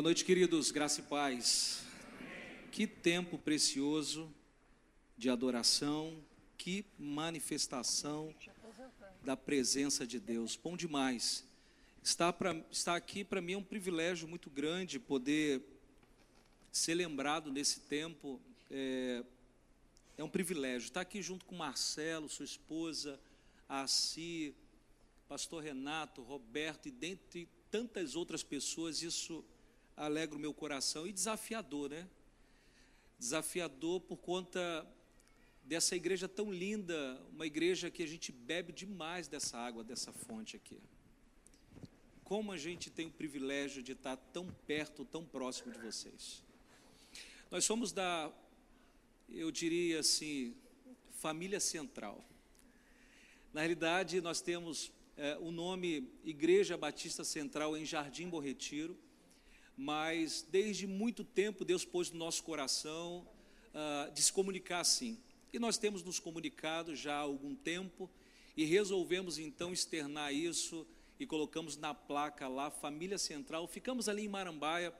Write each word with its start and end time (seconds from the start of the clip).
Boa 0.00 0.08
noite, 0.08 0.24
queridos, 0.24 0.70
graça 0.70 1.00
e 1.00 1.02
paz. 1.02 1.82
Que 2.72 2.86
tempo 2.86 3.36
precioso 3.36 4.32
de 5.14 5.28
adoração, 5.28 6.24
que 6.56 6.86
manifestação 6.98 8.34
da 9.22 9.36
presença 9.36 10.06
de 10.06 10.18
Deus. 10.18 10.56
Bom 10.56 10.74
demais. 10.74 11.44
Estar, 12.02 12.32
pra, 12.32 12.56
estar 12.70 12.96
aqui 12.96 13.22
para 13.22 13.42
mim 13.42 13.52
é 13.52 13.58
um 13.58 13.62
privilégio 13.62 14.26
muito 14.26 14.48
grande 14.48 14.98
poder 14.98 15.60
ser 16.72 16.94
lembrado 16.94 17.52
nesse 17.52 17.80
tempo. 17.80 18.40
É, 18.70 19.22
é 20.16 20.24
um 20.24 20.30
privilégio. 20.30 20.86
Estar 20.86 21.02
aqui 21.02 21.20
junto 21.20 21.44
com 21.44 21.54
Marcelo, 21.54 22.26
sua 22.26 22.46
esposa, 22.46 23.20
a 23.68 23.86
Si, 23.86 24.54
pastor 25.28 25.62
Renato, 25.62 26.22
Roberto 26.22 26.88
e 26.88 26.90
dentre 26.90 27.46
tantas 27.70 28.16
outras 28.16 28.42
pessoas, 28.42 29.02
isso 29.02 29.44
alegra 30.00 30.34
o 30.34 30.40
meu 30.40 30.54
coração 30.54 31.06
e 31.06 31.12
desafiador, 31.12 31.90
né? 31.90 32.08
Desafiador 33.18 34.00
por 34.00 34.16
conta 34.16 34.86
dessa 35.62 35.94
igreja 35.94 36.26
tão 36.26 36.50
linda, 36.50 37.20
uma 37.30 37.46
igreja 37.46 37.90
que 37.90 38.02
a 38.02 38.06
gente 38.06 38.32
bebe 38.32 38.72
demais 38.72 39.28
dessa 39.28 39.58
água, 39.58 39.84
dessa 39.84 40.10
fonte 40.10 40.56
aqui. 40.56 40.80
Como 42.24 42.50
a 42.50 42.56
gente 42.56 42.88
tem 42.88 43.08
o 43.08 43.10
privilégio 43.10 43.82
de 43.82 43.92
estar 43.92 44.16
tão 44.16 44.50
perto, 44.66 45.04
tão 45.04 45.22
próximo 45.22 45.70
de 45.70 45.78
vocês. 45.78 46.42
Nós 47.50 47.66
somos 47.66 47.92
da, 47.92 48.32
eu 49.28 49.50
diria 49.50 50.00
assim, 50.00 50.56
família 51.10 51.60
central. 51.60 52.24
Na 53.52 53.60
realidade, 53.60 54.18
nós 54.22 54.40
temos 54.40 54.90
é, 55.14 55.36
o 55.36 55.50
nome 55.50 56.10
Igreja 56.24 56.78
Batista 56.78 57.22
Central 57.22 57.76
em 57.76 57.84
Jardim 57.84 58.30
Bom 58.30 58.40
Retiro 58.40 58.96
mas 59.80 60.46
desde 60.50 60.86
muito 60.86 61.24
tempo 61.24 61.64
Deus 61.64 61.86
pôs 61.86 62.10
no 62.10 62.18
nosso 62.18 62.42
coração 62.42 63.26
uh, 63.72 64.12
de 64.12 64.20
se 64.20 64.30
comunicar 64.30 64.80
assim. 64.80 65.18
E 65.54 65.58
nós 65.58 65.78
temos 65.78 66.02
nos 66.02 66.18
comunicado 66.18 66.94
já 66.94 67.14
há 67.14 67.20
algum 67.20 67.54
tempo 67.54 68.10
e 68.54 68.66
resolvemos 68.66 69.38
então 69.38 69.72
externar 69.72 70.34
isso 70.34 70.86
e 71.18 71.24
colocamos 71.24 71.78
na 71.78 71.94
placa 71.94 72.46
lá 72.46 72.70
Família 72.70 73.16
Central. 73.16 73.66
Ficamos 73.66 74.06
ali 74.06 74.26
em 74.26 74.28
Marambaia, 74.28 74.92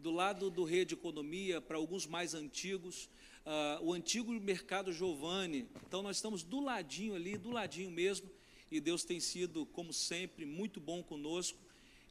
do 0.00 0.10
lado 0.10 0.50
do 0.50 0.64
Rede 0.64 0.94
Economia, 0.94 1.60
para 1.60 1.76
alguns 1.76 2.04
mais 2.04 2.34
antigos, 2.34 3.08
uh, 3.46 3.84
o 3.84 3.92
antigo 3.92 4.32
Mercado 4.32 4.92
Giovanni. 4.92 5.68
Então 5.86 6.02
nós 6.02 6.16
estamos 6.16 6.42
do 6.42 6.58
ladinho 6.58 7.14
ali, 7.14 7.38
do 7.38 7.52
ladinho 7.52 7.92
mesmo, 7.92 8.28
e 8.68 8.80
Deus 8.80 9.04
tem 9.04 9.20
sido, 9.20 9.64
como 9.66 9.92
sempre, 9.92 10.44
muito 10.44 10.80
bom 10.80 11.04
conosco 11.04 11.56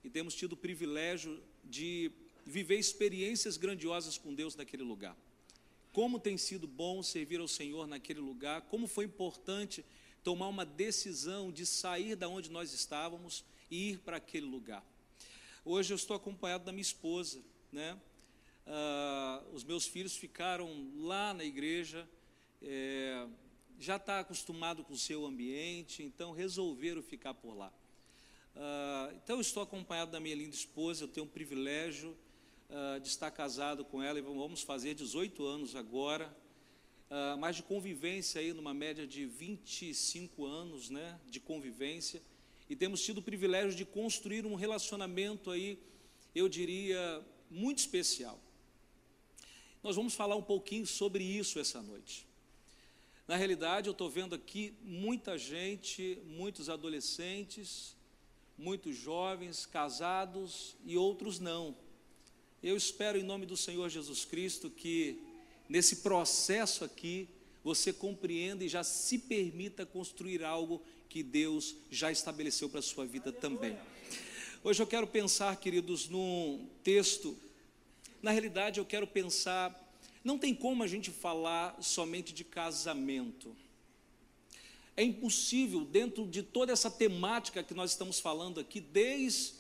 e 0.06 0.10
temos 0.10 0.34
tido 0.36 0.54
o 0.54 0.58
privilégio 0.58 1.44
de 1.64 2.12
viver 2.46 2.78
experiências 2.78 3.58
grandiosas 3.58 4.18
com 4.18 4.34
Deus 4.34 4.56
naquele 4.56 4.84
lugar. 4.84 5.16
Como 5.92 6.20
tem 6.20 6.38
sido 6.38 6.68
bom 6.68 7.04
servir 7.04 7.40
ao 7.40 7.48
Senhor 7.48 7.88
naquele 7.88 8.20
lugar, 8.20 8.62
como 8.64 8.88
foi 8.88 9.06
importante 9.06 9.86
tomar 10.24 10.48
uma 10.48 10.66
decisão 10.66 11.52
de 11.52 11.66
sair 11.66 12.16
da 12.16 12.28
onde 12.28 12.50
nós 12.50 12.74
estávamos 12.74 13.44
e 13.70 13.92
ir 13.92 14.00
para 14.00 14.18
aquele 14.18 14.46
lugar. 14.46 14.84
Hoje 15.66 15.94
eu 15.94 15.96
estou 15.96 16.16
acompanhado 16.16 16.64
da 16.64 16.72
minha 16.72 16.82
esposa, 16.82 17.42
né? 17.72 18.00
Ah, 18.66 19.44
os 19.52 19.64
meus 19.64 19.86
filhos 19.86 20.16
ficaram 20.16 20.92
lá 20.96 21.34
na 21.34 21.44
igreja, 21.44 22.08
é, 22.62 23.28
já 23.80 23.98
está 23.98 24.20
acostumado 24.20 24.84
com 24.84 24.94
o 24.94 24.98
seu 24.98 25.26
ambiente, 25.26 26.02
então 26.02 26.32
resolveram 26.32 27.02
ficar 27.02 27.34
por 27.34 27.54
lá. 27.54 27.72
Uh, 28.56 29.16
então, 29.16 29.38
eu 29.38 29.42
estou 29.42 29.64
acompanhado 29.64 30.12
da 30.12 30.20
minha 30.20 30.36
linda 30.36 30.56
esposa, 30.56 31.04
eu 31.04 31.08
tenho 31.08 31.26
o 31.26 31.30
privilégio 31.30 32.16
uh, 32.70 33.00
de 33.00 33.08
estar 33.08 33.32
casado 33.32 33.84
com 33.84 34.02
ela 34.02 34.20
e 34.20 34.22
vamos 34.22 34.62
fazer 34.62 34.94
18 34.94 35.44
anos 35.46 35.76
agora, 35.76 36.36
uh, 37.10 37.38
mais 37.38 37.56
de 37.56 37.64
convivência 37.64 38.40
aí, 38.40 38.54
numa 38.54 38.74
média 38.74 39.08
de 39.08 39.26
25 39.26 40.46
anos 40.46 40.90
né, 40.90 41.20
de 41.28 41.40
convivência, 41.40 42.22
e 42.70 42.76
temos 42.76 43.04
tido 43.04 43.18
o 43.18 43.24
privilégio 43.24 43.76
de 43.76 43.86
construir 43.86 44.46
um 44.46 44.56
relacionamento 44.56 45.50
aí, 45.50 45.80
eu 46.36 46.48
diria, 46.48 47.24
muito 47.50 47.80
especial. 47.80 48.40
Nós 49.82 49.96
vamos 49.96 50.14
falar 50.14 50.36
um 50.36 50.44
pouquinho 50.44 50.86
sobre 50.86 51.24
isso 51.24 51.60
essa 51.60 51.82
noite. 51.82 52.26
Na 53.28 53.36
realidade, 53.36 53.88
eu 53.88 53.92
estou 53.92 54.10
vendo 54.10 54.36
aqui 54.36 54.74
muita 54.82 55.38
gente, 55.38 56.20
muitos 56.26 56.70
adolescentes, 56.70 57.96
muitos 58.58 58.96
jovens, 58.96 59.66
casados 59.66 60.76
e 60.86 60.98
outros 60.98 61.40
não. 61.40 61.76
Eu 62.62 62.78
espero 62.78 63.18
em 63.18 63.24
nome 63.24 63.46
do 63.46 63.58
Senhor 63.58 63.90
Jesus 63.90 64.24
Cristo 64.24 64.70
que 64.70 65.22
nesse 65.68 65.98
processo 65.98 66.86
aqui 66.86 67.28
você 67.64 67.92
compreenda 67.92 68.64
e 68.64 68.70
já 68.70 68.84
se 68.84 69.18
permita 69.18 69.86
construir 69.86 70.44
algo 70.44 70.82
que 71.10 71.24
Deus 71.24 71.76
já 71.92 72.12
estabeleceu 72.12 72.70
para 72.70 72.80
a 72.80 72.84
sua 72.84 73.06
vida 73.06 73.32
também. 73.32 73.78
Hoje 74.64 74.82
eu 74.82 74.88
quero 74.88 75.06
pensar, 75.06 75.56
queridos, 75.58 76.08
num 76.08 76.68
texto. 76.84 77.38
Na 78.22 78.32
realidade, 78.32 78.80
eu 78.80 78.86
quero 78.86 79.06
pensar. 79.06 79.78
Não 80.24 80.40
tem 80.40 80.56
como 80.56 80.84
a 80.84 80.88
gente 80.88 81.12
falar 81.12 81.78
somente 81.82 82.34
de 82.34 82.46
casamento. 82.46 83.56
É 84.96 85.04
impossível, 85.04 85.84
dentro 85.86 86.28
de 86.28 86.44
toda 86.44 86.72
essa 86.72 86.90
temática 86.90 87.64
que 87.64 87.74
nós 87.74 87.92
estamos 87.92 88.20
falando 88.20 88.60
aqui, 88.60 88.80
desde 88.80 89.54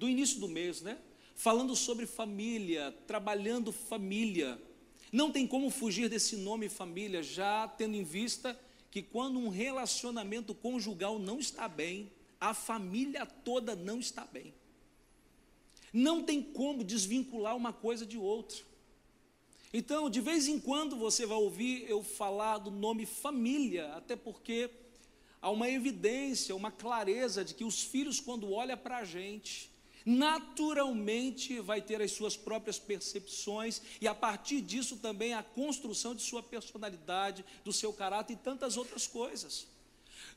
o 0.00 0.08
início 0.08 0.40
do 0.40 0.48
mês, 0.48 0.82
né? 0.82 0.98
Falando 1.34 1.74
sobre 1.74 2.06
família, 2.06 2.94
trabalhando 3.06 3.72
família. 3.72 4.60
Não 5.10 5.30
tem 5.30 5.46
como 5.46 5.70
fugir 5.70 6.08
desse 6.08 6.36
nome 6.36 6.68
família, 6.68 7.22
já 7.22 7.66
tendo 7.68 7.96
em 7.96 8.04
vista 8.04 8.58
que 8.90 9.02
quando 9.02 9.38
um 9.38 9.48
relacionamento 9.48 10.54
conjugal 10.54 11.18
não 11.18 11.40
está 11.40 11.66
bem, 11.66 12.12
a 12.40 12.52
família 12.52 13.24
toda 13.24 13.74
não 13.74 13.98
está 13.98 14.24
bem. 14.24 14.52
Não 15.92 16.22
tem 16.22 16.42
como 16.42 16.84
desvincular 16.84 17.56
uma 17.56 17.72
coisa 17.72 18.04
de 18.04 18.18
outra. 18.18 18.58
Então, 19.76 20.08
de 20.08 20.20
vez 20.20 20.46
em 20.46 20.60
quando 20.60 20.94
você 20.94 21.26
vai 21.26 21.36
ouvir 21.36 21.84
eu 21.90 22.00
falar 22.00 22.58
do 22.58 22.70
nome 22.70 23.04
família, 23.04 23.92
até 23.94 24.14
porque 24.14 24.70
há 25.42 25.50
uma 25.50 25.68
evidência, 25.68 26.54
uma 26.54 26.70
clareza 26.70 27.44
de 27.44 27.54
que 27.54 27.64
os 27.64 27.82
filhos, 27.82 28.20
quando 28.20 28.52
olham 28.52 28.78
para 28.78 28.98
a 28.98 29.04
gente, 29.04 29.68
naturalmente 30.06 31.58
vai 31.58 31.82
ter 31.82 32.00
as 32.00 32.12
suas 32.12 32.36
próprias 32.36 32.78
percepções 32.78 33.82
e 34.00 34.06
a 34.06 34.14
partir 34.14 34.60
disso 34.60 34.98
também 34.98 35.34
a 35.34 35.42
construção 35.42 36.14
de 36.14 36.22
sua 36.22 36.40
personalidade, 36.40 37.44
do 37.64 37.72
seu 37.72 37.92
caráter 37.92 38.34
e 38.34 38.36
tantas 38.36 38.76
outras 38.76 39.08
coisas. 39.08 39.66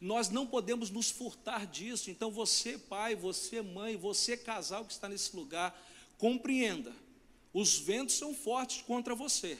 Nós 0.01 0.29
não 0.29 0.47
podemos 0.47 0.89
nos 0.89 1.11
furtar 1.11 1.67
disso. 1.67 2.09
Então 2.09 2.31
você, 2.31 2.75
pai, 2.75 3.15
você, 3.15 3.61
mãe, 3.61 3.95
você, 3.97 4.35
casal 4.35 4.83
que 4.83 4.93
está 4.93 5.07
nesse 5.07 5.35
lugar, 5.35 5.79
compreenda 6.17 6.91
os 7.59 7.79
ventos 7.79 8.15
são 8.15 8.35
fortes 8.35 8.83
contra 8.83 9.15
você, 9.15 9.57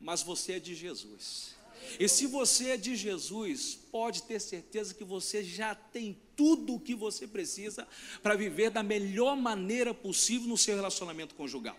mas 0.00 0.22
você 0.22 0.54
é 0.54 0.58
de 0.58 0.74
Jesus. 0.74 1.54
E 2.00 2.08
se 2.08 2.26
você 2.26 2.70
é 2.70 2.76
de 2.78 2.96
Jesus, 2.96 3.78
pode 3.92 4.22
ter 4.22 4.40
certeza 4.40 4.94
que 4.94 5.04
você 5.04 5.44
já 5.44 5.74
tem 5.74 6.16
tudo 6.34 6.76
o 6.76 6.80
que 6.80 6.94
você 6.94 7.26
precisa 7.26 7.86
para 8.22 8.34
viver 8.34 8.70
da 8.70 8.82
melhor 8.82 9.36
maneira 9.36 9.92
possível 9.92 10.48
no 10.48 10.56
seu 10.56 10.74
relacionamento 10.74 11.34
conjugal. 11.34 11.76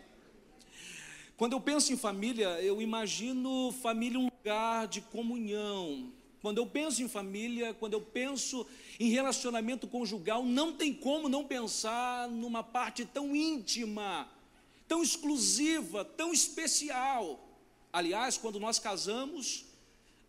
Quando 1.35 1.53
eu 1.53 1.61
penso 1.61 1.91
em 1.91 1.97
família, 1.97 2.61
eu 2.61 2.79
imagino 2.79 3.71
família 3.81 4.19
um 4.19 4.25
lugar 4.25 4.87
de 4.87 5.01
comunhão. 5.01 6.13
Quando 6.43 6.59
eu 6.59 6.67
penso 6.67 7.01
em 7.01 7.07
família, 7.07 7.73
quando 7.73 7.93
eu 7.93 8.01
penso 8.01 8.67
em 8.99 9.09
relacionamento 9.09 9.87
conjugal, 9.87 10.45
não 10.45 10.73
tem 10.73 10.93
como 10.93 11.27
não 11.27 11.43
pensar 11.43 12.29
numa 12.29 12.61
parte 12.61 13.03
tão 13.03 13.35
íntima 13.35 14.29
tão 14.87 15.03
exclusiva, 15.03 16.05
tão 16.05 16.31
especial. 16.33 17.47
Aliás, 17.91 18.37
quando 18.37 18.59
nós 18.59 18.79
casamos, 18.79 19.65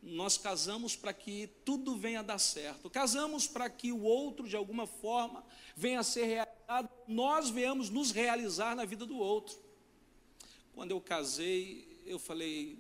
nós 0.03 0.39
casamos 0.39 0.95
para 0.97 1.13
que 1.13 1.49
tudo 1.65 1.97
venha 1.97 2.21
a 2.21 2.23
dar 2.23 2.39
certo. 2.39 2.89
Casamos 2.89 3.47
para 3.47 3.69
que 3.69 3.93
o 3.93 4.03
outro, 4.03 4.49
de 4.49 4.57
alguma 4.57 4.87
forma, 4.87 5.45
venha 5.77 6.01
a 6.01 6.05
ser 6.05 6.25
realizado, 6.25 6.89
nós 7.07 7.51
venhamos 7.51 7.91
nos 7.91 8.11
realizar 8.11 8.75
na 8.75 8.85
vida 8.85 9.05
do 9.05 9.17
outro. 9.17 9.59
Quando 10.75 10.93
eu 10.93 11.01
casei, 11.01 12.03
eu 12.07 12.19
falei, 12.19 12.79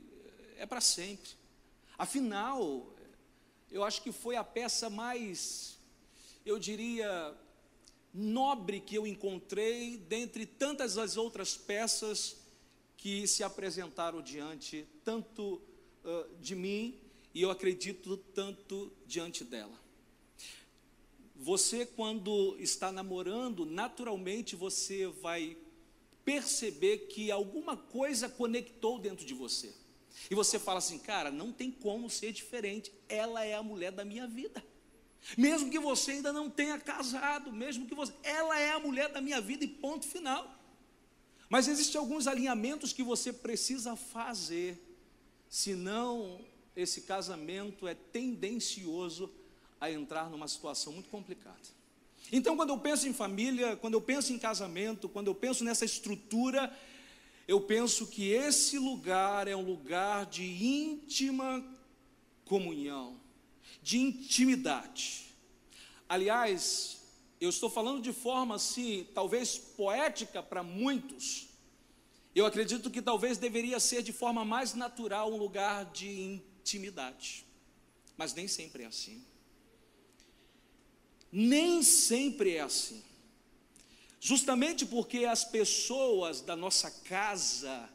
é 0.56 0.64
para 0.64 0.80
sempre. 0.80 1.30
Afinal, 1.96 2.86
eu 3.70 3.84
acho 3.84 4.02
que 4.02 4.12
foi 4.12 4.36
a 4.36 4.44
peça 4.44 4.88
mais, 4.88 5.76
eu 6.46 6.58
diria, 6.58 7.36
nobre 8.18 8.80
que 8.80 8.96
eu 8.96 9.06
encontrei 9.06 9.96
dentre 9.96 10.44
tantas 10.44 10.98
as 10.98 11.16
outras 11.16 11.56
peças 11.56 12.36
que 12.96 13.26
se 13.28 13.44
apresentaram 13.44 14.20
diante 14.20 14.86
tanto 15.04 15.62
uh, 16.04 16.36
de 16.40 16.56
mim 16.56 16.98
e 17.32 17.42
eu 17.42 17.50
acredito 17.50 18.16
tanto 18.34 18.92
diante 19.06 19.44
dela. 19.44 19.78
Você, 21.36 21.86
quando 21.86 22.56
está 22.58 22.90
namorando, 22.90 23.64
naturalmente 23.64 24.56
você 24.56 25.06
vai 25.06 25.56
perceber 26.24 27.06
que 27.06 27.30
alguma 27.30 27.76
coisa 27.76 28.28
conectou 28.28 28.98
dentro 28.98 29.24
de 29.24 29.34
você. 29.34 29.72
E 30.28 30.34
você 30.34 30.58
fala 30.58 30.78
assim, 30.78 30.98
cara, 30.98 31.30
não 31.30 31.52
tem 31.52 31.70
como 31.70 32.10
ser 32.10 32.32
diferente. 32.32 32.92
Ela 33.08 33.44
é 33.44 33.54
a 33.54 33.62
mulher 33.62 33.92
da 33.92 34.04
minha 34.04 34.26
vida. 34.26 34.64
Mesmo 35.36 35.70
que 35.70 35.78
você 35.78 36.12
ainda 36.12 36.32
não 36.32 36.48
tenha 36.48 36.78
casado, 36.78 37.52
mesmo 37.52 37.86
que 37.86 37.94
você, 37.94 38.12
ela 38.22 38.58
é 38.58 38.72
a 38.72 38.78
mulher 38.78 39.10
da 39.10 39.20
minha 39.20 39.40
vida 39.40 39.64
e 39.64 39.68
ponto 39.68 40.06
final. 40.06 40.54
Mas 41.48 41.68
existem 41.68 41.98
alguns 41.98 42.26
alinhamentos 42.26 42.92
que 42.92 43.02
você 43.02 43.32
precisa 43.32 43.96
fazer, 43.96 44.78
senão 45.48 46.40
esse 46.76 47.02
casamento 47.02 47.88
é 47.88 47.94
tendencioso 47.94 49.30
a 49.80 49.90
entrar 49.90 50.28
numa 50.30 50.48
situação 50.48 50.92
muito 50.92 51.08
complicada. 51.08 51.78
Então, 52.30 52.56
quando 52.56 52.70
eu 52.70 52.78
penso 52.78 53.08
em 53.08 53.12
família, 53.12 53.76
quando 53.76 53.94
eu 53.94 54.00
penso 54.00 54.32
em 54.32 54.38
casamento, 54.38 55.08
quando 55.08 55.28
eu 55.28 55.34
penso 55.34 55.64
nessa 55.64 55.84
estrutura, 55.84 56.72
eu 57.46 57.60
penso 57.62 58.06
que 58.06 58.30
esse 58.30 58.78
lugar 58.78 59.48
é 59.48 59.56
um 59.56 59.62
lugar 59.64 60.26
de 60.26 60.44
íntima 60.44 61.64
comunhão, 62.44 63.18
de 63.88 63.96
intimidade. 63.96 65.34
Aliás, 66.06 66.98
eu 67.40 67.48
estou 67.48 67.70
falando 67.70 68.02
de 68.02 68.12
forma 68.12 68.56
assim, 68.56 69.06
talvez 69.14 69.56
poética 69.56 70.42
para 70.42 70.62
muitos. 70.62 71.48
Eu 72.34 72.44
acredito 72.44 72.90
que 72.90 73.00
talvez 73.00 73.38
deveria 73.38 73.80
ser 73.80 74.02
de 74.02 74.12
forma 74.12 74.44
mais 74.44 74.74
natural 74.74 75.32
um 75.32 75.38
lugar 75.38 75.86
de 75.86 76.06
intimidade. 76.06 77.46
Mas 78.14 78.34
nem 78.34 78.46
sempre 78.46 78.82
é 78.82 78.86
assim. 78.86 79.24
Nem 81.32 81.82
sempre 81.82 82.56
é 82.56 82.60
assim. 82.60 83.02
Justamente 84.20 84.84
porque 84.84 85.24
as 85.24 85.44
pessoas 85.44 86.42
da 86.42 86.54
nossa 86.54 86.90
casa, 86.90 87.88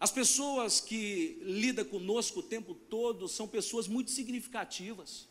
as 0.00 0.10
pessoas 0.10 0.80
que 0.80 1.38
lidam 1.42 1.84
conosco 1.84 2.40
o 2.40 2.42
tempo 2.42 2.74
todo, 2.74 3.28
são 3.28 3.46
pessoas 3.46 3.86
muito 3.86 4.10
significativas. 4.10 5.28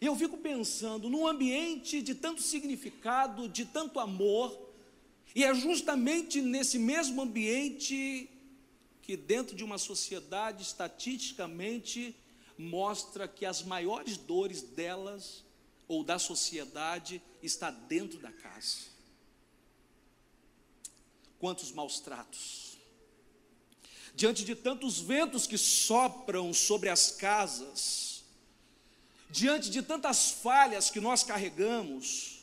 E 0.00 0.06
eu 0.06 0.14
fico 0.14 0.36
pensando, 0.36 1.10
num 1.10 1.26
ambiente 1.26 2.00
de 2.00 2.14
tanto 2.14 2.40
significado, 2.40 3.48
de 3.48 3.64
tanto 3.64 3.98
amor, 3.98 4.56
e 5.34 5.42
é 5.42 5.52
justamente 5.52 6.40
nesse 6.40 6.78
mesmo 6.78 7.20
ambiente 7.20 8.30
que, 9.02 9.16
dentro 9.16 9.56
de 9.56 9.64
uma 9.64 9.78
sociedade, 9.78 10.62
estatisticamente, 10.62 12.14
mostra 12.56 13.26
que 13.26 13.44
as 13.44 13.64
maiores 13.64 14.16
dores 14.16 14.62
delas 14.62 15.44
ou 15.88 16.04
da 16.04 16.20
sociedade 16.20 17.20
está 17.42 17.68
dentro 17.70 18.20
da 18.20 18.30
casa. 18.30 18.92
Quantos 21.40 21.72
maus 21.72 21.98
tratos. 21.98 22.71
Diante 24.14 24.44
de 24.44 24.54
tantos 24.54 25.00
ventos 25.00 25.46
que 25.46 25.56
sopram 25.56 26.52
sobre 26.52 26.88
as 26.88 27.10
casas, 27.10 28.24
diante 29.30 29.70
de 29.70 29.82
tantas 29.82 30.30
falhas 30.30 30.90
que 30.90 31.00
nós 31.00 31.22
carregamos, 31.22 32.42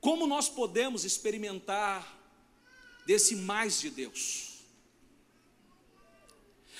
como 0.00 0.26
nós 0.26 0.48
podemos 0.48 1.04
experimentar 1.04 2.16
desse 3.06 3.36
mais 3.36 3.80
de 3.80 3.90
Deus? 3.90 4.58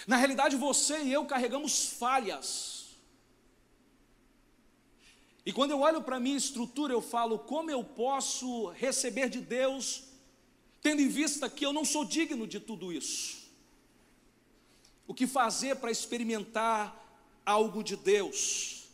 Na 0.07 0.17
realidade, 0.17 0.57
você 0.57 1.03
e 1.03 1.13
eu 1.13 1.27
carregamos 1.27 1.91
falhas. 1.91 2.87
E 5.45 5.53
quando 5.53 5.71
eu 5.71 5.81
olho 5.81 6.03
para 6.03 6.17
a 6.17 6.21
minha 6.21 6.37
estrutura, 6.37 6.93
eu 6.93 7.01
falo 7.01 7.39
como 7.39 7.71
eu 7.71 7.83
posso 7.83 8.69
receber 8.71 9.29
de 9.31 9.41
Deus, 9.41 10.05
tendo 10.83 11.01
em 11.01 11.09
vista 11.09 11.49
que 11.49 11.65
eu 11.65 11.73
não 11.73 11.85
sou 11.85 12.05
digno 12.05 12.47
de 12.47 12.61
tudo 12.61 12.93
isso. 12.93 13.38
O 15.09 15.15
que 15.15 15.27
fazer 15.27 15.77
para 15.77 15.91
experimentar 15.91 16.95
algo 17.45 17.83
de 17.83 17.97
Deus? 17.97 18.85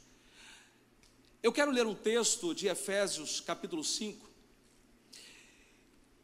Eu 1.43 1.52
quero 1.52 1.72
ler 1.72 1.84
um 1.88 1.94
texto 1.94 2.55
de 2.55 2.69
Efésios, 2.69 3.40
capítulo 3.40 3.82
5. 3.82 4.31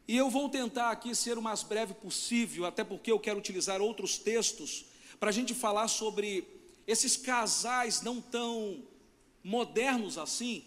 E 0.06 0.16
eu 0.16 0.30
vou 0.30 0.48
tentar 0.48 0.92
aqui 0.92 1.12
ser 1.12 1.36
o 1.36 1.42
mais 1.42 1.64
breve 1.64 1.92
possível, 1.92 2.66
até 2.66 2.84
porque 2.84 3.10
eu 3.10 3.18
quero 3.18 3.40
utilizar 3.40 3.82
outros 3.82 4.16
textos 4.16 4.84
para 5.18 5.30
a 5.30 5.32
gente 5.32 5.54
falar 5.54 5.88
sobre 5.88 6.46
esses 6.86 7.16
casais 7.16 8.00
não 8.00 8.20
tão 8.20 8.84
modernos 9.42 10.18
assim. 10.18 10.62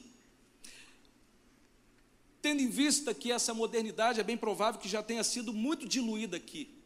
Tendo 2.42 2.62
em 2.62 2.70
vista 2.70 3.14
que 3.14 3.32
essa 3.32 3.54
modernidade 3.54 4.20
é 4.20 4.24
bem 4.24 4.36
provável 4.36 4.82
que 4.82 4.90
já 4.90 5.02
tenha 5.02 5.24
sido 5.24 5.54
muito 5.54 5.88
diluída 5.88 6.36
aqui. 6.36 6.83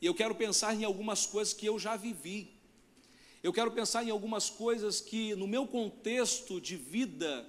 E 0.00 0.06
eu 0.06 0.14
quero 0.14 0.34
pensar 0.34 0.74
em 0.74 0.84
algumas 0.84 1.26
coisas 1.26 1.54
que 1.54 1.66
eu 1.66 1.78
já 1.78 1.96
vivi. 1.96 2.50
Eu 3.42 3.52
quero 3.52 3.70
pensar 3.70 4.04
em 4.04 4.10
algumas 4.10 4.50
coisas 4.50 5.00
que, 5.00 5.34
no 5.36 5.46
meu 5.46 5.66
contexto 5.66 6.60
de 6.60 6.76
vida, 6.76 7.48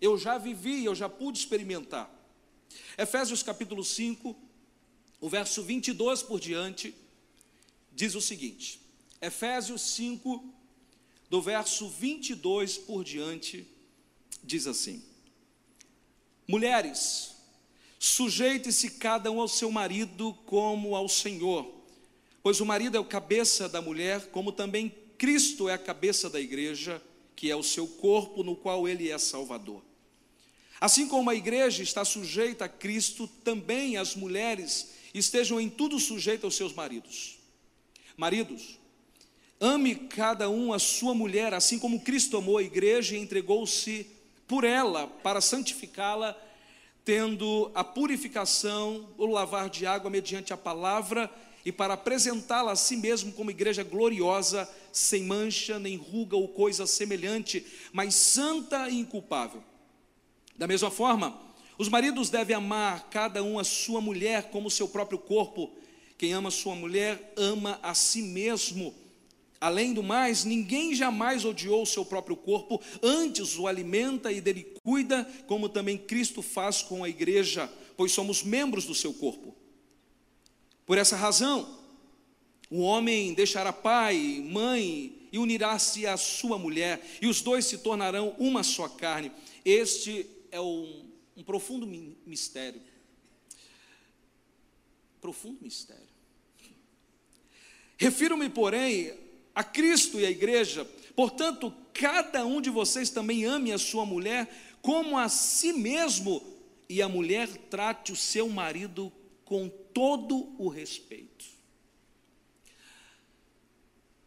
eu 0.00 0.18
já 0.18 0.36
vivi, 0.36 0.84
eu 0.84 0.94
já 0.94 1.08
pude 1.08 1.38
experimentar. 1.38 2.10
Efésios 2.98 3.42
capítulo 3.42 3.84
5, 3.84 4.36
o 5.20 5.28
verso 5.28 5.62
22 5.62 6.22
por 6.22 6.40
diante, 6.40 6.94
diz 7.92 8.14
o 8.14 8.20
seguinte: 8.20 8.80
Efésios 9.20 9.80
5, 9.82 10.52
do 11.30 11.40
verso 11.40 11.88
22 11.88 12.78
por 12.78 13.04
diante, 13.04 13.66
diz 14.42 14.66
assim: 14.66 15.02
Mulheres, 16.48 17.36
sujeite-se 18.04 18.90
cada 18.90 19.30
um 19.30 19.40
ao 19.40 19.46
seu 19.46 19.70
marido 19.70 20.36
como 20.44 20.96
ao 20.96 21.08
Senhor, 21.08 21.72
pois 22.42 22.60
o 22.60 22.66
marido 22.66 22.96
é 22.96 23.00
o 23.00 23.04
cabeça 23.04 23.68
da 23.68 23.80
mulher, 23.80 24.26
como 24.32 24.50
também 24.50 24.92
Cristo 25.16 25.68
é 25.68 25.74
a 25.74 25.78
cabeça 25.78 26.28
da 26.28 26.40
igreja, 26.40 27.00
que 27.36 27.48
é 27.48 27.54
o 27.54 27.62
seu 27.62 27.86
corpo, 27.86 28.42
no 28.42 28.56
qual 28.56 28.88
ele 28.88 29.08
é 29.08 29.16
Salvador. 29.18 29.80
Assim 30.80 31.06
como 31.06 31.30
a 31.30 31.34
igreja 31.36 31.80
está 31.80 32.04
sujeita 32.04 32.64
a 32.64 32.68
Cristo, 32.68 33.28
também 33.44 33.96
as 33.96 34.16
mulheres 34.16 34.94
estejam 35.14 35.60
em 35.60 35.70
tudo 35.70 35.96
sujeitas 36.00 36.42
aos 36.42 36.56
seus 36.56 36.72
maridos. 36.72 37.38
Maridos, 38.16 38.80
ame 39.60 39.94
cada 39.94 40.50
um 40.50 40.72
a 40.72 40.80
sua 40.80 41.14
mulher, 41.14 41.54
assim 41.54 41.78
como 41.78 42.00
Cristo 42.00 42.36
amou 42.36 42.58
a 42.58 42.64
igreja 42.64 43.16
e 43.16 43.20
entregou-se 43.20 44.08
por 44.48 44.64
ela 44.64 45.06
para 45.06 45.40
santificá-la, 45.40 46.36
tendo 47.04 47.70
a 47.74 47.82
purificação, 47.82 49.08
o 49.18 49.26
lavar 49.26 49.68
de 49.68 49.86
água 49.86 50.10
mediante 50.10 50.52
a 50.52 50.56
palavra 50.56 51.30
e 51.64 51.72
para 51.72 51.94
apresentá-la 51.94 52.72
a 52.72 52.76
si 52.76 52.96
mesmo 52.96 53.32
como 53.32 53.50
igreja 53.50 53.82
gloriosa, 53.82 54.68
sem 54.92 55.24
mancha, 55.24 55.78
nem 55.78 55.96
ruga 55.96 56.36
ou 56.36 56.48
coisa 56.48 56.86
semelhante, 56.86 57.64
mas 57.92 58.14
santa 58.14 58.88
e 58.88 58.98
inculpável. 58.98 59.62
Da 60.56 60.66
mesma 60.66 60.90
forma, 60.90 61.40
os 61.78 61.88
maridos 61.88 62.30
devem 62.30 62.54
amar 62.54 63.08
cada 63.10 63.42
um 63.42 63.58
a 63.58 63.64
sua 63.64 64.00
mulher 64.00 64.50
como 64.50 64.70
seu 64.70 64.88
próprio 64.88 65.18
corpo. 65.18 65.70
Quem 66.18 66.32
ama 66.32 66.50
sua 66.50 66.74
mulher 66.74 67.32
ama 67.36 67.80
a 67.82 67.94
si 67.94 68.22
mesmo. 68.22 68.94
Além 69.60 69.92
do 69.94 70.02
mais, 70.02 70.44
ninguém 70.44 70.94
jamais 70.94 71.44
odiou 71.44 71.82
o 71.82 71.86
seu 71.86 72.04
próprio 72.04 72.36
corpo, 72.36 72.80
antes 73.00 73.56
o 73.56 73.68
alimenta 73.68 74.32
e 74.32 74.40
dele 74.40 74.64
cuida, 74.82 75.24
como 75.46 75.68
também 75.68 75.96
Cristo 75.96 76.42
faz 76.42 76.82
com 76.82 77.04
a 77.04 77.08
igreja, 77.08 77.70
pois 77.96 78.12
somos 78.12 78.42
membros 78.42 78.84
do 78.84 78.94
seu 78.94 79.12
corpo. 79.12 79.54
Por 80.84 80.98
essa 80.98 81.16
razão, 81.16 81.78
o 82.70 82.80
homem 82.80 83.34
deixará 83.34 83.72
pai, 83.72 84.42
mãe 84.44 85.28
e 85.30 85.38
unirá-se 85.38 86.06
à 86.06 86.16
sua 86.16 86.58
mulher, 86.58 87.00
e 87.20 87.26
os 87.26 87.40
dois 87.40 87.64
se 87.64 87.78
tornarão 87.78 88.34
uma 88.38 88.62
só 88.62 88.88
carne. 88.88 89.30
Este 89.64 90.26
é 90.50 90.60
um, 90.60 91.08
um 91.36 91.42
profundo 91.42 91.86
mistério. 92.26 92.80
Profundo 95.20 95.58
mistério. 95.62 96.02
Refiro-me, 97.96 98.48
porém, 98.48 99.14
a 99.54 99.62
Cristo 99.62 100.18
e 100.18 100.26
a 100.26 100.30
igreja, 100.30 100.84
portanto, 101.14 101.72
cada 101.94 102.44
um 102.44 102.60
de 102.60 102.68
vocês 102.68 103.10
também 103.10 103.44
ame 103.44 103.72
a 103.72 103.78
sua 103.78 104.04
mulher 104.04 104.48
como 104.82 105.16
a 105.16 105.28
si 105.28 105.72
mesmo, 105.72 106.42
e 106.88 107.00
a 107.00 107.08
mulher 107.08 107.48
trate 107.48 108.12
o 108.12 108.16
seu 108.16 108.48
marido 108.48 109.10
com 109.46 109.68
todo 109.68 110.54
o 110.58 110.68
respeito. 110.68 111.46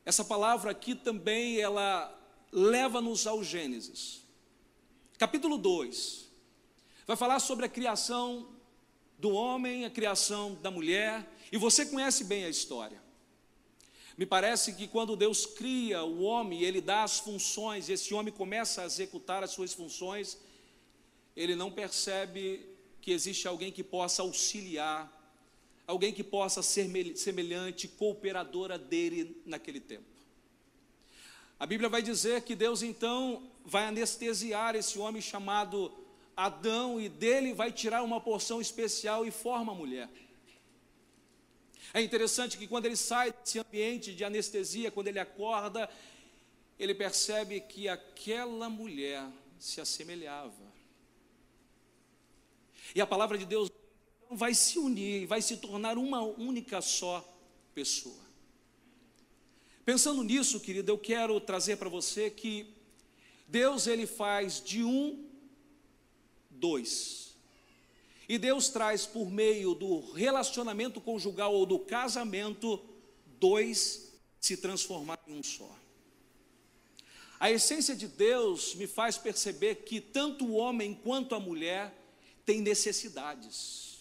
Essa 0.04 0.24
palavra 0.24 0.72
aqui 0.72 0.96
também 0.96 1.60
ela 1.60 2.12
leva-nos 2.52 3.28
ao 3.28 3.44
Gênesis 3.44 4.26
capítulo 5.18 5.58
2, 5.58 6.30
vai 7.08 7.16
falar 7.16 7.40
sobre 7.40 7.66
a 7.66 7.70
criação 7.70 8.48
do 9.18 9.32
homem, 9.32 9.86
a 9.86 9.90
criação 9.90 10.56
da 10.56 10.70
mulher, 10.70 11.26
e 11.52 11.58
você 11.58 11.86
conhece 11.86 12.26
bem 12.26 12.44
a 12.44 12.50
história. 12.50 13.02
Me 14.18 14.26
parece 14.26 14.74
que 14.74 14.88
quando 14.88 15.16
Deus 15.16 15.46
cria 15.46 16.04
o 16.04 16.24
homem, 16.24 16.62
ele 16.62 16.80
dá 16.80 17.04
as 17.04 17.20
funções, 17.20 17.90
e 17.90 17.94
esse 17.94 18.14
homem 18.14 18.34
começa 18.34 18.82
a 18.82 18.86
executar 18.86 19.44
as 19.44 19.52
suas 19.52 19.74
funções, 19.74 20.38
ele 21.36 21.56
não 21.56 21.70
percebe 21.70 22.66
que 23.02 23.12
existe 23.12 23.48
alguém 23.48 23.72
que 23.72 23.84
possa 23.84 24.22
auxiliar, 24.22 25.12
alguém 25.86 26.14
que 26.14 26.24
possa 26.24 26.64
ser 26.64 26.90
semelhante, 27.18 27.88
cooperadora 27.88 28.78
dele 28.78 29.42
naquele 29.46 29.82
tempo. 29.82 30.06
A 31.60 31.66
Bíblia 31.66 31.90
vai 31.90 32.02
dizer 32.02 32.42
que 32.42 32.56
Deus 32.56 32.82
então 32.82 33.44
vai 33.66 33.86
anestesiar 33.86 34.76
esse 34.76 34.98
homem 34.98 35.22
chamado 35.22 35.92
Adão 36.36 37.00
e 37.00 37.08
dele 37.08 37.54
vai 37.54 37.72
tirar 37.72 38.04
uma 38.04 38.20
porção 38.20 38.60
especial 38.60 39.26
e 39.26 39.32
forma 39.32 39.72
a 39.72 39.76
mulher. 39.76 40.10
É 41.94 42.02
interessante 42.02 42.58
que 42.58 42.68
quando 42.68 42.86
ele 42.86 42.96
sai 42.96 43.32
desse 43.32 43.60
ambiente 43.60 44.14
de 44.14 44.24
anestesia, 44.24 44.92
quando 44.92 45.08
ele 45.08 45.20
acorda, 45.20 45.90
ele 46.78 46.94
percebe 46.94 47.62
que 47.62 47.88
aquela 47.88 48.70
mulher 48.70 49.26
se 49.60 49.80
assemelhava. 49.80 50.74
E 52.94 53.02
a 53.02 53.08
palavra 53.08 53.38
de 53.38 53.46
Deus 53.46 53.70
vai 54.30 54.54
se 54.54 54.78
unir, 54.78 55.26
vai 55.26 55.42
se 55.42 55.58
tornar 55.58 55.98
uma 55.98 56.22
única 56.22 56.82
só 56.82 57.24
pessoa. 57.74 58.26
Pensando 59.84 60.24
nisso, 60.24 60.60
querido, 60.60 60.92
eu 60.92 60.98
quero 60.98 61.40
trazer 61.40 61.78
para 61.78 61.90
você 61.90 62.30
que 62.30 62.74
Deus 63.48 63.88
ele 63.88 64.08
faz 64.08 64.62
de 64.64 64.84
um 64.84 65.30
dois. 66.50 67.25
E 68.28 68.38
Deus 68.38 68.70
traz 68.70 69.06
por 69.06 69.30
meio 69.30 69.76
do 69.76 70.00
relacionamento 70.14 71.00
conjugal 71.00 71.54
ou 71.54 71.66
do 71.66 71.80
casamento 71.80 72.84
dois 73.40 74.14
se 74.40 74.58
transformar 74.58 75.20
em 75.28 75.34
um 75.34 75.44
só. 75.44 75.70
A 77.40 77.52
essência 77.52 77.96
de 77.96 78.08
Deus 78.08 78.76
me 78.76 78.88
faz 78.88 79.18
perceber 79.18 79.76
que 79.84 80.00
tanto 80.00 80.46
o 80.46 80.54
homem 80.54 80.94
quanto 80.94 81.36
a 81.36 81.40
mulher 81.40 81.94
têm 82.46 82.62
necessidades. 82.62 83.98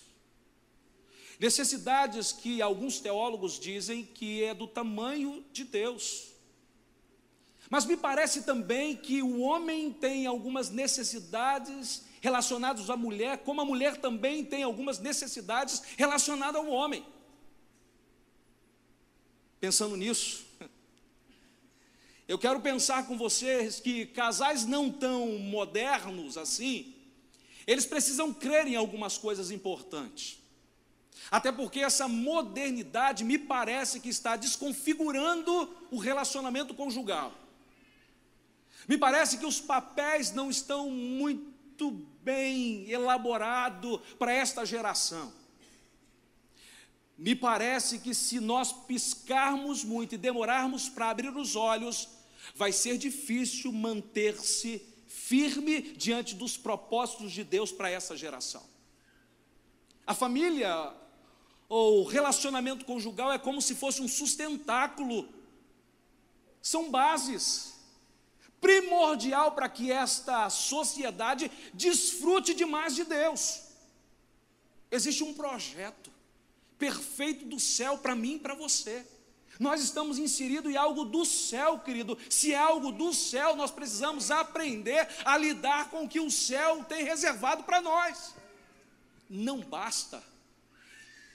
Necessidades 1.38 2.32
que 2.32 2.62
alguns 2.62 3.00
teólogos 3.00 3.58
dizem 3.58 4.04
que 4.04 4.42
é 4.44 4.54
do 4.54 4.66
tamanho 4.66 5.44
de 5.52 5.64
Deus. 5.64 6.28
Mas 7.68 7.84
me 7.84 7.96
parece 7.96 8.42
também 8.42 8.96
que 8.96 9.22
o 9.22 9.40
homem 9.40 9.92
tem 9.92 10.26
algumas 10.26 10.70
necessidades 10.70 12.02
relacionadas 12.24 12.88
à 12.88 12.96
mulher, 12.96 13.36
como 13.44 13.60
a 13.60 13.66
mulher 13.66 13.98
também 13.98 14.42
tem 14.42 14.62
algumas 14.62 14.98
necessidades 14.98 15.82
relacionadas 15.98 16.56
ao 16.56 16.66
homem. 16.70 17.04
Pensando 19.60 19.94
nisso, 19.94 20.46
eu 22.26 22.38
quero 22.38 22.62
pensar 22.62 23.06
com 23.06 23.18
vocês 23.18 23.78
que 23.78 24.06
casais 24.06 24.64
não 24.64 24.90
tão 24.90 25.38
modernos 25.38 26.38
assim, 26.38 26.94
eles 27.66 27.84
precisam 27.84 28.32
crer 28.32 28.66
em 28.66 28.76
algumas 28.76 29.18
coisas 29.18 29.50
importantes. 29.50 30.38
Até 31.30 31.52
porque 31.52 31.80
essa 31.80 32.08
modernidade 32.08 33.22
me 33.22 33.36
parece 33.36 34.00
que 34.00 34.08
está 34.08 34.34
desconfigurando 34.34 35.76
o 35.90 35.98
relacionamento 35.98 36.72
conjugal. 36.72 37.34
Me 38.88 38.96
parece 38.96 39.36
que 39.36 39.44
os 39.44 39.60
papéis 39.60 40.32
não 40.32 40.48
estão 40.48 40.88
muito 40.88 41.53
bem 41.90 42.90
elaborados 42.90 44.00
para 44.18 44.32
esta 44.32 44.64
geração. 44.64 45.32
Me 47.16 47.34
parece 47.34 47.98
que 48.00 48.14
se 48.14 48.40
nós 48.40 48.72
piscarmos 48.72 49.84
muito 49.84 50.14
e 50.14 50.18
demorarmos 50.18 50.88
para 50.88 51.10
abrir 51.10 51.36
os 51.36 51.54
olhos, 51.54 52.08
vai 52.54 52.72
ser 52.72 52.98
difícil 52.98 53.72
manter-se 53.72 54.82
firme 55.06 55.80
diante 55.80 56.34
dos 56.34 56.56
propósitos 56.56 57.32
de 57.32 57.44
Deus 57.44 57.70
para 57.70 57.88
essa 57.88 58.16
geração. 58.16 58.62
A 60.06 60.12
família 60.12 60.92
ou 61.68 62.04
relacionamento 62.04 62.84
conjugal 62.84 63.32
é 63.32 63.38
como 63.38 63.62
se 63.62 63.74
fosse 63.74 64.02
um 64.02 64.08
sustentáculo, 64.08 65.28
são 66.60 66.90
bases 66.90 67.73
primordial 68.64 69.52
para 69.52 69.68
que 69.68 69.92
esta 69.92 70.48
sociedade 70.48 71.50
desfrute 71.74 72.54
demais 72.54 72.94
de 72.94 73.04
Deus. 73.04 73.60
Existe 74.90 75.22
um 75.22 75.34
projeto 75.34 76.10
perfeito 76.78 77.44
do 77.44 77.60
céu 77.60 77.98
para 77.98 78.14
mim 78.14 78.36
e 78.36 78.38
para 78.38 78.54
você. 78.54 79.04
Nós 79.60 79.82
estamos 79.82 80.18
inseridos 80.18 80.72
em 80.72 80.76
algo 80.76 81.04
do 81.04 81.26
céu, 81.26 81.78
querido. 81.78 82.16
Se 82.30 82.54
é 82.54 82.56
algo 82.56 82.90
do 82.90 83.12
céu, 83.12 83.54
nós 83.54 83.70
precisamos 83.70 84.30
aprender 84.30 85.06
a 85.26 85.36
lidar 85.36 85.90
com 85.90 86.04
o 86.04 86.08
que 86.08 86.18
o 86.18 86.30
céu 86.30 86.82
tem 86.84 87.04
reservado 87.04 87.64
para 87.64 87.82
nós. 87.82 88.34
Não 89.28 89.60
basta. 89.60 90.24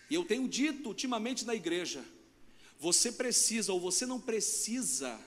E 0.10 0.16
eu 0.16 0.26
tenho 0.26 0.48
dito 0.48 0.90
ultimamente 0.90 1.46
na 1.46 1.54
igreja: 1.54 2.04
você 2.80 3.12
precisa 3.12 3.72
ou 3.72 3.80
você 3.80 4.08
não 4.08 4.20
precisa, 4.20 5.20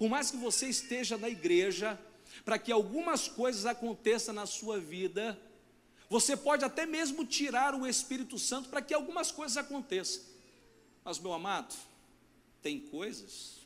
por 0.00 0.08
mais 0.08 0.30
que 0.30 0.38
você 0.38 0.66
esteja 0.66 1.18
na 1.18 1.28
igreja, 1.28 2.00
para 2.42 2.58
que 2.58 2.72
algumas 2.72 3.28
coisas 3.28 3.66
aconteçam 3.66 4.34
na 4.34 4.46
sua 4.46 4.80
vida, 4.80 5.38
você 6.08 6.34
pode 6.34 6.64
até 6.64 6.86
mesmo 6.86 7.22
tirar 7.26 7.74
o 7.74 7.86
Espírito 7.86 8.38
Santo 8.38 8.70
para 8.70 8.80
que 8.80 8.94
algumas 8.94 9.30
coisas 9.30 9.58
aconteçam. 9.58 10.22
Mas, 11.04 11.18
meu 11.18 11.34
amado, 11.34 11.76
tem 12.62 12.80
coisas, 12.80 13.58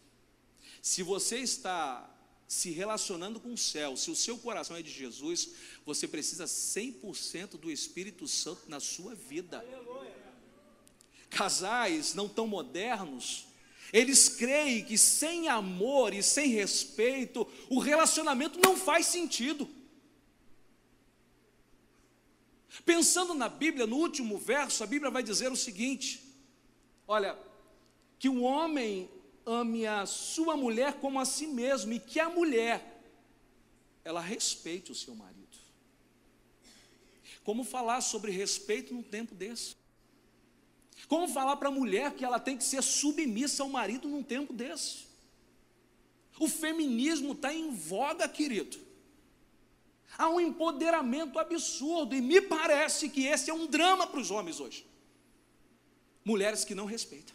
se 0.83 1.05
você 1.05 1.39
está 1.39 2.13
se 2.49 2.73
relacionando 2.73 3.39
com 3.39 3.53
o 3.53 3.57
céu, 3.57 3.97
se 3.97 4.11
o 4.11 4.17
seu 4.17 4.37
coração 4.37 4.77
é 4.77 4.83
de 4.83 4.91
Jesus, 4.91 5.51
você 5.87 6.09
precisa 6.09 6.47
100% 6.47 7.51
do 7.51 7.71
Espírito 7.71 8.27
Santo 8.27 8.69
na 8.69 8.81
sua 8.81 9.15
vida. 9.15 9.65
Casais 11.31 12.13
não 12.13 12.29
tão 12.29 12.49
modernos, 12.49 13.47
eles 13.95 14.29
creem 14.29 14.85
que 14.85 14.99
sem 14.99 15.47
amor 15.47 16.13
e 16.13 16.21
sem 16.21 16.49
respeito, 16.49 17.47
o 17.71 17.79
relacionamento 17.79 18.59
não 18.59 18.77
faz 18.77 19.07
sentido. 19.07 19.69
Pensando 22.85 23.35
na 23.35 23.49
Bíblia, 23.49 23.87
no 23.87 23.97
último 23.97 24.37
verso, 24.37 24.83
a 24.83 24.87
Bíblia 24.89 25.13
vai 25.13 25.23
dizer 25.23 25.53
o 25.53 25.57
seguinte: 25.57 26.21
olha, 27.07 27.39
que 28.19 28.29
o 28.29 28.43
homem 28.43 29.09
ame 29.47 29.87
a 29.87 30.05
sua 30.07 30.57
mulher 30.57 30.95
como 30.95 31.21
a 31.21 31.25
si 31.25 31.47
mesmo 31.47 31.93
e 31.93 32.01
que 32.01 32.19
a 32.19 32.29
mulher 32.29 33.01
ela 34.03 34.21
respeite 34.21 34.91
o 34.91 34.95
seu 34.95 35.15
marido. 35.15 35.57
Como 37.45 37.63
falar 37.63 38.01
sobre 38.01 38.33
respeito 38.33 38.93
num 38.93 39.05
tempo 39.05 39.37
desse? 39.37 39.77
Como 41.09 41.29
falar 41.29 41.57
para 41.57 41.69
a 41.69 41.73
mulher 41.73 42.15
que 42.15 42.25
ela 42.25 42.41
tem 42.41 42.57
que 42.57 42.65
ser 42.65 42.83
submissa 42.83 43.63
ao 43.63 43.69
marido 43.69 44.09
num 44.09 44.23
tempo 44.23 44.53
desse? 44.53 45.05
O 46.39 46.49
feminismo 46.49 47.33
está 47.33 47.53
em 47.53 47.71
voga, 47.75 48.29
querido. 48.29 48.79
Há 50.17 50.29
um 50.29 50.41
empoderamento 50.41 51.39
absurdo, 51.39 52.15
e 52.15 52.21
me 52.21 52.41
parece 52.41 53.09
que 53.09 53.27
esse 53.27 53.51
é 53.51 53.55
um 53.55 53.67
drama 53.67 54.07
para 54.07 54.21
os 54.21 54.31
homens 54.31 54.61
hoje. 54.61 54.87
Mulheres 56.25 56.65
que 56.65 56.75
não 56.75 56.87
respeitam. 56.87 57.35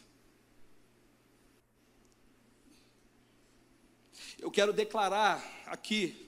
Eu 4.39 4.49
quero 4.49 4.71
declarar 4.71 5.43
aqui, 5.65 6.27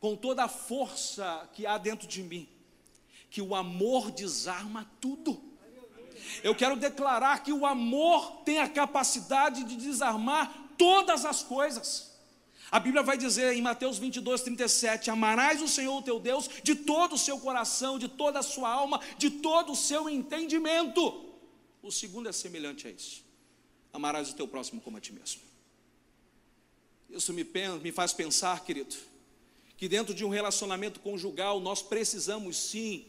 com 0.00 0.16
toda 0.16 0.44
a 0.44 0.48
força 0.48 1.48
que 1.54 1.66
há 1.66 1.76
dentro 1.78 2.08
de 2.08 2.22
mim, 2.22 2.48
que 3.30 3.42
o 3.42 3.54
amor 3.54 4.10
desarma 4.10 4.90
tudo. 5.00 5.53
Eu 6.42 6.54
quero 6.54 6.76
declarar 6.76 7.42
que 7.42 7.52
o 7.52 7.66
amor 7.66 8.42
tem 8.44 8.58
a 8.58 8.68
capacidade 8.68 9.64
de 9.64 9.76
desarmar 9.76 10.72
todas 10.76 11.24
as 11.24 11.42
coisas. 11.42 12.12
A 12.70 12.80
Bíblia 12.80 13.02
vai 13.02 13.16
dizer 13.16 13.54
em 13.54 13.62
Mateus 13.62 13.98
22, 13.98 14.42
37: 14.42 15.10
Amarás 15.10 15.62
o 15.62 15.68
Senhor 15.68 16.02
teu 16.02 16.18
Deus 16.18 16.48
de 16.62 16.74
todo 16.74 17.14
o 17.14 17.18
seu 17.18 17.38
coração, 17.38 17.98
de 17.98 18.08
toda 18.08 18.40
a 18.40 18.42
sua 18.42 18.68
alma, 18.68 19.00
de 19.16 19.30
todo 19.30 19.72
o 19.72 19.76
seu 19.76 20.08
entendimento. 20.08 21.32
O 21.82 21.92
segundo 21.92 22.28
é 22.28 22.32
semelhante 22.32 22.88
a 22.88 22.90
isso: 22.90 23.24
Amarás 23.92 24.30
o 24.30 24.34
teu 24.34 24.48
próximo 24.48 24.80
como 24.80 24.96
a 24.96 25.00
ti 25.00 25.12
mesmo. 25.12 25.42
Isso 27.08 27.32
me, 27.32 27.46
me 27.80 27.92
faz 27.92 28.12
pensar, 28.12 28.64
querido, 28.64 28.96
que 29.76 29.86
dentro 29.86 30.12
de 30.12 30.24
um 30.24 30.28
relacionamento 30.30 30.98
conjugal 30.98 31.60
nós 31.60 31.80
precisamos 31.80 32.56
sim 32.56 33.06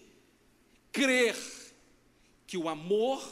crer 0.91 1.36
que 2.48 2.58
o 2.58 2.70
amor 2.70 3.24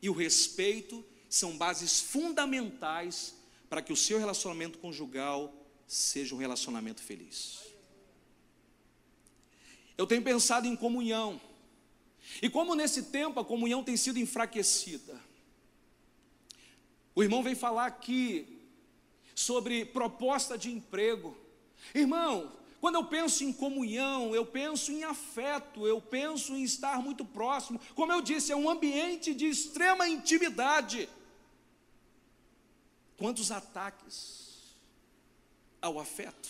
e 0.00 0.08
o 0.08 0.12
respeito 0.12 1.04
são 1.28 1.56
bases 1.56 2.00
fundamentais 2.00 3.34
para 3.68 3.82
que 3.82 3.92
o 3.92 3.96
seu 3.96 4.18
relacionamento 4.18 4.78
conjugal 4.78 5.52
seja 5.86 6.34
um 6.34 6.38
relacionamento 6.38 7.02
feliz. 7.02 7.60
Eu 9.96 10.06
tenho 10.06 10.22
pensado 10.22 10.66
em 10.66 10.76
comunhão. 10.76 11.40
E 12.42 12.50
como 12.50 12.74
nesse 12.74 13.04
tempo 13.04 13.40
a 13.40 13.44
comunhão 13.44 13.82
tem 13.82 13.96
sido 13.96 14.18
enfraquecida. 14.18 15.18
O 17.14 17.22
irmão 17.22 17.42
vem 17.42 17.54
falar 17.54 17.86
aqui 17.86 18.60
sobre 19.34 19.84
proposta 19.84 20.58
de 20.58 20.70
emprego. 20.70 21.36
Irmão, 21.94 22.52
Quando 22.86 22.94
eu 22.94 23.04
penso 23.04 23.42
em 23.42 23.52
comunhão, 23.52 24.32
eu 24.32 24.46
penso 24.46 24.92
em 24.92 25.02
afeto, 25.02 25.88
eu 25.88 26.00
penso 26.00 26.54
em 26.54 26.62
estar 26.62 27.02
muito 27.02 27.24
próximo. 27.24 27.80
Como 27.96 28.12
eu 28.12 28.22
disse, 28.22 28.52
é 28.52 28.56
um 28.56 28.70
ambiente 28.70 29.34
de 29.34 29.44
extrema 29.44 30.08
intimidade. 30.08 31.08
Quantos 33.18 33.50
ataques 33.50 34.76
ao 35.82 35.98
afeto? 35.98 36.48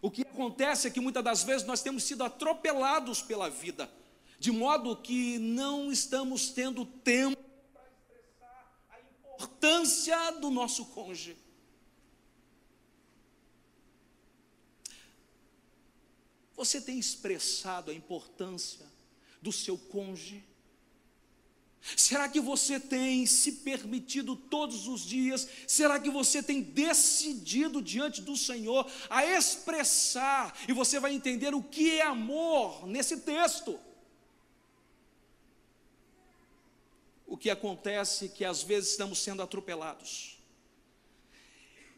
O 0.00 0.10
que 0.10 0.22
acontece 0.22 0.88
é 0.88 0.90
que 0.90 0.98
muitas 0.98 1.22
das 1.22 1.42
vezes 1.42 1.66
nós 1.66 1.82
temos 1.82 2.04
sido 2.04 2.24
atropelados 2.24 3.20
pela 3.20 3.50
vida, 3.50 3.92
de 4.38 4.50
modo 4.50 4.96
que 4.96 5.38
não 5.38 5.92
estamos 5.92 6.48
tendo 6.48 6.86
tempo 6.86 7.36
para 7.74 7.82
expressar 7.86 8.86
a 8.88 8.98
importância 8.98 10.30
do 10.40 10.48
nosso 10.48 10.86
cônjuge. 10.86 11.36
Você 16.60 16.78
tem 16.78 16.98
expressado 16.98 17.90
a 17.90 17.94
importância 17.94 18.84
do 19.40 19.50
seu 19.50 19.78
cônjuge? 19.78 20.44
Será 21.96 22.28
que 22.28 22.38
você 22.38 22.78
tem 22.78 23.24
se 23.24 23.52
permitido 23.52 24.36
todos 24.36 24.86
os 24.86 25.00
dias? 25.00 25.48
Será 25.66 25.98
que 25.98 26.10
você 26.10 26.42
tem 26.42 26.60
decidido 26.60 27.80
diante 27.80 28.20
do 28.20 28.36
Senhor 28.36 28.86
a 29.08 29.24
expressar? 29.24 30.54
E 30.68 30.74
você 30.74 31.00
vai 31.00 31.14
entender 31.14 31.54
o 31.54 31.62
que 31.62 31.98
é 31.98 32.02
amor 32.02 32.86
nesse 32.86 33.16
texto. 33.16 33.80
O 37.26 37.38
que 37.38 37.48
acontece 37.48 38.26
é 38.26 38.28
que 38.28 38.44
às 38.44 38.62
vezes 38.62 38.90
estamos 38.90 39.18
sendo 39.18 39.40
atropelados. 39.40 40.38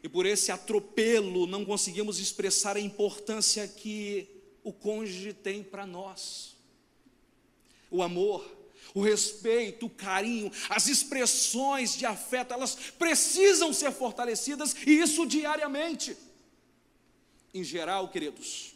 E 0.01 0.07
por 0.07 0.25
esse 0.25 0.53
atropelo 0.53 1.45
não 1.47 1.65
conseguimos 1.65 2.17
expressar 2.17 2.77
a 2.77 2.79
importância 2.79 3.67
que 3.67 4.41
o 4.63 4.71
cônjuge 4.71 5.33
tem 5.33 5.63
para 5.63 5.85
nós. 5.85 6.55
O 7.91 8.01
amor, 8.01 8.49
o 8.93 9.01
respeito, 9.01 9.85
o 9.85 9.89
carinho, 9.89 10.51
as 10.69 10.87
expressões 10.87 11.95
de 11.95 12.05
afeto, 12.05 12.53
elas 12.53 12.75
precisam 12.97 13.73
ser 13.73 13.91
fortalecidas 13.91 14.75
e 14.85 14.91
isso 14.99 15.25
diariamente. 15.25 16.15
Em 17.53 17.63
geral, 17.63 18.09
queridos, 18.09 18.73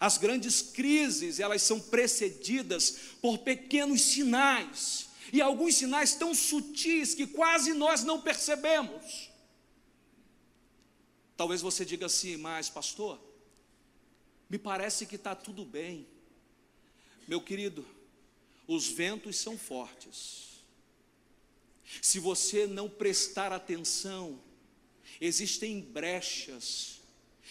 as 0.00 0.18
grandes 0.18 0.62
crises, 0.62 1.40
elas 1.40 1.62
são 1.62 1.80
precedidas 1.80 2.98
por 3.20 3.38
pequenos 3.38 4.02
sinais, 4.02 5.08
e 5.32 5.42
alguns 5.42 5.74
sinais 5.74 6.14
tão 6.14 6.34
sutis 6.34 7.14
que 7.14 7.26
quase 7.26 7.74
nós 7.74 8.04
não 8.04 8.20
percebemos. 8.20 9.28
Talvez 11.36 11.60
você 11.60 11.84
diga 11.84 12.06
assim, 12.06 12.36
mas 12.36 12.68
pastor, 12.68 13.18
me 14.48 14.58
parece 14.58 15.04
que 15.06 15.16
está 15.16 15.34
tudo 15.34 15.64
bem. 15.64 16.06
Meu 17.26 17.40
querido, 17.40 17.84
os 18.66 18.88
ventos 18.88 19.36
são 19.36 19.58
fortes. 19.58 20.48
Se 22.00 22.18
você 22.18 22.66
não 22.66 22.88
prestar 22.88 23.52
atenção, 23.52 24.40
existem 25.20 25.80
brechas 25.80 27.00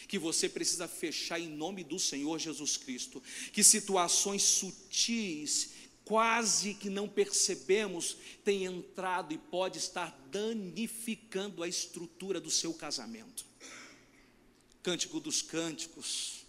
que 0.07 0.17
você 0.17 0.47
precisa 0.47 0.87
fechar 0.87 1.39
em 1.39 1.49
nome 1.49 1.83
do 1.83 1.99
Senhor 1.99 2.39
Jesus 2.39 2.77
Cristo. 2.77 3.21
Que 3.51 3.63
situações 3.63 4.41
sutis, 4.41 5.71
quase 6.05 6.73
que 6.73 6.89
não 6.89 7.07
percebemos, 7.07 8.17
têm 8.43 8.65
entrado 8.65 9.33
e 9.33 9.37
pode 9.37 9.77
estar 9.77 10.17
danificando 10.31 11.61
a 11.61 11.67
estrutura 11.67 12.39
do 12.39 12.49
seu 12.49 12.73
casamento. 12.73 13.45
Cântico 14.81 15.19
dos 15.19 15.41
Cânticos 15.41 16.46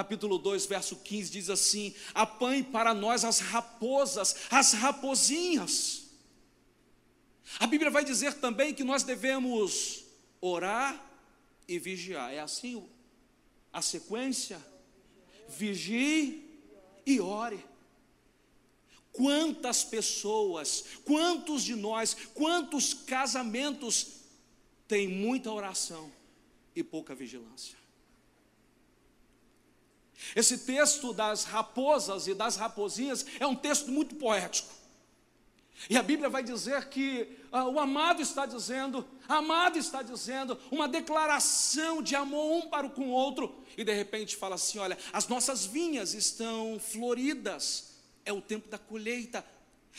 capítulo 0.00 0.38
2, 0.38 0.64
verso 0.64 0.96
15 0.96 1.30
diz 1.30 1.50
assim: 1.50 1.94
Apanhe 2.14 2.62
para 2.62 2.94
nós 2.94 3.22
as 3.22 3.38
raposas, 3.38 4.34
as 4.50 4.72
rapozinhas. 4.72 6.04
A 7.58 7.66
Bíblia 7.66 7.90
vai 7.90 8.02
dizer 8.02 8.32
também 8.34 8.72
que 8.72 8.82
nós 8.82 9.02
devemos 9.02 10.04
orar 10.40 10.98
e 11.68 11.78
vigiar. 11.78 12.32
É 12.32 12.40
assim 12.40 12.88
a 13.70 13.82
sequência? 13.82 14.58
Vigie 15.46 16.48
e 17.04 17.20
ore. 17.20 17.62
Quantas 19.12 19.84
pessoas, 19.84 20.82
quantos 21.04 21.62
de 21.62 21.74
nós, 21.74 22.16
quantos 22.32 22.94
casamentos 22.94 24.20
têm 24.88 25.08
muita 25.08 25.52
oração 25.52 26.10
e 26.74 26.82
pouca 26.82 27.14
vigilância? 27.14 27.79
Esse 30.34 30.58
texto 30.58 31.12
das 31.12 31.44
raposas 31.44 32.26
e 32.26 32.34
das 32.34 32.56
raposinhas 32.56 33.24
é 33.38 33.46
um 33.46 33.54
texto 33.54 33.90
muito 33.90 34.14
poético. 34.16 34.80
E 35.88 35.96
a 35.96 36.02
Bíblia 36.02 36.28
vai 36.28 36.42
dizer 36.42 36.88
que 36.88 37.38
ah, 37.50 37.64
o 37.64 37.78
amado 37.78 38.20
está 38.20 38.44
dizendo, 38.44 39.06
a 39.26 39.36
amada 39.36 39.78
está 39.78 40.02
dizendo, 40.02 40.58
uma 40.70 40.86
declaração 40.86 42.02
de 42.02 42.14
amor 42.14 42.52
um 42.52 42.68
para 42.68 42.88
com 42.88 43.08
o 43.08 43.12
outro, 43.12 43.54
e 43.78 43.84
de 43.84 43.92
repente 43.92 44.36
fala 44.36 44.56
assim: 44.56 44.78
olha, 44.78 44.98
as 45.12 45.26
nossas 45.26 45.64
vinhas 45.64 46.12
estão 46.12 46.78
floridas, 46.78 47.94
é 48.26 48.32
o 48.32 48.42
tempo 48.42 48.68
da 48.68 48.78
colheita, 48.78 49.44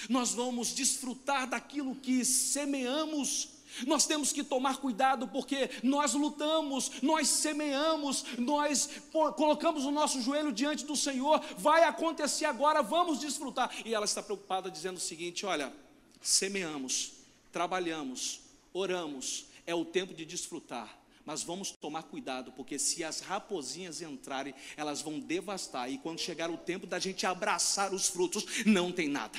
nós 0.08 0.34
vamos 0.34 0.74
desfrutar 0.74 1.50
daquilo 1.50 1.96
que 1.96 2.24
semeamos 2.24 3.61
nós 3.86 4.06
temos 4.06 4.32
que 4.32 4.44
tomar 4.44 4.78
cuidado 4.78 5.28
porque 5.28 5.70
nós 5.84 6.14
lutamos, 6.14 7.02
nós 7.02 7.28
semeamos, 7.28 8.26
nós 8.38 8.90
colocamos 9.12 9.86
o 9.86 9.92
nosso 9.92 10.22
joelho 10.22 10.52
diante 10.52 10.86
do 10.86 10.96
Senhor, 10.96 11.42
vai 11.58 11.84
acontecer 11.84 12.46
agora, 12.46 12.82
vamos 12.82 13.20
desfrutar. 13.20 13.72
E 13.86 13.94
ela 13.94 14.06
está 14.06 14.22
preocupada 14.22 14.70
dizendo 14.70 14.98
o 14.98 15.02
seguinte: 15.02 15.46
olha, 15.46 15.74
semeamos, 16.22 17.14
trabalhamos, 17.52 18.42
oramos, 18.74 19.46
é 19.66 19.74
o 19.74 19.86
tempo 19.86 20.14
de 20.14 20.26
desfrutar. 20.26 21.00
Mas 21.24 21.44
vamos 21.44 21.70
tomar 21.70 22.04
cuidado, 22.04 22.52
porque 22.52 22.80
se 22.80 23.04
as 23.04 23.20
raposinhas 23.20 24.02
entrarem, 24.02 24.56
elas 24.76 25.02
vão 25.02 25.20
devastar. 25.20 25.90
E 25.90 26.00
quando 26.00 26.20
chegar 26.20 26.50
o 26.50 26.58
tempo 26.58 26.88
da 26.88 26.98
gente 26.98 27.28
abraçar 27.28 27.94
os 27.94 28.10
frutos, 28.10 28.44
não 28.66 28.92
tem 28.92 29.08
nada. 29.08 29.38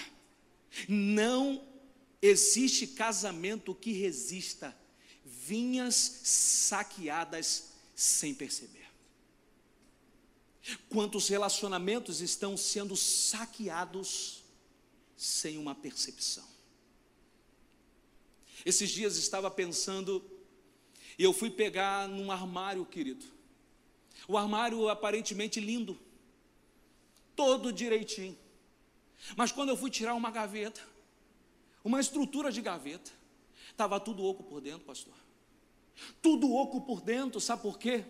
Não 0.88 1.60
existe 2.22 2.86
casamento 2.86 3.74
que 3.74 3.92
resista 3.92 4.74
vinhas 5.24 5.94
saqueadas 6.22 7.72
sem 7.94 8.32
perceber. 8.32 8.88
Quantos 10.88 11.28
relacionamentos 11.28 12.20
estão 12.20 12.56
sendo 12.56 12.96
saqueados 12.96 14.44
sem 15.16 15.58
uma 15.58 15.74
percepção? 15.74 16.46
Esses 18.64 18.90
dias 18.90 19.16
estava 19.16 19.50
pensando 19.50 20.24
e 21.18 21.24
eu 21.24 21.32
fui 21.32 21.50
pegar 21.50 22.08
num 22.08 22.30
armário, 22.30 22.86
querido. 22.86 23.26
O 24.28 24.38
armário 24.38 24.88
aparentemente 24.88 25.58
lindo, 25.58 25.98
todo 27.34 27.72
direitinho. 27.72 28.38
Mas 29.36 29.50
quando 29.50 29.70
eu 29.70 29.76
fui 29.76 29.90
tirar 29.90 30.14
uma 30.14 30.30
gaveta, 30.30 30.91
uma 31.84 32.00
estrutura 32.00 32.50
de 32.50 32.60
gaveta. 32.60 33.10
Estava 33.70 33.98
tudo 33.98 34.24
oco 34.24 34.42
por 34.42 34.60
dentro, 34.60 34.86
pastor. 34.86 35.14
Tudo 36.20 36.52
oco 36.52 36.80
por 36.82 37.00
dentro, 37.00 37.40
sabe 37.40 37.62
por 37.62 37.78
quê? 37.78 38.04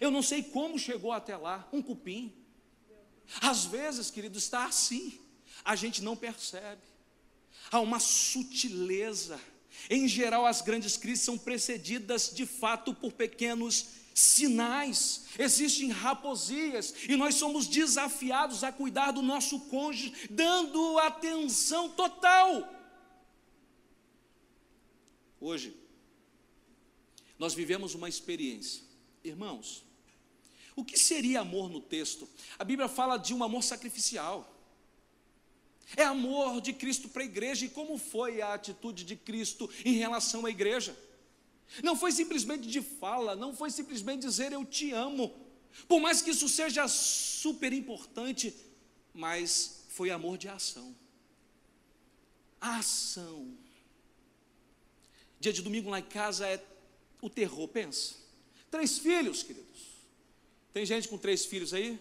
Eu 0.00 0.10
não 0.10 0.22
sei 0.22 0.42
como 0.42 0.78
chegou 0.78 1.12
até 1.12 1.36
lá, 1.36 1.68
um 1.72 1.82
cupim. 1.82 2.32
Às 3.40 3.64
vezes, 3.64 4.10
querido, 4.10 4.38
está 4.38 4.66
assim, 4.66 5.18
a 5.64 5.76
gente 5.76 6.02
não 6.02 6.16
percebe. 6.16 6.82
Há 7.70 7.80
uma 7.80 7.98
sutileza. 7.98 9.40
Em 9.88 10.08
geral, 10.08 10.46
as 10.46 10.60
grandes 10.60 10.96
crises 10.96 11.24
são 11.24 11.38
precedidas 11.38 12.32
de 12.34 12.46
fato 12.46 12.94
por 12.94 13.12
pequenos 13.12 13.98
sinais, 14.14 15.26
existem 15.38 15.90
raposias, 15.90 16.92
e 17.08 17.14
nós 17.14 17.36
somos 17.36 17.68
desafiados 17.68 18.64
a 18.64 18.72
cuidar 18.72 19.12
do 19.12 19.22
nosso 19.22 19.60
cônjuge, 19.60 20.12
dando 20.28 20.98
atenção 20.98 21.88
total. 21.90 22.68
Hoje, 25.40 25.76
nós 27.38 27.54
vivemos 27.54 27.94
uma 27.94 28.08
experiência. 28.08 28.82
Irmãos, 29.22 29.84
o 30.74 30.84
que 30.84 30.98
seria 30.98 31.40
amor 31.40 31.68
no 31.68 31.80
texto? 31.80 32.28
A 32.58 32.64
Bíblia 32.64 32.88
fala 32.88 33.16
de 33.16 33.34
um 33.34 33.42
amor 33.44 33.62
sacrificial. 33.62 34.54
É 35.96 36.04
amor 36.04 36.60
de 36.60 36.72
Cristo 36.72 37.08
para 37.08 37.22
a 37.22 37.26
igreja. 37.26 37.66
E 37.66 37.68
como 37.68 37.96
foi 37.98 38.42
a 38.42 38.54
atitude 38.54 39.04
de 39.04 39.16
Cristo 39.16 39.70
em 39.84 39.94
relação 39.94 40.44
à 40.44 40.50
igreja? 40.50 40.96
Não 41.82 41.96
foi 41.96 42.12
simplesmente 42.12 42.66
de 42.66 42.80
fala, 42.80 43.36
não 43.36 43.54
foi 43.54 43.70
simplesmente 43.70 44.22
dizer 44.22 44.52
eu 44.52 44.64
te 44.64 44.92
amo. 44.92 45.34
Por 45.86 46.00
mais 46.00 46.22
que 46.22 46.30
isso 46.30 46.48
seja 46.48 46.88
super 46.88 47.72
importante, 47.72 48.54
mas 49.12 49.84
foi 49.88 50.10
amor 50.10 50.38
de 50.38 50.48
ação. 50.48 50.94
A 52.60 52.78
ação 52.78 53.56
Dia 55.40 55.52
de 55.52 55.62
domingo 55.62 55.90
lá 55.90 56.00
em 56.00 56.04
casa 56.04 56.46
é 56.46 56.64
o 57.22 57.30
terror, 57.30 57.68
pensa. 57.68 58.16
Três 58.70 58.98
filhos, 58.98 59.42
queridos. 59.42 59.98
Tem 60.72 60.84
gente 60.84 61.08
com 61.08 61.16
três 61.16 61.44
filhos 61.44 61.72
aí? 61.72 61.98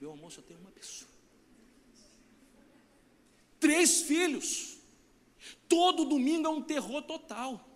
Meu 0.00 0.12
amor, 0.12 0.32
só 0.32 0.42
tem 0.42 0.56
uma 0.56 0.70
pessoa. 0.70 1.10
Três 3.60 4.02
filhos. 4.02 4.78
Todo 5.68 6.04
domingo 6.04 6.46
é 6.48 6.50
um 6.50 6.62
terror 6.62 7.02
total. 7.02 7.68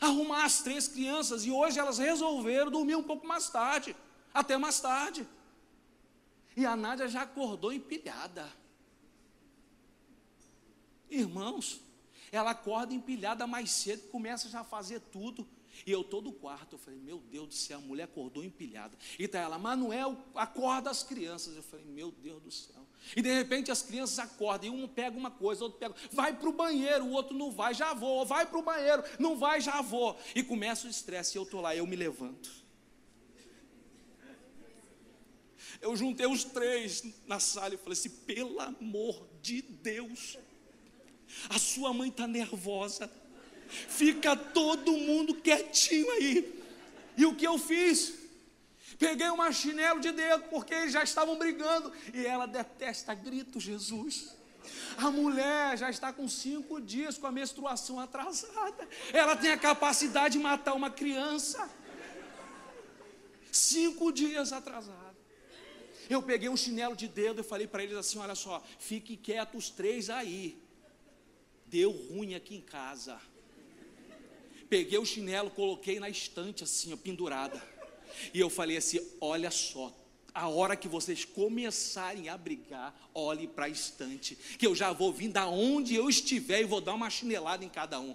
Arrumar 0.00 0.44
as 0.44 0.62
três 0.62 0.88
crianças 0.88 1.44
e 1.44 1.50
hoje 1.50 1.78
elas 1.78 1.98
resolveram 1.98 2.70
dormir 2.70 2.96
um 2.96 3.02
pouco 3.02 3.26
mais 3.26 3.48
tarde, 3.48 3.94
até 4.32 4.56
mais 4.56 4.80
tarde. 4.80 5.28
E 6.56 6.64
a 6.64 6.74
Nádia 6.74 7.06
já 7.06 7.22
acordou 7.22 7.72
empilhada. 7.72 8.50
Irmãos, 11.10 11.80
ela 12.32 12.50
acorda 12.50 12.94
empilhada 12.94 13.46
mais 13.46 13.70
cedo, 13.70 14.08
começa 14.08 14.48
já 14.48 14.60
a 14.60 14.64
fazer 14.64 15.00
tudo. 15.00 15.46
E 15.86 15.90
eu 15.90 16.04
todo 16.04 16.32
quarto, 16.32 16.74
eu 16.74 16.78
falei, 16.78 17.00
meu 17.00 17.18
Deus 17.18 17.48
do 17.48 17.54
céu, 17.54 17.78
a 17.78 17.82
mulher 17.82 18.04
acordou 18.04 18.44
empilhada. 18.44 18.96
E 19.18 19.26
tá 19.26 19.40
ela, 19.40 19.58
Manuel, 19.58 20.16
acorda 20.34 20.88
as 20.88 21.02
crianças. 21.02 21.56
Eu 21.56 21.62
falei, 21.62 21.84
meu 21.84 22.12
Deus 22.12 22.42
do 22.42 22.50
céu. 22.50 22.86
E 23.16 23.20
de 23.20 23.32
repente 23.32 23.70
as 23.70 23.82
crianças 23.82 24.18
acordam, 24.18 24.68
e 24.68 24.70
um 24.70 24.88
pega 24.88 25.16
uma 25.16 25.30
coisa, 25.30 25.64
outro 25.64 25.78
pega, 25.78 25.94
vai 26.10 26.32
para 26.32 26.48
o 26.48 26.52
banheiro, 26.52 27.04
o 27.04 27.10
outro 27.10 27.36
não 27.36 27.50
vai, 27.50 27.74
já 27.74 27.92
vou, 27.92 28.24
vai 28.24 28.46
para 28.46 28.58
o 28.58 28.62
banheiro, 28.62 29.02
não 29.18 29.36
vai, 29.36 29.60
já 29.60 29.82
vou. 29.82 30.18
E 30.34 30.42
começa 30.42 30.86
o 30.86 30.90
estresse, 30.90 31.36
e 31.36 31.38
eu 31.38 31.42
estou 31.42 31.60
lá, 31.60 31.76
eu 31.76 31.86
me 31.86 31.96
levanto. 31.96 32.64
Eu 35.80 35.94
juntei 35.96 36.26
os 36.26 36.44
três 36.44 37.04
na 37.26 37.38
sala 37.38 37.74
e 37.74 37.76
falei 37.76 37.92
assim: 37.92 38.08
pelo 38.08 38.58
amor 38.60 39.28
de 39.42 39.60
Deus, 39.60 40.38
a 41.48 41.58
sua 41.58 41.92
mãe 41.92 42.08
está 42.08 42.26
nervosa, 42.26 43.10
fica 43.68 44.36
todo 44.36 44.92
mundo 44.92 45.34
quietinho 45.34 46.10
aí. 46.12 46.62
E 47.16 47.24
o 47.24 47.34
que 47.34 47.46
eu 47.46 47.58
fiz? 47.58 48.14
Peguei 48.98 49.28
uma 49.28 49.52
chinelo 49.52 50.00
de 50.00 50.12
dedo, 50.12 50.44
porque 50.44 50.74
eles 50.74 50.92
já 50.92 51.02
estavam 51.02 51.36
brigando. 51.36 51.92
E 52.12 52.24
ela 52.24 52.46
detesta 52.46 53.14
grito, 53.14 53.58
Jesus. 53.58 54.34
A 54.96 55.10
mulher 55.10 55.76
já 55.76 55.90
está 55.90 56.12
com 56.12 56.28
cinco 56.28 56.80
dias 56.80 57.18
com 57.18 57.26
a 57.26 57.32
menstruação 57.32 57.98
atrasada. 57.98 58.88
Ela 59.12 59.36
tem 59.36 59.50
a 59.50 59.58
capacidade 59.58 60.38
de 60.38 60.42
matar 60.42 60.74
uma 60.74 60.90
criança. 60.90 61.68
Cinco 63.50 64.12
dias 64.12 64.52
atrasada. 64.52 65.14
Eu 66.08 66.22
peguei 66.22 66.48
um 66.48 66.56
chinelo 66.56 66.94
de 66.94 67.08
dedo 67.08 67.40
e 67.40 67.44
falei 67.44 67.66
para 67.66 67.82
eles 67.82 67.96
assim: 67.96 68.18
olha 68.18 68.34
só, 68.34 68.62
fique 68.78 69.16
quietos 69.16 69.64
os 69.64 69.70
três 69.70 70.10
aí. 70.10 70.62
Deu 71.66 71.90
ruim 71.90 72.34
aqui 72.34 72.56
em 72.56 72.60
casa. 72.60 73.20
Peguei 74.68 74.98
o 74.98 75.04
chinelo, 75.04 75.50
coloquei 75.50 76.00
na 76.00 76.08
estante 76.08 76.64
assim, 76.64 76.92
ó, 76.92 76.96
pendurada. 76.96 77.62
E 78.32 78.40
eu 78.40 78.50
falei 78.50 78.76
assim: 78.76 79.00
olha 79.20 79.50
só, 79.50 79.94
a 80.34 80.48
hora 80.48 80.76
que 80.76 80.88
vocês 80.88 81.24
começarem 81.24 82.28
a 82.28 82.36
brigar, 82.36 82.94
olhe 83.14 83.46
para 83.46 83.66
a 83.66 83.68
estante, 83.68 84.34
que 84.58 84.66
eu 84.66 84.74
já 84.74 84.92
vou 84.92 85.12
vir 85.12 85.28
da 85.28 85.46
onde 85.46 85.94
eu 85.94 86.08
estiver 86.08 86.62
e 86.62 86.64
vou 86.64 86.80
dar 86.80 86.94
uma 86.94 87.08
chinelada 87.10 87.64
em 87.64 87.68
cada 87.68 88.00
um. 88.00 88.14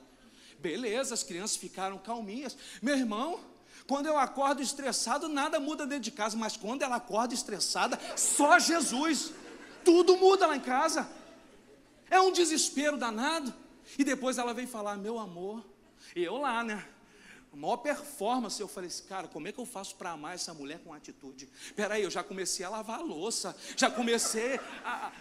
Beleza, 0.59 1.13
as 1.13 1.23
crianças 1.23 1.55
ficaram 1.55 1.97
calminhas. 1.97 2.57
Meu 2.81 2.97
irmão, 2.97 3.39
quando 3.87 4.07
eu 4.07 4.17
acordo 4.17 4.61
estressado, 4.61 5.29
nada 5.29 5.59
muda 5.59 5.87
dentro 5.87 6.03
de 6.03 6.11
casa, 6.11 6.35
mas 6.35 6.57
quando 6.57 6.81
ela 6.81 6.97
acorda 6.97 7.33
estressada, 7.33 7.97
só 8.17 8.59
Jesus. 8.59 9.31
Tudo 9.85 10.17
muda 10.17 10.45
lá 10.45 10.57
em 10.57 10.59
casa. 10.59 11.09
É 12.09 12.19
um 12.19 12.31
desespero 12.31 12.97
danado. 12.97 13.53
E 13.97 14.03
depois 14.03 14.37
ela 14.37 14.53
vem 14.53 14.67
falar: 14.67 14.95
Meu 14.97 15.19
amor, 15.19 15.65
e 16.15 16.23
eu 16.23 16.37
lá, 16.37 16.63
né? 16.63 16.85
maior 17.53 17.77
performance. 17.77 18.59
Eu 18.59 18.67
falei 18.67 18.87
assim, 18.87 19.03
cara, 19.03 19.27
como 19.27 19.47
é 19.47 19.51
que 19.51 19.59
eu 19.59 19.65
faço 19.65 19.95
para 19.95 20.11
amar 20.11 20.35
essa 20.35 20.53
mulher 20.53 20.79
com 20.79 20.93
atitude? 20.93 21.49
Peraí, 21.75 22.03
eu 22.03 22.11
já 22.11 22.23
comecei 22.23 22.65
a 22.65 22.69
lavar 22.69 22.99
a 22.99 23.03
louça, 23.03 23.55
já 23.75 23.89
comecei 23.89 24.59
a. 24.83 25.11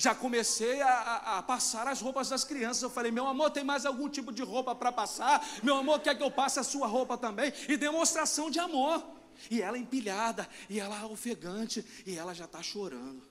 Já 0.00 0.14
comecei 0.14 0.80
a, 0.80 1.38
a, 1.38 1.42
passar 1.42 1.88
as 1.88 2.00
roupas 2.00 2.28
das 2.28 2.44
crianças. 2.44 2.84
Eu 2.84 2.88
falei, 2.88 3.10
meu 3.10 3.26
amor, 3.26 3.50
tem 3.50 3.64
mais 3.64 3.84
algum 3.84 4.08
tipo 4.08 4.30
de 4.30 4.44
roupa 4.44 4.72
para 4.72 4.92
passar? 4.92 5.44
Meu 5.60 5.74
amor, 5.74 5.98
quer 5.98 6.16
que 6.16 6.22
eu 6.22 6.30
passe 6.30 6.60
a 6.60 6.62
sua 6.62 6.86
roupa 6.86 7.18
também? 7.18 7.52
E 7.68 7.76
demonstração 7.76 8.48
de 8.48 8.60
amor. 8.60 9.04
E 9.50 9.60
ela 9.60 9.76
empilhada, 9.76 10.48
e 10.70 10.78
ela 10.78 11.04
ofegante, 11.06 11.84
e 12.06 12.16
ela 12.16 12.32
já 12.32 12.44
está 12.44 12.62
chorando. 12.62 13.27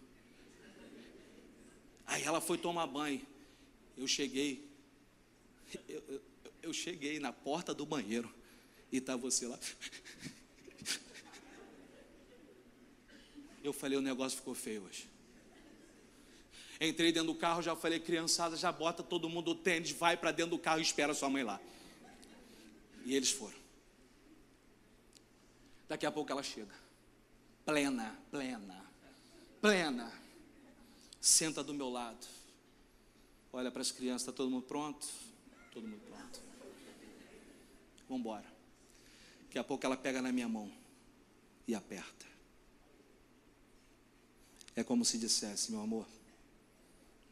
Aí 2.08 2.24
ela 2.24 2.42
foi 2.42 2.58
tomar 2.58 2.88
banho. 2.88 3.22
Eu 3.98 4.08
cheguei, 4.08 4.68
eu, 5.88 6.04
eu, 6.08 6.22
eu 6.64 6.74
cheguei 6.74 7.20
na 7.20 7.34
porta 7.34 7.74
do 7.74 7.86
banheiro 7.86 8.34
e 8.92 8.98
está 8.98 9.16
você 9.16 9.46
lá. 9.46 9.60
Eu 13.64 13.74
falei, 13.74 13.98
o 13.98 14.02
negócio 14.02 14.38
ficou 14.38 14.56
feio 14.56 14.84
hoje. 14.84 15.10
Entrei 16.80 17.12
dentro 17.12 17.34
do 17.34 17.36
carro, 17.36 17.62
já 17.62 17.76
falei, 17.76 18.00
criançada, 18.00 18.56
já 18.56 18.72
bota 18.72 19.04
todo 19.04 19.28
mundo 19.28 19.52
o 19.52 19.56
tênis, 19.56 19.92
vai 19.92 20.16
para 20.16 20.32
dentro 20.32 20.52
do 20.52 20.60
carro 20.60 20.80
e 20.80 20.84
espera 20.84 21.14
sua 21.14 21.30
mãe 21.30 21.44
lá. 21.44 21.60
E 23.04 23.14
eles 23.14 23.32
foram. 23.32 23.58
Daqui 25.90 26.06
a 26.06 26.12
pouco 26.12 26.32
ela 26.32 26.44
chega. 26.44 26.74
Plena, 27.66 28.18
plena, 28.32 28.86
plena. 29.60 30.27
Senta 31.20 31.64
do 31.64 31.74
meu 31.74 31.90
lado. 31.90 32.26
Olha 33.52 33.72
para 33.72 33.82
as 33.82 33.92
crianças, 33.92 34.22
está 34.24 34.32
todo 34.32 34.50
mundo 34.50 34.66
pronto? 34.66 35.08
Todo 35.72 35.88
mundo 35.88 36.02
pronto. 36.08 36.42
Vamos 38.08 38.22
embora. 38.22 38.46
Daqui 39.44 39.58
a 39.58 39.64
pouco 39.64 39.86
ela 39.86 39.98
pega 39.98 40.22
na 40.22 40.32
minha 40.32 40.48
mão 40.48 40.72
e 41.68 41.74
aperta. 41.74 42.26
É 44.76 44.84
como 44.84 45.04
se 45.04 45.18
dissesse, 45.18 45.72
meu 45.72 45.82
amor, 45.82 46.08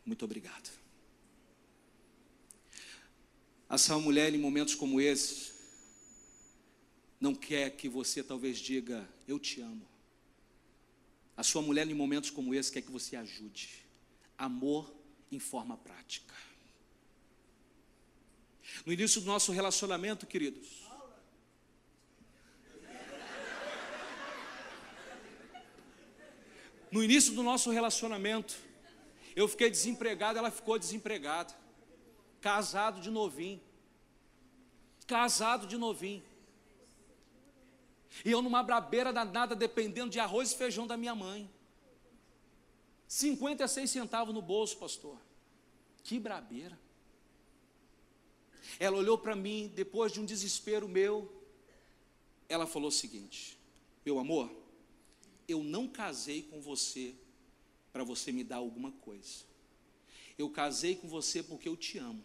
muito 0.05 0.25
obrigado. 0.25 0.71
A 3.69 3.77
sua 3.77 3.99
mulher, 3.99 4.33
em 4.33 4.37
momentos 4.37 4.75
como 4.75 4.99
esses, 4.99 5.53
não 7.19 7.33
quer 7.33 7.71
que 7.71 7.87
você 7.87 8.23
talvez 8.23 8.57
diga, 8.57 9.07
eu 9.27 9.39
te 9.39 9.61
amo. 9.61 9.94
A 11.37 11.43
sua 11.43 11.61
mulher, 11.61 11.87
em 11.89 11.93
momentos 11.93 12.29
como 12.29 12.53
esse, 12.53 12.71
quer 12.71 12.81
que 12.81 12.91
você 12.91 13.15
ajude. 13.15 13.85
Amor 14.37 14.93
em 15.31 15.39
forma 15.39 15.77
prática. 15.77 16.33
No 18.85 18.93
início 18.93 19.21
do 19.21 19.27
nosso 19.27 19.51
relacionamento, 19.51 20.25
queridos, 20.25 20.85
no 26.91 27.03
início 27.03 27.33
do 27.33 27.43
nosso 27.43 27.69
relacionamento, 27.71 28.55
eu 29.35 29.47
fiquei 29.47 29.69
desempregado, 29.69 30.39
ela 30.39 30.49
ficou 30.49 30.79
desempregada. 30.79 31.53
Casado 32.39 33.01
de 33.01 33.09
novinho. 33.09 33.61
Casado 35.05 35.67
de 35.67 35.77
novinho. 35.77 36.23
E 38.23 38.31
eu 38.31 38.41
numa 38.41 38.63
brabeira 38.63 39.11
danada, 39.11 39.55
dependendo 39.55 40.09
de 40.09 40.19
arroz 40.19 40.51
e 40.51 40.57
feijão 40.57 40.87
da 40.87 40.95
minha 40.95 41.15
mãe. 41.15 41.49
56 43.07 43.89
centavos 43.89 44.33
no 44.33 44.41
bolso, 44.41 44.77
pastor. 44.77 45.19
Que 46.03 46.19
brabeira. 46.19 46.79
Ela 48.79 48.97
olhou 48.97 49.17
para 49.17 49.35
mim, 49.35 49.71
depois 49.75 50.11
de 50.11 50.19
um 50.19 50.25
desespero 50.25 50.87
meu, 50.87 51.31
ela 52.47 52.65
falou 52.65 52.89
o 52.89 52.91
seguinte: 52.91 53.57
Meu 54.05 54.19
amor, 54.19 54.51
eu 55.47 55.63
não 55.63 55.87
casei 55.87 56.43
com 56.43 56.61
você 56.61 57.15
para 57.91 58.03
você 58.03 58.31
me 58.31 58.43
dar 58.43 58.57
alguma 58.57 58.91
coisa. 58.91 59.45
Eu 60.37 60.49
casei 60.49 60.95
com 60.95 61.07
você 61.07 61.41
porque 61.41 61.69
eu 61.69 61.77
te 61.77 61.97
amo. 61.97 62.23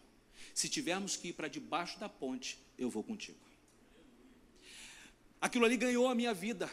Se 0.54 0.68
tivermos 0.68 1.16
que 1.16 1.28
ir 1.28 1.32
para 1.32 1.48
debaixo 1.48 1.98
da 2.00 2.08
ponte, 2.08 2.58
eu 2.76 2.90
vou 2.90 3.04
contigo. 3.04 3.38
Aquilo 5.40 5.64
ali 5.64 5.76
ganhou 5.76 6.08
a 6.08 6.14
minha 6.14 6.34
vida. 6.34 6.70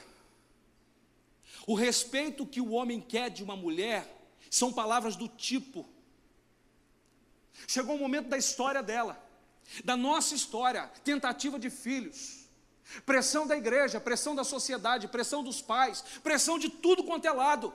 O 1.66 1.74
respeito 1.74 2.46
que 2.46 2.62
o 2.62 2.72
homem 2.72 3.00
quer 3.00 3.30
de 3.30 3.44
uma 3.44 3.56
mulher 3.56 4.08
são 4.50 4.74
palavras 4.74 5.16
do 5.16 5.28
tipo. 5.28 5.88
Chegou 7.68 7.96
o 7.96 8.00
momento 8.00 8.28
da 8.28 8.38
história 8.38 8.84
dela, 8.84 9.22
da 9.84 9.98
nossa 9.98 10.36
história, 10.36 10.88
tentativa 11.04 11.58
de 11.58 11.70
filhos, 11.70 12.48
pressão 13.06 13.48
da 13.48 13.58
igreja, 13.58 14.00
pressão 14.00 14.36
da 14.36 14.44
sociedade, 14.44 15.08
pressão 15.08 15.44
dos 15.44 15.62
pais, 15.62 16.02
pressão 16.22 16.60
de 16.60 16.70
tudo 16.70 17.04
quanto 17.04 17.26
é 17.26 17.32
lado. 17.32 17.74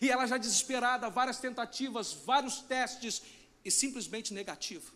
E 0.00 0.10
ela 0.10 0.26
já 0.26 0.36
desesperada, 0.36 1.08
várias 1.08 1.38
tentativas, 1.38 2.12
vários 2.12 2.60
testes 2.60 3.22
e 3.64 3.70
simplesmente 3.70 4.32
negativo. 4.32 4.92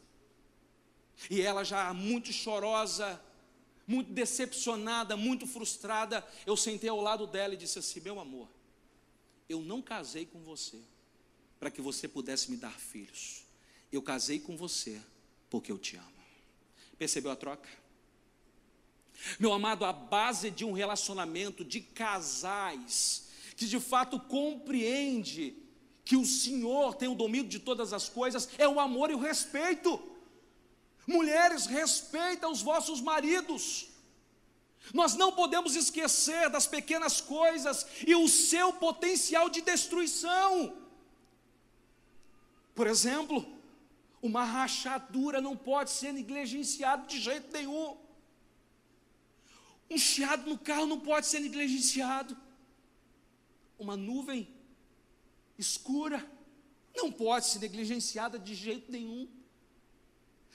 E 1.29 1.41
ela 1.41 1.65
já 1.65 1.93
muito 1.93 2.33
chorosa, 2.33 3.21
muito 3.91 4.13
decepcionada, 4.13 5.17
muito 5.17 5.49
frustrada, 5.49 6.25
eu 6.47 6.57
sentei 6.57 6.89
ao 6.89 7.01
lado 7.01 7.27
dela 7.27 7.55
e 7.55 7.57
disse 7.57 7.81
assim: 7.81 7.99
Meu 7.99 8.21
amor, 8.21 8.49
eu 9.49 9.61
não 9.61 9.83
casei 9.83 10.25
com 10.25 10.39
você 10.45 10.79
para 11.59 11.73
que 11.73 11.83
você 11.83 12.07
pudesse 12.07 12.53
me 12.53 12.57
dar 12.57 12.79
filhos. 12.79 13.43
Eu 13.91 14.01
casei 14.01 14.39
com 14.39 14.57
você 14.57 15.03
porque 15.51 15.73
eu 15.73 15.79
te 15.79 15.97
amo. 15.97 16.07
Percebeu 16.97 17.33
a 17.33 17.37
troca? 17.37 17.69
Meu 19.41 19.53
amado, 19.53 19.85
a 19.85 19.93
base 19.93 20.53
de 20.53 20.65
um 20.65 20.73
relacionamento 20.73 21.65
de 21.65 21.81
casais 21.81 23.29
que 23.57 23.67
de 23.67 23.81
fato 23.81 24.21
compreende 24.21 25.57
que 26.05 26.17
o 26.17 26.25
Senhor 26.25 26.95
tem 26.95 27.09
o 27.09 27.15
domínio 27.17 27.49
de 27.49 27.59
todas 27.59 27.93
as 27.93 28.09
coisas 28.09 28.49
é 28.57 28.69
o 28.69 28.79
amor 28.79 29.11
e 29.11 29.15
o 29.15 29.19
respeito. 29.19 30.01
Mulheres, 31.17 31.67
respeitem 31.67 32.49
os 32.49 32.63
vossos 32.63 33.01
maridos. 33.01 33.89
Nós 34.95 35.15
não 35.15 35.31
podemos 35.33 35.75
esquecer 35.75 36.49
das 36.49 36.67
pequenas 36.67 37.21
coisas 37.21 37.87
e 38.07 38.15
o 38.15 38.29
seu 38.29 38.73
potencial 38.75 39.49
de 39.55 39.61
destruição. 39.61 40.77
Por 42.77 42.87
exemplo, 42.87 43.39
uma 44.23 44.45
rachadura 44.45 45.41
não 45.41 45.57
pode 45.57 45.91
ser 45.91 46.13
negligenciada 46.13 47.07
de 47.07 47.19
jeito 47.21 47.53
nenhum. 47.53 47.97
Um 49.91 49.99
chiado 49.99 50.49
no 50.49 50.59
carro 50.59 50.87
não 50.87 51.01
pode 51.01 51.27
ser 51.27 51.41
negligenciado. 51.41 52.37
Uma 53.79 53.97
nuvem 53.97 54.49
escura 55.59 56.25
não 56.95 57.11
pode 57.11 57.47
ser 57.47 57.59
negligenciada 57.59 58.39
de 58.39 58.55
jeito 58.55 58.93
nenhum. 58.93 59.40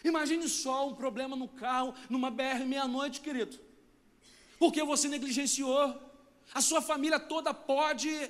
Imagine 0.05 0.47
só 0.47 0.87
um 0.87 0.95
problema 0.95 1.35
no 1.35 1.47
carro, 1.47 1.95
numa 2.09 2.29
BR 2.29 2.63
meia-noite, 2.65 3.21
querido. 3.21 3.59
Porque 4.59 4.83
você 4.83 5.07
negligenciou. 5.07 5.99
A 6.53 6.61
sua 6.61 6.81
família 6.81 7.19
toda 7.19 7.53
pode 7.53 8.29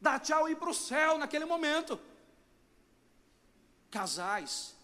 dar 0.00 0.20
tchau 0.20 0.48
e 0.48 0.52
ir 0.52 0.56
para 0.56 0.70
o 0.70 0.74
céu 0.74 1.18
naquele 1.18 1.44
momento. 1.44 1.98
Casais 3.90 4.74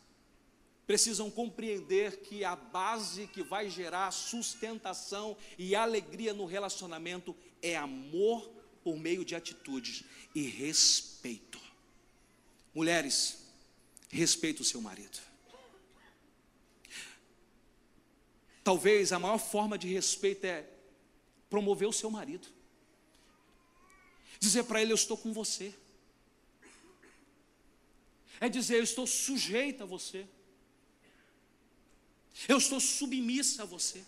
precisam 0.85 1.31
compreender 1.31 2.23
que 2.23 2.44
a 2.44 2.57
base 2.57 3.29
que 3.29 3.44
vai 3.44 3.70
gerar 3.70 4.11
sustentação 4.11 5.37
e 5.57 5.77
alegria 5.77 6.35
no 6.35 6.44
relacionamento 6.44 7.37
é 7.62 7.77
amor 7.77 8.51
por 8.83 8.96
meio 8.96 9.25
de 9.25 9.37
atitudes 9.37 10.03
e 10.35 10.42
respeito. 10.42 11.61
Mulheres, 12.75 13.46
respeite 14.09 14.62
o 14.62 14.64
seu 14.64 14.81
marido. 14.81 15.30
Talvez 18.70 19.12
a 19.12 19.18
maior 19.18 19.38
forma 19.38 19.76
de 19.76 19.88
respeito 19.88 20.44
é 20.44 20.64
promover 21.48 21.88
o 21.88 21.92
seu 21.92 22.09
marido. 22.09 22.46
Dizer 24.38 24.62
para 24.62 24.80
ele: 24.80 24.92
Eu 24.92 24.94
estou 24.94 25.16
com 25.16 25.33
você. 25.33 25.74
É 28.38 28.48
dizer: 28.48 28.76
Eu 28.76 28.85
estou 28.85 29.09
sujeita 29.09 29.83
a 29.83 29.87
você. 29.88 30.24
Eu 32.46 32.59
estou 32.59 32.78
submissa 32.78 33.64
a 33.64 33.66
você. 33.66 34.04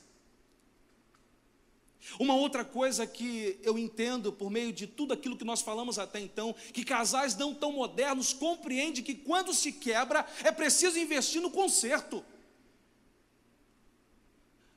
Uma 2.21 2.37
outra 2.37 2.65
coisa 2.65 3.05
que 3.05 3.59
eu 3.65 3.77
entendo 3.77 4.33
por 4.33 4.49
meio 4.49 4.73
de 4.73 4.87
tudo 4.87 5.13
aquilo 5.13 5.37
que 5.37 5.45
nós 5.45 5.61
falamos 5.61 5.99
até 5.99 6.21
então, 6.21 6.55
que 6.73 6.85
casais 6.85 7.35
não 7.35 7.53
tão 7.53 7.73
modernos 7.73 8.33
compreendem 8.33 9.03
que 9.03 9.17
quando 9.17 9.53
se 9.53 9.73
quebra 9.73 10.25
é 10.45 10.53
preciso 10.53 11.01
investir 11.01 11.43
no 11.43 11.51
conserto. 11.51 12.25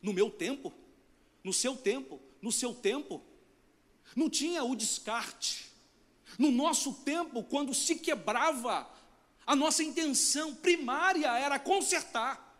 No 0.05 0.13
meu 0.13 0.29
tempo, 0.29 0.71
no 1.43 1.51
seu 1.51 1.75
tempo, 1.75 2.21
no 2.39 2.51
seu 2.51 2.75
tempo, 2.75 3.23
não 4.15 4.29
tinha 4.29 4.63
o 4.63 4.75
descarte. 4.75 5.71
No 6.37 6.51
nosso 6.51 6.93
tempo, 7.03 7.41
quando 7.41 7.73
se 7.73 7.95
quebrava, 7.95 8.87
a 9.47 9.55
nossa 9.55 9.81
intenção 9.81 10.53
primária 10.53 11.35
era 11.39 11.57
consertar. 11.57 12.55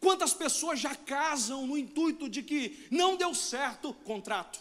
Quantas 0.00 0.32
pessoas 0.32 0.80
já 0.80 0.94
casam 0.94 1.66
no 1.66 1.76
intuito 1.76 2.26
de 2.26 2.42
que 2.42 2.88
não 2.90 3.14
deu 3.14 3.34
certo 3.34 3.90
o 3.90 3.94
contrato? 3.94 4.60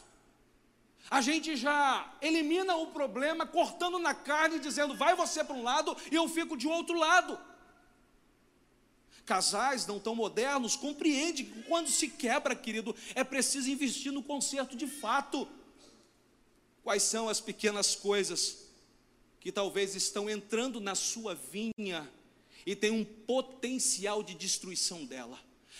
A 1.09 1.21
gente 1.21 1.55
já 1.55 2.13
elimina 2.21 2.75
o 2.75 2.87
problema 2.87 3.45
cortando 3.45 3.97
na 3.99 4.13
carne, 4.13 4.59
dizendo 4.59 4.97
vai 4.97 5.15
você 5.15 5.45
para 5.45 5.55
um 5.55 5.63
lado 5.63 5.95
e 6.11 6.15
eu 6.15 6.27
fico 6.27 6.57
de 6.57 6.67
outro 6.67 6.97
lado. 6.97 7.39
Casais 9.25 9.87
não 9.87 9.99
tão 9.99 10.15
modernos 10.15 10.75
compreendem 10.75 11.45
que 11.45 11.63
quando 11.63 11.89
se 11.89 12.09
quebra, 12.09 12.55
querido, 12.55 12.95
é 13.15 13.23
preciso 13.23 13.69
investir 13.69 14.11
no 14.11 14.21
conserto 14.21 14.75
de 14.75 14.87
fato. 14.87 15.47
Quais 16.83 17.03
são 17.03 17.29
as 17.29 17.39
pequenas 17.39 17.95
coisas 17.95 18.63
que 19.39 19.51
talvez 19.51 19.93
estão 19.93 20.29
entrando 20.29 20.79
na 20.79 20.95
sua 20.95 21.35
vinha 21.35 22.09
e 22.65 22.75
tem 22.75 22.91
um 22.91 23.03
potencial 23.03 24.23
de 24.23 24.33
destruição 24.33 25.05
dela. 25.05 25.37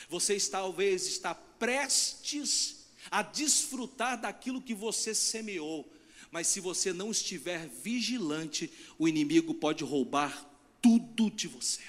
Você 0.10 0.38
talvez 0.38 1.08
está 1.08 1.34
prestes 1.34 2.88
a 3.10 3.22
desfrutar 3.22 4.20
daquilo 4.20 4.62
que 4.62 4.74
você 4.74 5.16
semeou, 5.16 5.90
mas 6.30 6.48
se 6.48 6.60
você 6.60 6.92
não 6.92 7.12
estiver 7.12 7.68
vigilante, 7.68 8.70
o 9.00 9.08
inimigo 9.08 9.54
pode 9.54 9.84
roubar 9.84 10.50
tudo 10.82 11.30
de 11.30 11.48
você. 11.48 11.82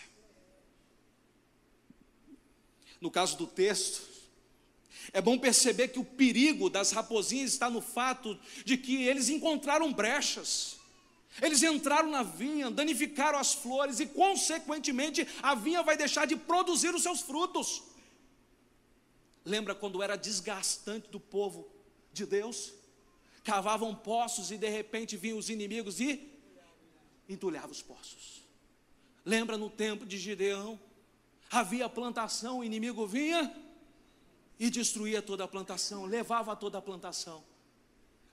No 3.05 3.11
caso 3.11 3.37
do 3.37 3.47
texto, 3.47 4.01
é 5.13 5.21
bom 5.21 5.39
perceber 5.39 5.89
que 5.89 5.99
o 5.99 6.05
perigo 6.07 6.71
das 6.71 6.91
raposinhas 6.91 7.53
está 7.53 7.69
no 7.69 7.83
fato 7.83 8.35
de 8.65 8.79
que 8.79 9.05
eles 9.05 9.29
encontraram 9.29 9.93
brechas. 9.93 10.79
Eles 11.43 11.63
entraram 11.63 12.09
na 12.11 12.23
vinha, 12.23 12.71
danificaram 12.71 13.39
as 13.39 13.53
flores 13.53 14.01
e, 14.01 14.07
consequentemente, 14.07 15.29
a 15.43 15.55
vinha 15.55 15.83
vai 15.83 15.99
deixar 15.99 16.27
de 16.27 16.35
produzir 16.35 16.95
os 16.95 17.03
seus 17.03 17.21
frutos. 17.21 17.83
Lembra 19.45 19.75
quando 19.75 20.03
era 20.03 20.17
desgastante 20.17 21.11
do 21.11 21.21
povo 21.21 21.69
de 22.11 22.25
Deus? 22.25 22.73
Cavavam 23.45 23.95
poços 23.95 24.51
e 24.51 24.57
de 24.57 24.71
repente 24.71 25.15
vinham 25.15 25.37
os 25.37 25.51
inimigos 25.51 26.01
e 26.01 26.27
entulhavam 27.29 27.71
os 27.71 27.83
poços. 27.83 28.43
Lembra 29.27 29.59
no 29.59 29.69
tempo 29.69 30.07
de 30.07 30.17
Gideão? 30.17 30.81
Havia 31.55 31.89
plantação, 31.89 32.59
o 32.59 32.65
inimigo 32.65 33.07
vinha 33.07 33.55
e 34.59 34.69
destruía 34.69 35.23
toda 35.23 35.45
a 35.45 35.49
plantação, 35.49 36.05
levava 36.05 36.57
toda 36.57 36.79
a 36.79 36.83
plantação. 36.83 37.45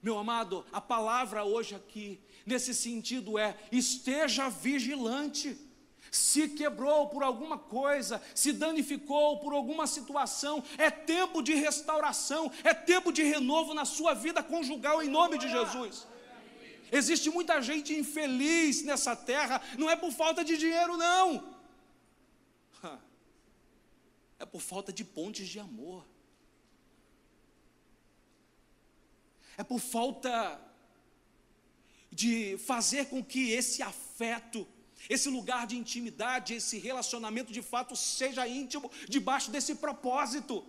Meu 0.01 0.17
amado, 0.17 0.65
a 0.73 0.81
palavra 0.81 1.43
hoje 1.43 1.75
aqui, 1.75 2.19
nesse 2.47 2.73
sentido, 2.73 3.37
é: 3.37 3.55
esteja 3.71 4.49
vigilante. 4.49 5.55
Se 6.09 6.49
quebrou 6.49 7.09
por 7.09 7.21
alguma 7.21 7.59
coisa, 7.59 8.19
se 8.33 8.51
danificou 8.51 9.37
por 9.37 9.53
alguma 9.53 9.85
situação, 9.85 10.63
é 10.79 10.89
tempo 10.89 11.43
de 11.43 11.53
restauração, 11.53 12.51
é 12.63 12.73
tempo 12.73 13.13
de 13.13 13.21
renovo 13.21 13.75
na 13.75 13.85
sua 13.85 14.15
vida 14.15 14.41
conjugal, 14.41 15.03
em 15.03 15.09
nome 15.09 15.37
de 15.37 15.47
Jesus. 15.47 16.07
Existe 16.91 17.29
muita 17.29 17.61
gente 17.61 17.93
infeliz 17.93 18.83
nessa 18.83 19.15
terra, 19.15 19.61
não 19.77 19.91
é 19.91 19.95
por 19.95 20.11
falta 20.11 20.43
de 20.43 20.57
dinheiro, 20.57 20.97
não, 20.97 21.50
é 24.41 24.45
por 24.45 24.61
falta 24.61 24.91
de 24.91 25.03
pontes 25.17 25.47
de 25.47 25.59
amor. 25.59 26.03
é 29.61 29.63
por 29.63 29.79
falta 29.79 30.59
de 32.11 32.57
fazer 32.57 33.05
com 33.05 33.23
que 33.23 33.51
esse 33.51 33.81
afeto, 33.81 34.67
esse 35.09 35.29
lugar 35.29 35.65
de 35.67 35.77
intimidade, 35.77 36.55
esse 36.55 36.77
relacionamento 36.77 37.53
de 37.53 37.61
fato 37.61 37.95
seja 37.95 38.47
íntimo 38.47 38.91
debaixo 39.07 39.51
desse 39.51 39.75
propósito. 39.75 40.65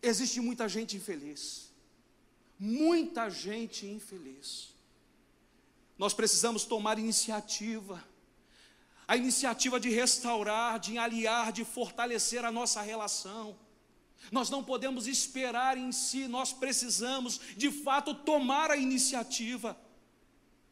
Existe 0.00 0.40
muita 0.40 0.68
gente 0.68 0.96
infeliz, 0.96 1.72
muita 2.58 3.28
gente 3.28 3.86
infeliz. 3.86 4.74
Nós 5.98 6.14
precisamos 6.14 6.64
tomar 6.64 6.98
iniciativa, 6.98 8.02
a 9.08 9.16
iniciativa 9.16 9.78
de 9.78 9.88
restaurar, 9.88 10.78
de 10.78 10.98
aliar, 10.98 11.52
de 11.52 11.64
fortalecer 11.64 12.44
a 12.44 12.50
nossa 12.50 12.82
relação. 12.82 13.56
Nós 14.32 14.50
não 14.50 14.64
podemos 14.64 15.06
esperar 15.06 15.78
em 15.78 15.92
si, 15.92 16.26
nós 16.26 16.52
precisamos 16.52 17.40
de 17.56 17.70
fato 17.70 18.14
tomar 18.14 18.70
a 18.70 18.76
iniciativa. 18.76 19.78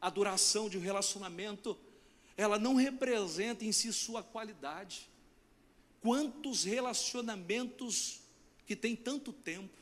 A 0.00 0.10
duração 0.10 0.68
de 0.68 0.76
um 0.76 0.80
relacionamento, 0.80 1.78
ela 2.36 2.58
não 2.58 2.74
representa 2.74 3.64
em 3.64 3.72
si 3.72 3.92
sua 3.92 4.22
qualidade. 4.22 5.08
Quantos 6.00 6.64
relacionamentos 6.64 8.20
que 8.66 8.74
têm 8.74 8.96
tanto 8.96 9.32
tempo, 9.32 9.78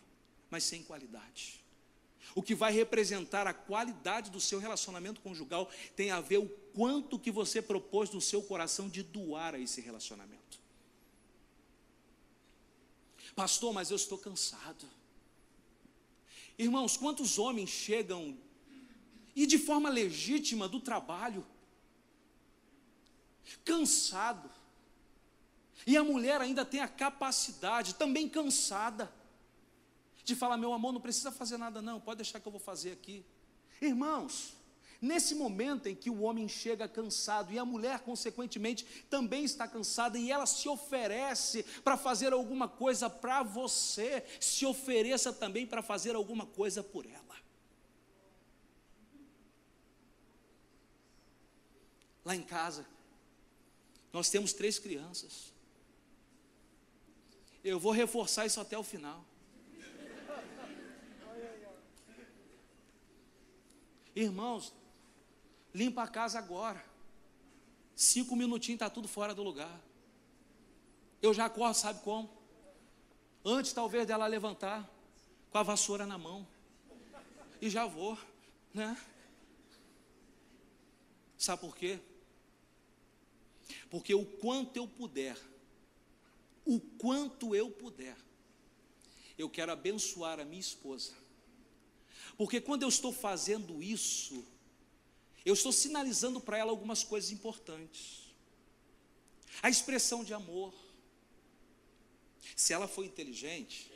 mas 0.51 0.63
sem 0.65 0.83
qualidade? 0.83 1.62
O 2.35 2.43
que 2.43 2.55
vai 2.55 2.73
representar 2.73 3.47
a 3.47 3.53
qualidade 3.53 4.31
do 4.31 4.41
seu 4.41 4.59
relacionamento 4.59 5.21
conjugal 5.21 5.71
tem 5.95 6.11
a 6.11 6.21
ver 6.21 6.39
o 6.39 6.49
quanto 6.49 7.19
que 7.19 7.31
você 7.31 7.61
propôs 7.61 8.11
no 8.11 8.21
seu 8.21 8.43
coração 8.43 8.89
de 8.89 9.03
doar 9.03 9.55
a 9.55 9.59
esse 9.59 9.81
relacionamento. 9.81 10.59
Pastor, 13.35 13.73
mas 13.73 13.91
eu 13.91 13.97
estou 13.97 14.19
cansado. 14.19 14.87
Irmãos, 16.59 16.97
quantos 16.97 17.39
homens 17.39 17.71
chegam 17.71 18.37
e 19.35 19.47
de 19.47 19.59
forma 19.59 19.89
legítima 19.89 20.69
do 20.69 20.81
trabalho, 20.81 21.47
cansado, 23.65 24.51
E 25.87 25.97
a 25.97 26.05
mulher 26.05 26.41
ainda 26.41 26.65
tem 26.65 26.81
a 26.81 26.89
capacidade, 26.89 27.95
também 27.95 28.29
cansada, 28.29 29.13
de 30.25 30.35
falar: 30.35 30.57
meu 30.57 30.73
amor, 30.73 30.93
não 30.93 31.01
precisa 31.01 31.31
fazer 31.31 31.57
nada, 31.57 31.83
não, 31.83 32.01
pode 32.01 32.19
deixar 32.19 32.41
que 32.41 32.47
eu 32.47 32.53
vou 32.53 32.61
fazer 32.61 32.93
aqui. 32.93 33.25
Irmãos, 33.81 34.55
nesse 35.01 35.35
momento 35.35 35.89
em 35.89 35.95
que 35.95 36.09
o 36.09 36.23
homem 36.23 36.49
chega 36.49 36.87
cansado 36.87 37.53
e 37.53 37.59
a 37.59 37.65
mulher, 37.65 38.01
consequentemente, 38.01 38.85
também 39.11 39.45
está 39.45 39.67
cansada 39.67 40.19
e 40.19 40.31
ela 40.31 40.47
se 40.47 40.69
oferece 40.69 41.65
para 41.83 41.97
fazer 41.97 42.33
alguma 42.33 42.69
coisa 42.69 43.11
para 43.11 43.43
você, 43.43 44.25
se 44.41 44.65
ofereça 44.65 45.33
também 45.33 45.67
para 45.67 45.83
fazer 45.83 46.15
alguma 46.15 46.47
coisa 46.47 46.83
por 46.83 47.05
ela. 47.05 47.23
Lá 52.25 52.37
em 52.37 52.43
casa, 52.43 52.87
nós 54.13 54.31
temos 54.31 54.53
três 54.53 54.79
crianças. 54.79 55.53
Eu 57.65 57.81
vou 57.81 57.91
reforçar 57.93 58.47
isso 58.47 58.61
até 58.61 58.79
o 58.79 58.85
final. 58.85 59.25
Irmãos, 64.15 64.73
limpa 65.75 66.03
a 66.03 66.09
casa 66.09 66.39
agora. 66.39 66.85
Cinco 67.95 68.37
minutinhos 68.37 68.77
está 68.77 68.91
tudo 68.91 69.09
fora 69.09 69.35
do 69.35 69.43
lugar. 69.43 69.81
Eu 71.21 71.33
já 71.33 71.47
acordo, 71.47 71.75
sabe 71.75 72.03
como? 72.03 72.31
Antes 73.45 73.73
talvez 73.73 74.07
dela 74.07 74.27
levantar, 74.27 74.89
com 75.51 75.59
a 75.59 75.63
vassoura 75.63 76.07
na 76.07 76.19
mão. 76.19 76.47
E 77.61 77.71
já 77.71 77.87
vou, 77.87 78.19
né? 78.75 78.97
Sabe 81.39 81.61
por 81.61 81.77
quê? 81.77 81.99
Porque 83.91 84.15
o 84.15 84.25
quanto 84.25 84.77
eu 84.77 84.87
puder, 84.87 85.37
o 86.65 86.81
quanto 86.81 87.55
eu 87.55 87.71
puder, 87.71 88.17
eu 89.37 89.49
quero 89.49 89.73
abençoar 89.73 90.41
a 90.41 90.45
minha 90.45 90.61
esposa. 90.61 91.22
Porque 92.37 92.61
quando 92.61 92.83
eu 92.83 92.89
estou 92.89 93.13
fazendo 93.13 93.83
isso, 93.83 94.45
eu 95.45 95.55
estou 95.55 95.73
sinalizando 95.73 96.41
para 96.41 96.59
ela 96.59 96.71
algumas 96.71 97.03
coisas 97.05 97.31
importantes. 97.31 98.33
A 99.63 99.69
expressão 99.69 100.25
de 100.25 100.33
amor. 100.33 100.73
Se 102.57 102.73
ela 102.73 102.89
for 102.89 103.05
inteligente, 103.05 103.93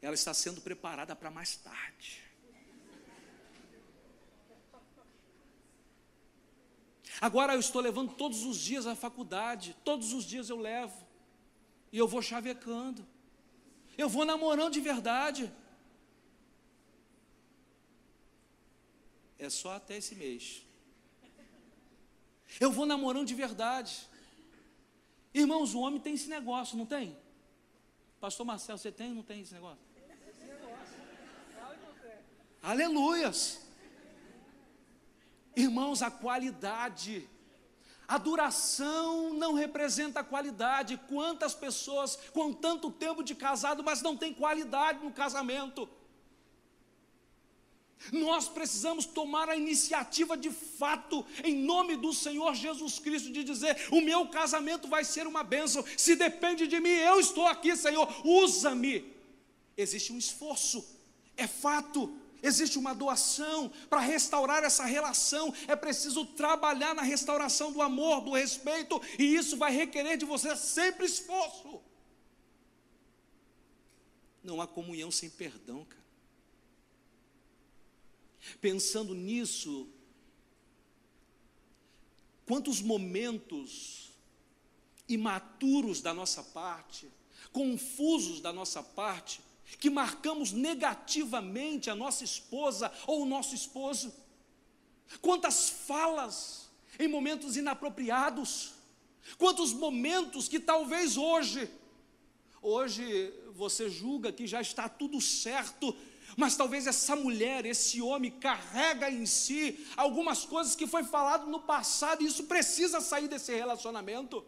ela 0.00 0.14
está 0.14 0.34
sendo 0.34 0.60
preparada 0.60 1.14
para 1.16 1.30
mais 1.30 1.56
tarde. 1.56 2.22
Agora 7.20 7.54
eu 7.54 7.60
estou 7.60 7.80
levando 7.80 8.12
todos 8.14 8.44
os 8.44 8.58
dias 8.58 8.86
à 8.86 8.94
faculdade, 8.94 9.76
todos 9.84 10.12
os 10.12 10.24
dias 10.24 10.50
eu 10.50 10.58
levo, 10.58 11.06
e 11.92 11.98
eu 11.98 12.08
vou 12.08 12.20
chavecando, 12.20 13.06
eu 13.96 14.08
vou 14.08 14.24
namorando 14.24 14.72
de 14.72 14.80
verdade. 14.80 15.52
É 19.44 19.50
só 19.50 19.74
até 19.74 19.98
esse 19.98 20.14
mês. 20.14 20.62
Eu 22.58 22.70
vou 22.72 22.86
namorando 22.86 23.26
de 23.26 23.34
verdade. 23.34 24.08
Irmãos, 25.34 25.74
o 25.74 25.80
homem 25.80 26.00
tem 26.00 26.14
esse 26.14 26.28
negócio, 26.28 26.78
não 26.78 26.86
tem? 26.86 27.14
Pastor 28.18 28.46
Marcelo, 28.46 28.78
você 28.78 28.90
tem 28.90 29.10
ou 29.10 29.16
não 29.16 29.22
tem 29.22 29.42
esse 29.42 29.52
negócio? 29.52 29.84
Aleluias. 32.62 33.60
Irmãos, 35.54 36.00
a 36.00 36.10
qualidade, 36.10 37.28
a 38.08 38.16
duração 38.16 39.34
não 39.34 39.52
representa 39.52 40.20
a 40.20 40.24
qualidade. 40.24 40.98
Quantas 41.06 41.54
pessoas 41.54 42.16
com 42.32 42.50
tanto 42.50 42.90
tempo 42.90 43.22
de 43.22 43.34
casado, 43.34 43.84
mas 43.84 44.00
não 44.00 44.16
tem 44.16 44.32
qualidade 44.32 45.04
no 45.04 45.12
casamento? 45.12 45.86
Nós 48.12 48.48
precisamos 48.48 49.06
tomar 49.06 49.48
a 49.48 49.56
iniciativa 49.56 50.36
de 50.36 50.50
fato, 50.50 51.24
em 51.42 51.54
nome 51.54 51.96
do 51.96 52.12
Senhor 52.12 52.54
Jesus 52.54 52.98
Cristo, 52.98 53.32
de 53.32 53.42
dizer: 53.42 53.88
o 53.90 54.00
meu 54.00 54.28
casamento 54.28 54.88
vai 54.88 55.04
ser 55.04 55.26
uma 55.26 55.42
bênção, 55.42 55.84
se 55.96 56.14
depende 56.14 56.66
de 56.66 56.80
mim, 56.80 56.90
eu 56.90 57.18
estou 57.18 57.46
aqui, 57.46 57.76
Senhor, 57.76 58.08
usa-me. 58.24 59.12
Existe 59.76 60.12
um 60.12 60.18
esforço, 60.18 60.84
é 61.36 61.46
fato, 61.46 62.14
existe 62.42 62.78
uma 62.78 62.94
doação 62.94 63.72
para 63.88 64.00
restaurar 64.00 64.62
essa 64.62 64.84
relação, 64.84 65.52
é 65.66 65.74
preciso 65.74 66.26
trabalhar 66.26 66.94
na 66.94 67.02
restauração 67.02 67.72
do 67.72 67.80
amor, 67.80 68.20
do 68.20 68.32
respeito, 68.32 69.00
e 69.18 69.34
isso 69.34 69.56
vai 69.56 69.72
requerer 69.72 70.18
de 70.18 70.24
você 70.24 70.54
sempre 70.54 71.06
esforço. 71.06 71.80
Não 74.42 74.60
há 74.60 74.66
comunhão 74.66 75.10
sem 75.10 75.30
perdão, 75.30 75.86
cara. 75.86 76.03
Pensando 78.60 79.14
nisso, 79.14 79.88
quantos 82.46 82.80
momentos 82.80 84.12
imaturos 85.08 86.00
da 86.00 86.14
nossa 86.14 86.42
parte, 86.42 87.08
confusos 87.52 88.40
da 88.40 88.52
nossa 88.52 88.82
parte, 88.82 89.40
que 89.78 89.90
marcamos 89.90 90.52
negativamente 90.52 91.90
a 91.90 91.94
nossa 91.94 92.24
esposa 92.24 92.92
ou 93.06 93.22
o 93.22 93.26
nosso 93.26 93.54
esposo. 93.54 94.14
Quantas 95.20 95.68
falas 95.68 96.70
em 96.98 97.08
momentos 97.08 97.56
inapropriados, 97.56 98.72
quantos 99.38 99.72
momentos 99.72 100.48
que 100.48 100.60
talvez 100.60 101.16
hoje, 101.16 101.68
hoje 102.62 103.32
você 103.54 103.88
julga 103.88 104.32
que 104.32 104.46
já 104.46 104.60
está 104.60 104.88
tudo 104.88 105.20
certo, 105.20 105.94
mas 106.36 106.56
talvez 106.56 106.86
essa 106.86 107.14
mulher, 107.14 107.64
esse 107.64 108.00
homem 108.00 108.30
carrega 108.30 109.10
em 109.10 109.26
si 109.26 109.86
algumas 109.96 110.44
coisas 110.44 110.74
que 110.74 110.86
foi 110.86 111.04
falado 111.04 111.46
no 111.46 111.60
passado 111.60 112.22
e 112.22 112.26
isso 112.26 112.44
precisa 112.44 113.00
sair 113.00 113.28
desse 113.28 113.54
relacionamento. 113.54 114.44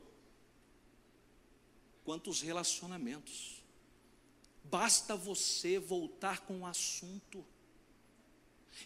Quantos 2.04 2.40
relacionamentos? 2.40 3.62
Basta 4.64 5.16
você 5.16 5.78
voltar 5.78 6.40
com 6.40 6.60
o 6.60 6.66
assunto 6.66 7.44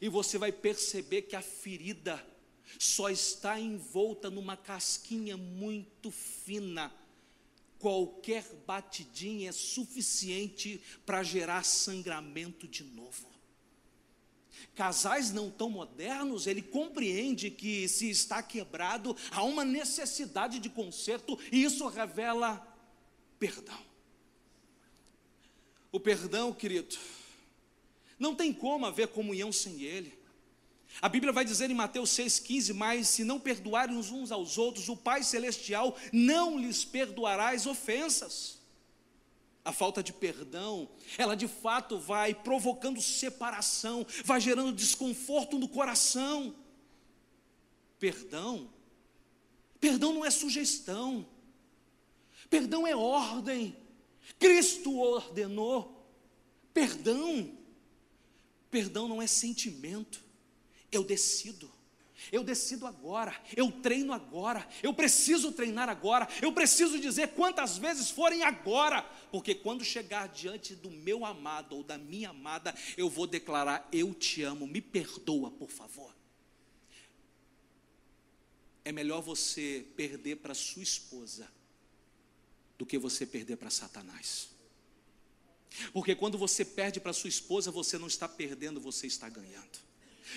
e 0.00 0.08
você 0.08 0.36
vai 0.36 0.52
perceber 0.52 1.22
que 1.22 1.36
a 1.36 1.42
ferida 1.42 2.24
só 2.78 3.08
está 3.08 3.58
envolta 3.58 4.30
numa 4.30 4.56
casquinha 4.56 5.36
muito 5.36 6.10
fina 6.10 6.92
qualquer 7.81 8.45
batidinha 8.66 9.49
é 9.49 9.53
suficiente 9.53 10.81
para 11.05 11.23
gerar 11.23 11.64
sangramento 11.64 12.69
de 12.69 12.85
novo. 12.85 13.29
Casais 14.75 15.33
não 15.33 15.51
tão 15.51 15.71
modernos, 15.71 16.47
ele 16.47 16.61
compreende 16.61 17.51
que 17.51 17.88
se 17.88 18.11
está 18.11 18.43
quebrado, 18.43 19.16
há 19.31 19.43
uma 19.43 19.64
necessidade 19.64 20.59
de 20.59 20.69
conserto 20.69 21.38
e 21.51 21.64
isso 21.64 21.87
revela 21.88 22.66
perdão. 23.38 23.81
O 25.90 25.99
perdão, 25.99 26.53
querido, 26.53 26.97
não 28.19 28.35
tem 28.35 28.53
como 28.53 28.85
haver 28.85 29.09
comunhão 29.09 29.51
sem 29.51 29.83
ele. 29.83 30.19
A 31.00 31.09
Bíblia 31.09 31.33
vai 31.33 31.44
dizer 31.44 31.70
em 31.70 31.74
Mateus 31.74 32.11
6,15: 32.11 32.74
Mas 32.74 33.09
se 33.09 33.24
não 33.24 33.38
perdoarem 33.38 33.96
uns, 33.96 34.33
aos 34.33 34.59
outros, 34.59 34.88
o 34.88 34.96
Pai 34.96 35.22
Celestial 35.22 35.96
não 36.12 36.59
lhes 36.59 36.85
perdoará 36.85 37.50
as 37.50 37.66
ofensas. 37.66 38.59
A 39.62 39.72
falta 39.72 40.03
de 40.03 40.12
perdão, 40.12 40.88
ela 41.18 41.35
de 41.35 41.46
fato 41.46 41.98
vai 41.98 42.35
provocando 42.35 43.00
separação, 43.00 44.07
vai 44.24 44.41
gerando 44.41 44.72
desconforto 44.72 45.59
no 45.59 45.68
coração. 45.68 46.55
Perdão, 47.99 48.70
perdão 49.78 50.14
não 50.14 50.24
é 50.24 50.30
sugestão, 50.30 51.26
perdão 52.49 52.86
é 52.86 52.97
ordem. 52.97 53.76
Cristo 54.38 54.99
ordenou. 54.99 55.99
Perdão, 56.72 57.53
perdão 58.70 59.09
não 59.09 59.20
é 59.20 59.26
sentimento 59.26 60.30
eu 60.91 61.05
decido. 61.05 61.70
Eu 62.30 62.45
decido 62.45 62.86
agora, 62.86 63.34
eu 63.57 63.72
treino 63.72 64.12
agora, 64.12 64.68
eu 64.82 64.93
preciso 64.93 65.51
treinar 65.53 65.88
agora, 65.88 66.28
eu 66.43 66.53
preciso 66.53 66.99
dizer 66.99 67.28
quantas 67.28 67.78
vezes 67.78 68.11
forem 68.11 68.43
agora, 68.43 69.03
porque 69.32 69.55
quando 69.55 69.82
chegar 69.82 70.28
diante 70.28 70.74
do 70.74 70.91
meu 70.91 71.24
amado 71.24 71.76
ou 71.76 71.82
da 71.82 71.97
minha 71.97 72.28
amada, 72.28 72.74
eu 72.97 73.09
vou 73.09 73.26
declarar: 73.26 73.88
Eu 73.91 74.12
te 74.12 74.43
amo, 74.43 74.66
me 74.66 74.82
perdoa, 74.82 75.51
por 75.51 75.70
favor. 75.70 76.14
É 78.84 78.93
melhor 78.93 79.22
você 79.22 79.86
perder 79.97 80.36
para 80.36 80.55
sua 80.55 80.82
esposa 80.82 81.49
do 82.78 82.84
que 82.84 82.99
você 82.99 83.26
perder 83.26 83.57
para 83.57 83.70
Satanás. 83.70 84.51
Porque 85.93 86.14
quando 86.14 86.36
você 86.36 86.64
perde 86.64 87.01
para 87.01 87.12
sua 87.12 87.28
esposa, 87.28 87.70
você 87.70 87.97
não 87.97 88.07
está 88.07 88.28
perdendo, 88.28 88.80
você 88.80 89.07
está 89.07 89.28
ganhando. 89.28 89.89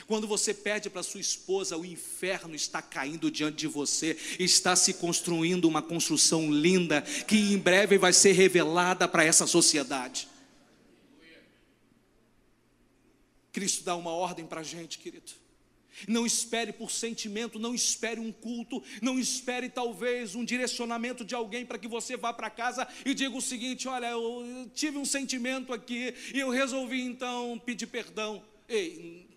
Quando 0.08 0.28
você 0.28 0.54
pede 0.54 0.90
para 0.90 1.04
sua 1.04 1.22
esposa, 1.22 1.78
o 1.78 1.86
inferno 1.86 2.56
está 2.56 2.82
caindo 2.82 3.32
diante 3.32 3.58
de 3.58 3.68
você, 3.68 4.18
está 4.40 4.76
se 4.76 4.96
construindo 4.96 5.66
uma 5.66 5.82
construção 5.82 6.52
linda 6.52 7.02
que 7.02 7.36
em 7.36 7.58
breve 7.58 7.98
vai 7.98 8.14
ser 8.14 8.34
revelada 8.34 9.08
para 9.08 9.24
essa 9.24 9.48
sociedade. 9.48 10.28
Cristo 13.52 13.84
dá 13.84 13.96
uma 13.96 14.12
ordem 14.12 14.46
para 14.46 14.62
a 14.62 14.64
gente, 14.64 14.98
querido. 14.98 15.44
Não 16.08 16.26
espere 16.26 16.74
por 16.74 16.90
sentimento, 16.90 17.60
não 17.60 17.74
espere 17.74 18.20
um 18.20 18.32
culto, 18.32 18.84
não 19.00 19.20
espere 19.20 19.70
talvez 19.70 20.34
um 20.34 20.44
direcionamento 20.44 21.24
de 21.24 21.36
alguém 21.36 21.66
para 21.66 21.78
que 21.78 21.88
você 21.88 22.18
vá 22.18 22.34
para 22.34 22.50
casa 22.50 22.88
e 23.06 23.14
diga 23.14 23.36
o 23.36 23.42
seguinte: 23.42 23.88
olha, 23.88 24.08
eu 24.08 24.70
tive 24.74 24.98
um 24.98 25.06
sentimento 25.06 25.72
aqui 25.72 26.14
e 26.34 26.40
eu 26.40 26.50
resolvi 26.50 27.02
então 27.02 27.62
pedir 27.64 27.88
perdão. 27.88 28.44
Ei, 28.68 29.28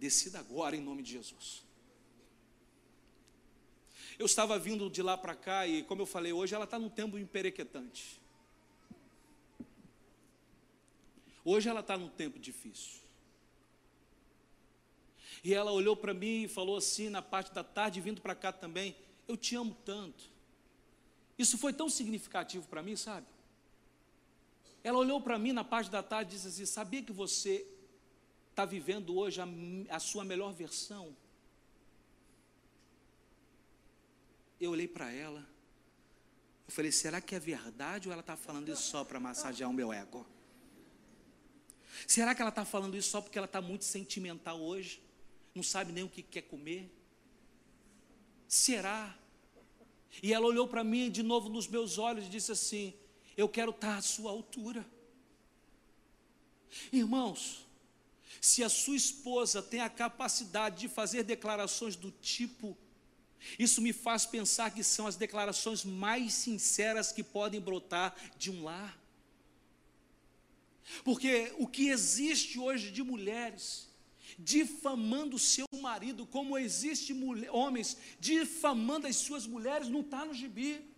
decida 0.00 0.38
agora 0.38 0.74
em 0.74 0.80
nome 0.80 1.02
de 1.02 1.12
Jesus. 1.12 1.62
Eu 4.18 4.24
estava 4.24 4.58
vindo 4.58 4.88
de 4.88 5.02
lá 5.02 5.16
para 5.16 5.34
cá 5.34 5.66
e, 5.66 5.82
como 5.82 6.00
eu 6.00 6.06
falei, 6.06 6.32
hoje 6.32 6.54
ela 6.54 6.64
está 6.64 6.78
num 6.78 6.88
tempo 6.88 7.18
emperequetante. 7.18 8.18
Hoje 11.44 11.68
ela 11.68 11.80
está 11.80 11.98
num 11.98 12.08
tempo 12.08 12.38
difícil. 12.38 13.00
E 15.44 15.52
ela 15.54 15.70
olhou 15.70 15.94
para 15.94 16.14
mim 16.14 16.44
e 16.44 16.48
falou 16.48 16.76
assim, 16.76 17.10
na 17.10 17.22
parte 17.22 17.52
da 17.52 17.62
tarde, 17.62 18.00
vindo 18.00 18.20
para 18.22 18.34
cá 18.34 18.52
também: 18.52 18.96
Eu 19.28 19.36
te 19.36 19.54
amo 19.54 19.76
tanto. 19.84 20.24
Isso 21.38 21.56
foi 21.56 21.72
tão 21.72 21.88
significativo 21.88 22.66
para 22.68 22.82
mim, 22.82 22.96
sabe? 22.96 23.26
Ela 24.82 24.98
olhou 24.98 25.20
para 25.20 25.38
mim 25.38 25.52
na 25.52 25.64
parte 25.64 25.90
da 25.90 26.02
tarde 26.02 26.32
e 26.32 26.34
disse 26.36 26.48
assim: 26.48 26.66
Sabia 26.66 27.02
que 27.02 27.12
você 27.12 27.66
está 28.60 28.64
vivendo 28.66 29.16
hoje 29.16 29.40
a, 29.40 29.46
a 29.88 29.98
sua 29.98 30.22
melhor 30.22 30.52
versão? 30.52 31.16
Eu 34.60 34.72
olhei 34.72 34.86
para 34.86 35.10
ela, 35.10 35.46
eu 36.68 36.72
falei: 36.72 36.92
Será 36.92 37.22
que 37.22 37.34
é 37.34 37.40
verdade 37.40 38.08
ou 38.08 38.12
ela 38.12 38.20
está 38.20 38.36
falando 38.36 38.68
isso 38.70 38.82
só 38.82 39.02
para 39.02 39.18
massagear 39.18 39.70
o 39.70 39.72
meu 39.72 39.90
ego? 39.92 40.26
Será 42.06 42.34
que 42.34 42.42
ela 42.42 42.50
está 42.50 42.64
falando 42.64 42.96
isso 42.96 43.10
só 43.10 43.20
porque 43.22 43.38
ela 43.38 43.46
está 43.46 43.62
muito 43.62 43.84
sentimental 43.84 44.60
hoje? 44.60 45.02
não 45.52 45.64
sabe 45.64 45.92
nem 45.92 46.04
o 46.04 46.08
que 46.08 46.22
quer 46.22 46.42
comer? 46.42 46.88
Será? 48.46 49.18
E 50.22 50.32
ela 50.32 50.46
olhou 50.46 50.68
para 50.68 50.84
mim 50.84 51.10
de 51.10 51.22
novo 51.22 51.48
nos 51.48 51.66
meus 51.66 51.98
olhos 51.98 52.26
e 52.26 52.28
disse 52.28 52.52
assim: 52.52 52.94
Eu 53.36 53.48
quero 53.48 53.70
estar 53.70 53.96
à 53.96 54.02
sua 54.02 54.30
altura. 54.30 54.86
Irmãos, 56.92 57.66
se 58.40 58.64
a 58.64 58.68
sua 58.68 58.96
esposa 58.96 59.62
tem 59.62 59.80
a 59.80 59.90
capacidade 59.90 60.80
de 60.80 60.88
fazer 60.88 61.22
declarações 61.22 61.94
do 61.94 62.10
tipo, 62.10 62.76
isso 63.58 63.80
me 63.80 63.92
faz 63.92 64.26
pensar 64.26 64.70
que 64.70 64.82
são 64.82 65.06
as 65.06 65.16
declarações 65.16 65.84
mais 65.84 66.34
sinceras 66.34 67.12
que 67.12 67.22
podem 67.22 67.60
brotar 67.60 68.14
de 68.38 68.50
um 68.50 68.64
lar. 68.64 68.98
Porque 71.04 71.52
o 71.58 71.66
que 71.66 71.88
existe 71.88 72.58
hoje 72.58 72.90
de 72.90 73.02
mulheres 73.02 73.88
difamando 74.38 75.38
seu 75.38 75.66
marido, 75.80 76.26
como 76.26 76.58
existe 76.58 77.12
mulher, 77.12 77.50
homens 77.50 77.96
difamando 78.18 79.06
as 79.06 79.16
suas 79.16 79.46
mulheres, 79.46 79.88
não 79.88 80.00
está 80.00 80.24
no 80.24 80.34
gibi. 80.34 80.89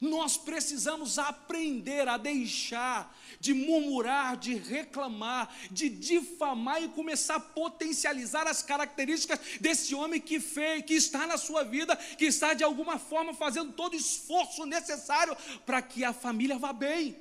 Nós 0.00 0.36
precisamos 0.36 1.18
aprender 1.18 2.08
a 2.08 2.16
deixar 2.16 3.16
de 3.40 3.52
murmurar, 3.54 4.36
de 4.36 4.54
reclamar, 4.54 5.54
de 5.70 5.88
difamar 5.88 6.82
e 6.82 6.88
começar 6.88 7.36
a 7.36 7.40
potencializar 7.40 8.46
as 8.46 8.62
características 8.62 9.58
desse 9.60 9.94
homem 9.94 10.20
que 10.20 10.40
fez, 10.40 10.84
que 10.84 10.94
está 10.94 11.26
na 11.26 11.36
sua 11.36 11.64
vida, 11.64 11.96
que 11.96 12.26
está 12.26 12.54
de 12.54 12.64
alguma 12.64 12.98
forma 12.98 13.34
fazendo 13.34 13.72
todo 13.72 13.92
o 13.94 13.96
esforço 13.96 14.64
necessário 14.64 15.36
para 15.64 15.82
que 15.82 16.04
a 16.04 16.12
família 16.12 16.58
vá 16.58 16.72
bem. 16.72 17.16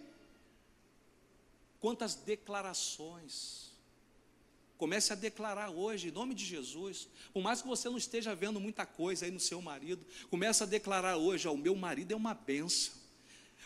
Quantas 1.79 2.15
declarações 2.15 3.66
Comece 4.77 5.11
a 5.11 5.15
declarar 5.15 5.71
hoje, 5.71 6.09
em 6.09 6.11
nome 6.11 6.35
de 6.35 6.45
Jesus. 6.45 7.07
Por 7.33 7.41
mais 7.41 7.61
que 7.61 7.67
você 7.67 7.89
não 7.89 7.97
esteja 7.97 8.35
vendo 8.35 8.59
muita 8.59 8.85
coisa 8.85 9.25
aí 9.25 9.31
no 9.31 9.39
seu 9.39 9.59
marido, 9.59 10.05
comece 10.29 10.61
a 10.61 10.67
declarar 10.67 11.17
hoje: 11.17 11.47
o 11.47 11.57
meu 11.57 11.75
marido 11.75 12.13
é 12.13 12.15
uma 12.15 12.35
benção. 12.35 12.93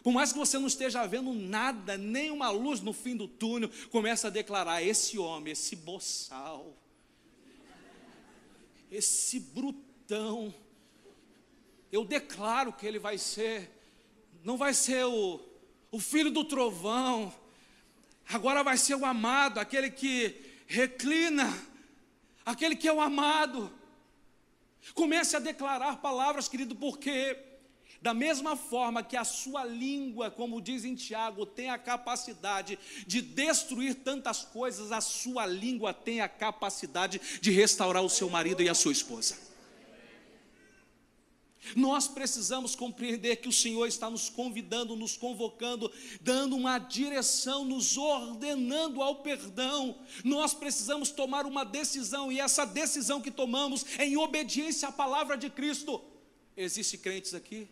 Por 0.02 0.14
mais 0.14 0.32
que 0.32 0.40
você 0.40 0.58
não 0.58 0.68
esteja 0.68 1.06
vendo 1.06 1.34
nada, 1.34 1.98
nem 1.98 2.32
uma 2.32 2.50
luz 2.50 2.80
no 2.80 2.94
fim 2.94 3.16
do 3.16 3.28
túnel, 3.28 3.70
comece 3.90 4.26
a 4.26 4.30
declarar: 4.30 4.82
esse 4.82 5.20
homem, 5.20 5.52
esse 5.52 5.76
boçal, 5.76 6.78
esse 8.90 9.38
brutão, 9.38 10.54
eu 11.92 12.06
declaro 12.06 12.72
que 12.72 12.88
ele 12.88 13.00
vai 13.00 13.18
ser, 13.18 13.70
não 14.46 14.58
vai 14.58 14.74
ser 14.74 15.06
o, 15.06 15.42
o 15.92 16.00
filho 16.00 16.32
do 16.32 16.46
trovão, 16.46 17.34
agora 18.30 18.64
vai 18.64 18.78
ser 18.78 18.96
o 18.96 19.06
amado, 19.06 19.60
aquele 19.60 19.92
que 19.92 20.51
reclina, 20.72 21.54
aquele 22.46 22.78
que 22.78 22.88
é 22.88 22.94
o 22.94 23.02
amado. 23.02 23.72
Comece 24.94 25.36
a 25.36 25.40
declarar 25.40 25.98
palavras, 25.98 26.48
querido, 26.48 26.76
porque 26.76 27.38
da 28.02 28.14
mesma 28.14 28.56
forma 28.56 29.04
que 29.04 29.18
a 29.18 29.26
sua 29.26 29.66
língua, 29.66 30.32
como 30.32 30.62
diz 30.62 30.86
em 30.86 30.96
Tiago, 30.96 31.46
tem 31.46 31.70
a 31.70 31.78
capacidade 31.78 32.80
de 33.06 33.22
destruir 33.22 33.96
tantas 33.96 34.44
coisas, 34.44 34.92
a 34.92 35.02
sua 35.02 35.46
língua 35.46 35.94
tem 35.94 36.22
a 36.22 36.30
capacidade 36.30 37.22
de 37.42 37.52
restaurar 37.52 38.02
o 38.02 38.10
seu 38.10 38.30
marido 38.30 38.64
e 38.64 38.70
a 38.70 38.74
sua 38.74 38.94
esposa. 38.94 39.51
Nós 41.76 42.08
precisamos 42.08 42.76
compreender 42.76 43.38
que 43.38 43.50
o 43.50 43.54
Senhor 43.54 43.88
está 43.88 44.10
nos 44.10 44.30
convidando, 44.30 44.96
nos 44.96 45.16
convocando, 45.16 45.92
dando 46.20 46.56
uma 46.56 46.80
direção, 46.80 47.64
nos 47.64 47.98
ordenando 47.98 49.02
ao 49.02 49.18
perdão. 49.18 49.98
Nós 50.24 50.54
precisamos 50.54 51.12
tomar 51.12 51.46
uma 51.46 51.64
decisão, 51.64 52.32
e 52.32 52.40
essa 52.40 52.66
decisão 52.66 53.22
que 53.22 53.32
tomamos 53.32 53.86
é 53.98 54.06
em 54.06 54.18
obediência 54.18 54.88
à 54.88 54.92
palavra 54.92 55.38
de 55.38 55.50
Cristo. 55.50 56.02
Existem 56.58 57.00
crentes 57.00 57.34
aqui? 57.34 57.68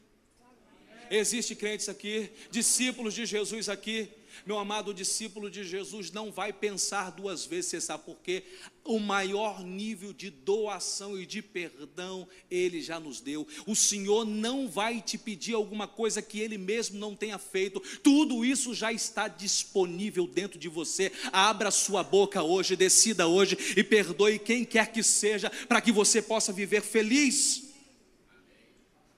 Existem 1.11 1.57
crentes 1.57 1.89
aqui, 1.89 2.29
discípulos 2.51 3.13
de 3.15 3.25
Jesus 3.25 3.67
aqui. 3.67 4.09
Meu 4.45 4.57
amado 4.57 4.93
discípulo 4.93 5.49
de 5.49 5.63
Jesus 5.63 6.11
não 6.11 6.31
vai 6.31 6.51
pensar 6.51 7.11
duas 7.11 7.45
vezes, 7.45 7.71
você 7.71 7.81
sabe 7.81 8.05
por 8.05 8.17
quê? 8.19 8.43
O 8.83 8.99
maior 8.99 9.63
nível 9.63 10.13
de 10.13 10.29
doação 10.29 11.19
e 11.19 11.25
de 11.25 11.41
perdão 11.41 12.27
ele 12.49 12.81
já 12.81 12.99
nos 12.99 13.21
deu. 13.21 13.47
O 13.67 13.75
Senhor 13.75 14.25
não 14.25 14.67
vai 14.67 15.01
te 15.01 15.17
pedir 15.17 15.53
alguma 15.53 15.87
coisa 15.87 16.21
que 16.21 16.39
ele 16.39 16.57
mesmo 16.57 16.97
não 16.97 17.15
tenha 17.15 17.37
feito. 17.37 17.79
Tudo 17.99 18.43
isso 18.43 18.73
já 18.73 18.91
está 18.91 19.27
disponível 19.27 20.25
dentro 20.25 20.57
de 20.57 20.67
você. 20.67 21.11
Abra 21.31 21.71
sua 21.71 22.03
boca 22.03 22.41
hoje, 22.41 22.75
decida 22.75 23.27
hoje 23.27 23.57
e 23.75 23.83
perdoe 23.83 24.39
quem 24.39 24.65
quer 24.65 24.91
que 24.91 25.03
seja, 25.03 25.49
para 25.67 25.81
que 25.81 25.91
você 25.91 26.21
possa 26.21 26.51
viver 26.51 26.81
feliz. 26.81 27.69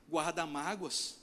Guarda 0.10 0.46
mágoas 0.46 1.21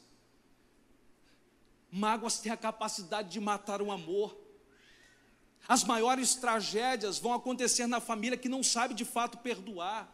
Mágoas 1.91 2.39
têm 2.39 2.53
a 2.53 2.57
capacidade 2.57 3.31
de 3.31 3.41
matar 3.41 3.81
o 3.81 3.91
amor. 3.91 4.37
As 5.67 5.85
maiores 5.85 6.35
tragédias 6.35 7.19
vão 7.19 7.33
acontecer 7.33 7.87
na 7.87 8.01
família 8.01 8.39
que 8.39 8.49
não 8.49 8.63
sabe 8.63 8.95
de 8.95 9.05
fato 9.05 9.39
perdoar. 9.39 10.13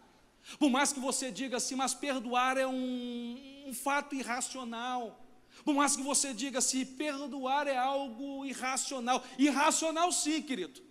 Por 0.58 0.70
mais 0.70 0.92
que 0.92 1.00
você 1.00 1.30
diga 1.30 1.56
assim, 1.56 1.74
mas 1.74 1.94
perdoar 1.94 2.56
é 2.56 2.66
um, 2.66 3.64
um 3.66 3.74
fato 3.74 4.14
irracional. 4.14 5.20
Por 5.64 5.74
mais 5.74 5.96
que 5.96 6.02
você 6.02 6.32
diga 6.34 6.58
assim, 6.58 6.84
perdoar 6.84 7.66
é 7.66 7.76
algo 7.76 8.44
irracional. 8.44 9.24
Irracional 9.38 10.12
sim, 10.12 10.42
querido. 10.42 10.82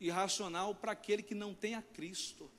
Irracional 0.00 0.74
para 0.74 0.92
aquele 0.92 1.22
que 1.22 1.34
não 1.34 1.54
tem 1.54 1.74
a 1.74 1.82
Cristo. 1.82 2.50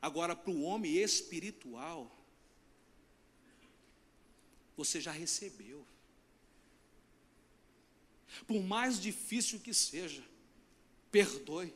Agora, 0.00 0.36
para 0.36 0.52
o 0.52 0.62
homem 0.62 0.94
espiritual, 0.96 2.14
você 4.76 5.00
já 5.00 5.10
recebeu 5.10 5.84
por 8.46 8.62
mais 8.62 9.00
difícil 9.00 9.60
que 9.60 9.72
seja, 9.72 10.22
perdoe. 11.10 11.74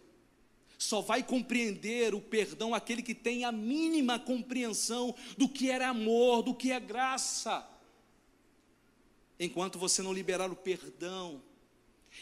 Só 0.78 1.00
vai 1.00 1.22
compreender 1.22 2.14
o 2.14 2.20
perdão 2.20 2.74
aquele 2.74 3.02
que 3.02 3.14
tem 3.14 3.44
a 3.44 3.52
mínima 3.52 4.18
compreensão 4.18 5.14
do 5.38 5.48
que 5.48 5.70
era 5.70 5.88
amor, 5.88 6.42
do 6.42 6.54
que 6.54 6.72
é 6.72 6.80
graça. 6.80 7.68
Enquanto 9.38 9.78
você 9.78 10.02
não 10.02 10.12
liberar 10.12 10.50
o 10.50 10.56
perdão, 10.56 11.42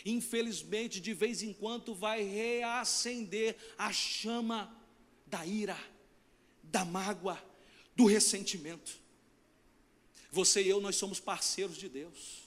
infelizmente, 0.04 1.00
de 1.00 1.14
vez 1.14 1.42
em 1.42 1.52
quando 1.52 1.94
vai 1.94 2.22
reacender 2.22 3.56
a 3.78 3.92
chama 3.92 4.74
da 5.26 5.46
ira, 5.46 5.78
da 6.62 6.84
mágoa, 6.84 7.42
do 7.96 8.04
ressentimento. 8.04 8.98
Você 10.30 10.62
e 10.62 10.68
eu, 10.68 10.80
nós 10.80 10.96
somos 10.96 11.18
parceiros 11.18 11.76
de 11.76 11.88
Deus. 11.88 12.39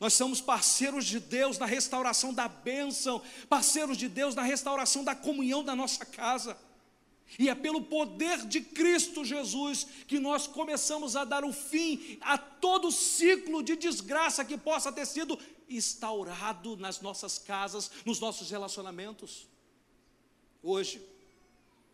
Nós 0.00 0.14
somos 0.14 0.40
parceiros 0.40 1.04
de 1.04 1.18
Deus 1.18 1.58
na 1.58 1.66
restauração 1.66 2.32
da 2.32 2.46
bênção, 2.46 3.20
parceiros 3.48 3.96
de 3.96 4.08
Deus 4.08 4.34
na 4.34 4.42
restauração 4.42 5.02
da 5.02 5.14
comunhão 5.14 5.64
da 5.64 5.74
nossa 5.74 6.04
casa. 6.04 6.56
E 7.38 7.48
é 7.48 7.54
pelo 7.54 7.82
poder 7.82 8.46
de 8.46 8.60
Cristo 8.60 9.24
Jesus 9.24 9.86
que 10.06 10.18
nós 10.18 10.46
começamos 10.46 11.16
a 11.16 11.24
dar 11.24 11.44
o 11.44 11.52
fim 11.52 12.16
a 12.20 12.38
todo 12.38 12.92
ciclo 12.92 13.62
de 13.62 13.76
desgraça 13.76 14.44
que 14.44 14.56
possa 14.56 14.92
ter 14.92 15.04
sido 15.04 15.38
instaurado 15.68 16.76
nas 16.76 17.00
nossas 17.00 17.38
casas, 17.38 17.90
nos 18.06 18.20
nossos 18.20 18.50
relacionamentos. 18.50 19.46
Hoje, 20.62 21.02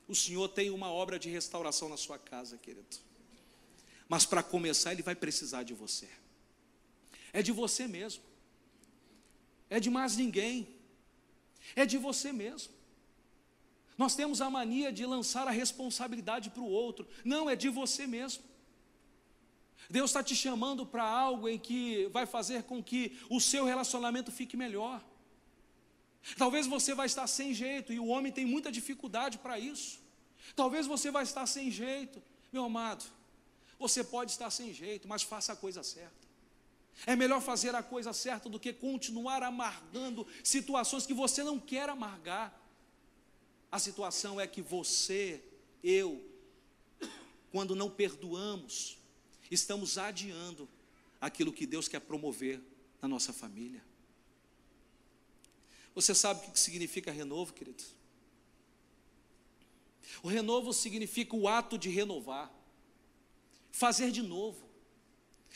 o 0.06 0.14
Senhor 0.14 0.48
tem 0.48 0.70
uma 0.70 0.90
obra 0.92 1.18
de 1.18 1.30
restauração 1.30 1.88
na 1.88 1.96
sua 1.96 2.18
casa, 2.18 2.58
querido. 2.58 2.96
Mas 4.08 4.26
para 4.26 4.42
começar, 4.42 4.92
Ele 4.92 5.02
vai 5.02 5.14
precisar 5.14 5.62
de 5.62 5.72
você. 5.72 6.08
É 7.34 7.42
de 7.42 7.52
você 7.52 7.86
mesmo. 7.86 8.22
É 9.68 9.78
de 9.80 9.90
mais 9.90 10.16
ninguém. 10.16 10.68
É 11.74 11.84
de 11.84 11.98
você 11.98 12.32
mesmo. 12.32 12.72
Nós 13.98 14.14
temos 14.14 14.40
a 14.40 14.48
mania 14.48 14.92
de 14.92 15.04
lançar 15.04 15.46
a 15.48 15.50
responsabilidade 15.50 16.48
para 16.50 16.62
o 16.62 16.68
outro. 16.68 17.06
Não, 17.24 17.50
é 17.50 17.56
de 17.56 17.68
você 17.68 18.06
mesmo. 18.06 18.42
Deus 19.90 20.10
está 20.10 20.22
te 20.22 20.34
chamando 20.34 20.86
para 20.86 21.04
algo 21.04 21.48
em 21.48 21.58
que 21.58 22.06
vai 22.12 22.24
fazer 22.24 22.62
com 22.62 22.82
que 22.82 23.18
o 23.28 23.40
seu 23.40 23.64
relacionamento 23.64 24.30
fique 24.32 24.56
melhor. 24.56 25.04
Talvez 26.38 26.66
você 26.66 26.94
vai 26.94 27.06
estar 27.06 27.26
sem 27.26 27.52
jeito, 27.52 27.92
e 27.92 27.98
o 27.98 28.06
homem 28.06 28.32
tem 28.32 28.46
muita 28.46 28.72
dificuldade 28.72 29.38
para 29.38 29.58
isso. 29.58 30.00
Talvez 30.56 30.86
você 30.86 31.10
vai 31.10 31.24
estar 31.24 31.46
sem 31.46 31.70
jeito. 31.70 32.22
Meu 32.52 32.64
amado, 32.64 33.04
você 33.78 34.02
pode 34.02 34.30
estar 34.30 34.50
sem 34.50 34.72
jeito, 34.72 35.06
mas 35.06 35.22
faça 35.22 35.52
a 35.52 35.56
coisa 35.56 35.82
certa. 35.82 36.23
É 37.06 37.16
melhor 37.16 37.40
fazer 37.40 37.74
a 37.74 37.82
coisa 37.82 38.12
certa 38.12 38.48
do 38.48 38.58
que 38.58 38.72
continuar 38.72 39.42
amargando 39.42 40.26
situações 40.42 41.06
que 41.06 41.14
você 41.14 41.42
não 41.42 41.58
quer 41.58 41.88
amargar. 41.88 42.60
A 43.70 43.78
situação 43.78 44.40
é 44.40 44.46
que 44.46 44.62
você, 44.62 45.42
eu, 45.82 46.24
quando 47.50 47.74
não 47.74 47.90
perdoamos, 47.90 48.96
estamos 49.50 49.98
adiando 49.98 50.68
aquilo 51.20 51.52
que 51.52 51.66
Deus 51.66 51.88
quer 51.88 52.00
promover 52.00 52.60
na 53.02 53.08
nossa 53.08 53.32
família. 53.32 53.84
Você 55.94 56.14
sabe 56.14 56.46
o 56.46 56.50
que 56.50 56.58
significa 56.58 57.10
renovo, 57.10 57.52
querido? 57.52 57.82
O 60.22 60.28
renovo 60.28 60.72
significa 60.72 61.36
o 61.36 61.48
ato 61.48 61.78
de 61.78 61.88
renovar, 61.88 62.52
fazer 63.70 64.10
de 64.10 64.22
novo, 64.22 64.63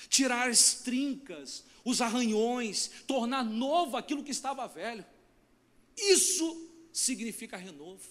tirar 0.09 0.49
as 0.49 0.75
trincas, 0.75 1.65
os 1.85 2.01
arranhões, 2.01 2.91
tornar 3.07 3.45
novo 3.45 3.97
aquilo 3.97 4.23
que 4.23 4.31
estava 4.31 4.67
velho. 4.69 5.05
Isso 5.97 6.71
significa 6.93 7.57
renovo. 7.57 8.09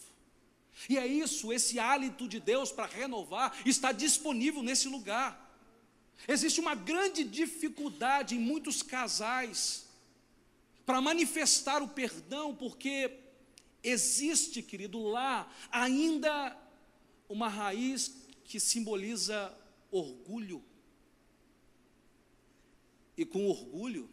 E 0.89 0.97
é 0.97 1.07
isso, 1.07 1.51
esse 1.51 1.79
hálito 1.79 2.27
de 2.27 2.39
Deus 2.39 2.71
para 2.71 2.85
renovar 2.85 3.57
está 3.65 3.91
disponível 3.91 4.61
nesse 4.61 4.87
lugar. 4.87 5.45
Existe 6.27 6.59
uma 6.59 6.75
grande 6.75 7.23
dificuldade 7.23 8.35
em 8.35 8.39
muitos 8.39 8.81
casais 8.81 9.87
para 10.85 11.01
manifestar 11.01 11.81
o 11.81 11.87
perdão, 11.87 12.55
porque 12.55 13.11
existe, 13.83 14.61
querido, 14.61 15.03
lá 15.03 15.51
ainda 15.71 16.57
uma 17.27 17.47
raiz 17.47 18.15
que 18.43 18.59
simboliza 18.59 19.53
orgulho. 19.91 20.63
E 23.17 23.25
com 23.25 23.47
orgulho, 23.47 24.09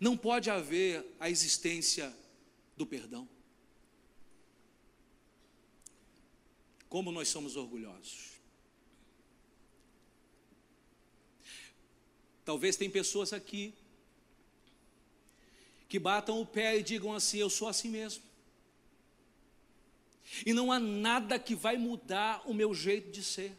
não 0.00 0.16
pode 0.16 0.50
haver 0.50 1.06
a 1.20 1.30
existência 1.30 2.12
do 2.76 2.86
perdão. 2.86 3.28
Como 6.88 7.12
nós 7.12 7.28
somos 7.28 7.54
orgulhosos. 7.54 8.30
Talvez 12.44 12.76
tem 12.76 12.90
pessoas 12.90 13.32
aqui 13.32 13.72
que 15.88 15.98
batam 15.98 16.40
o 16.40 16.46
pé 16.46 16.78
e 16.78 16.82
digam 16.82 17.12
assim: 17.12 17.38
Eu 17.38 17.50
sou 17.50 17.68
assim 17.68 17.90
mesmo. 17.90 18.24
E 20.46 20.52
não 20.52 20.72
há 20.72 20.78
nada 20.78 21.38
que 21.38 21.54
vai 21.54 21.76
mudar 21.76 22.42
o 22.48 22.54
meu 22.54 22.74
jeito 22.74 23.10
de 23.10 23.22
ser. 23.22 23.56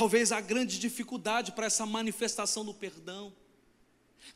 Talvez 0.00 0.32
a 0.32 0.40
grande 0.40 0.78
dificuldade 0.78 1.52
para 1.52 1.66
essa 1.66 1.84
manifestação 1.84 2.64
do 2.64 2.72
perdão 2.72 3.30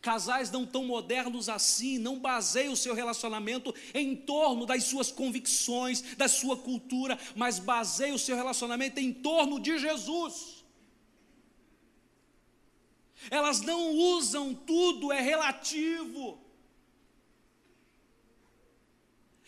Casais 0.02 0.50
não 0.50 0.66
tão 0.66 0.84
modernos 0.84 1.48
assim 1.48 1.96
não 1.96 2.18
baseiam 2.20 2.74
o 2.74 2.76
seu 2.76 2.92
relacionamento 2.92 3.74
em 3.94 4.14
torno 4.14 4.66
das 4.66 4.84
suas 4.84 5.10
convicções, 5.10 6.02
da 6.16 6.28
sua 6.28 6.58
cultura, 6.58 7.18
mas 7.34 7.58
baseiam 7.58 8.16
o 8.16 8.18
seu 8.18 8.36
relacionamento 8.36 9.00
em 9.00 9.10
torno 9.10 9.58
de 9.58 9.78
Jesus. 9.78 10.62
Elas 13.30 13.62
não 13.62 13.92
usam 13.92 14.54
tudo, 14.54 15.10
é 15.10 15.22
relativo. 15.22 16.38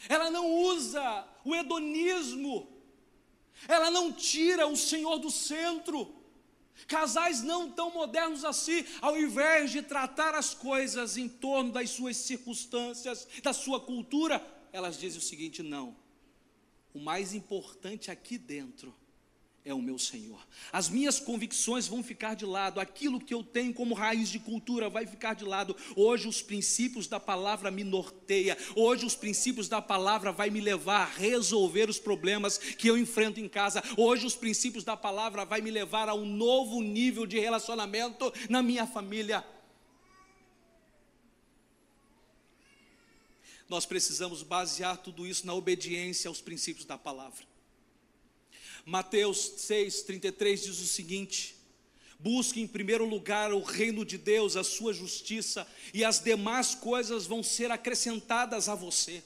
Ela 0.08 0.30
não 0.30 0.50
usa 0.50 1.28
o 1.44 1.54
hedonismo. 1.54 2.75
Ela 3.68 3.90
não 3.90 4.12
tira 4.12 4.66
o 4.66 4.76
Senhor 4.76 5.18
do 5.18 5.30
centro. 5.30 6.14
Casais 6.86 7.42
não 7.42 7.70
tão 7.70 7.90
modernos 7.90 8.44
assim, 8.44 8.84
ao 9.00 9.18
invés 9.18 9.70
de 9.70 9.80
tratar 9.80 10.34
as 10.34 10.52
coisas 10.52 11.16
em 11.16 11.28
torno 11.28 11.72
das 11.72 11.90
suas 11.90 12.16
circunstâncias, 12.18 13.26
da 13.42 13.52
sua 13.52 13.80
cultura, 13.80 14.44
elas 14.72 14.98
dizem 14.98 15.18
o 15.18 15.22
seguinte: 15.22 15.62
não, 15.62 15.96
o 16.92 16.98
mais 16.98 17.34
importante 17.34 18.10
aqui 18.10 18.36
dentro 18.36 18.94
é 19.66 19.74
o 19.74 19.82
meu 19.82 19.98
Senhor. 19.98 20.38
As 20.72 20.88
minhas 20.88 21.18
convicções 21.18 21.88
vão 21.88 22.00
ficar 22.00 22.34
de 22.34 22.46
lado, 22.46 22.78
aquilo 22.78 23.20
que 23.20 23.34
eu 23.34 23.42
tenho 23.42 23.74
como 23.74 23.94
raiz 23.94 24.28
de 24.28 24.38
cultura 24.38 24.88
vai 24.88 25.04
ficar 25.04 25.34
de 25.34 25.44
lado. 25.44 25.76
Hoje 25.96 26.28
os 26.28 26.40
princípios 26.40 27.08
da 27.08 27.18
palavra 27.18 27.68
me 27.68 27.82
norteia. 27.82 28.56
Hoje 28.76 29.04
os 29.04 29.16
princípios 29.16 29.68
da 29.68 29.82
palavra 29.82 30.30
vai 30.30 30.50
me 30.50 30.60
levar 30.60 31.00
a 31.00 31.04
resolver 31.04 31.90
os 31.90 31.98
problemas 31.98 32.58
que 32.58 32.88
eu 32.88 32.96
enfrento 32.96 33.40
em 33.40 33.48
casa. 33.48 33.82
Hoje 33.96 34.24
os 34.24 34.36
princípios 34.36 34.84
da 34.84 34.96
palavra 34.96 35.44
vai 35.44 35.60
me 35.60 35.70
levar 35.72 36.08
a 36.08 36.14
um 36.14 36.24
novo 36.24 36.80
nível 36.80 37.26
de 37.26 37.40
relacionamento 37.40 38.32
na 38.48 38.62
minha 38.62 38.86
família. 38.86 39.44
Nós 43.68 43.84
precisamos 43.84 44.44
basear 44.44 44.96
tudo 44.96 45.26
isso 45.26 45.44
na 45.44 45.52
obediência 45.52 46.28
aos 46.28 46.40
princípios 46.40 46.84
da 46.84 46.96
palavra. 46.96 47.55
Mateus 48.86 49.54
6,33 49.58 50.62
diz 50.62 50.80
o 50.80 50.86
seguinte: 50.86 51.56
Busque 52.20 52.60
em 52.60 52.68
primeiro 52.68 53.04
lugar 53.04 53.52
o 53.52 53.60
reino 53.60 54.04
de 54.04 54.16
Deus, 54.16 54.56
a 54.56 54.62
sua 54.62 54.92
justiça, 54.92 55.66
e 55.92 56.04
as 56.04 56.20
demais 56.20 56.76
coisas 56.76 57.26
vão 57.26 57.42
ser 57.42 57.72
acrescentadas 57.72 58.68
a 58.68 58.76
você. 58.76 59.24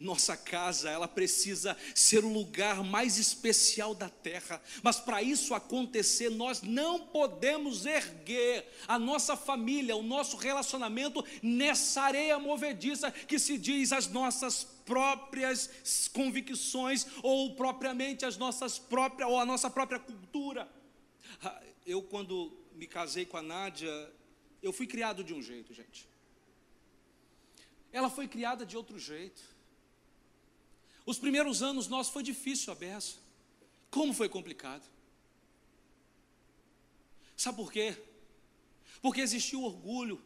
Nossa 0.00 0.36
casa, 0.36 0.88
ela 0.88 1.08
precisa 1.08 1.76
ser 1.92 2.24
o 2.24 2.32
lugar 2.32 2.84
mais 2.84 3.18
especial 3.18 3.96
da 3.96 4.08
terra, 4.08 4.62
mas 4.80 5.00
para 5.00 5.20
isso 5.20 5.54
acontecer, 5.54 6.30
nós 6.30 6.62
não 6.62 7.00
podemos 7.06 7.84
erguer 7.84 8.64
a 8.86 8.96
nossa 8.96 9.36
família, 9.36 9.96
o 9.96 10.02
nosso 10.02 10.36
relacionamento 10.36 11.24
nessa 11.42 12.02
areia 12.02 12.38
movediça 12.38 13.10
que 13.10 13.40
se 13.40 13.58
diz 13.58 13.90
as 13.90 14.06
nossas 14.06 14.62
próprias 14.62 16.08
convicções 16.12 17.04
ou 17.20 17.56
propriamente 17.56 18.24
as 18.24 18.36
nossas 18.36 18.78
próprias 18.78 19.28
ou 19.28 19.38
a 19.40 19.44
nossa 19.44 19.68
própria 19.68 19.98
cultura. 19.98 20.68
Ah, 21.42 21.60
eu 21.84 22.02
quando 22.02 22.56
me 22.72 22.86
casei 22.86 23.26
com 23.26 23.36
a 23.36 23.42
Nádia, 23.42 24.12
eu 24.62 24.72
fui 24.72 24.86
criado 24.86 25.24
de 25.24 25.34
um 25.34 25.42
jeito, 25.42 25.74
gente. 25.74 26.08
Ela 27.92 28.08
foi 28.08 28.28
criada 28.28 28.64
de 28.64 28.76
outro 28.76 28.96
jeito. 28.96 29.57
Os 31.08 31.18
primeiros 31.18 31.62
anos 31.62 31.88
nós 31.88 32.10
foi 32.10 32.22
difícil 32.22 32.70
a 32.70 32.76
beça. 32.76 33.16
Como 33.90 34.12
foi 34.12 34.28
complicado? 34.28 34.86
Sabe 37.34 37.56
por 37.56 37.72
quê? 37.72 37.96
Porque 39.00 39.22
existia 39.22 39.58
o 39.58 39.64
orgulho, 39.64 40.22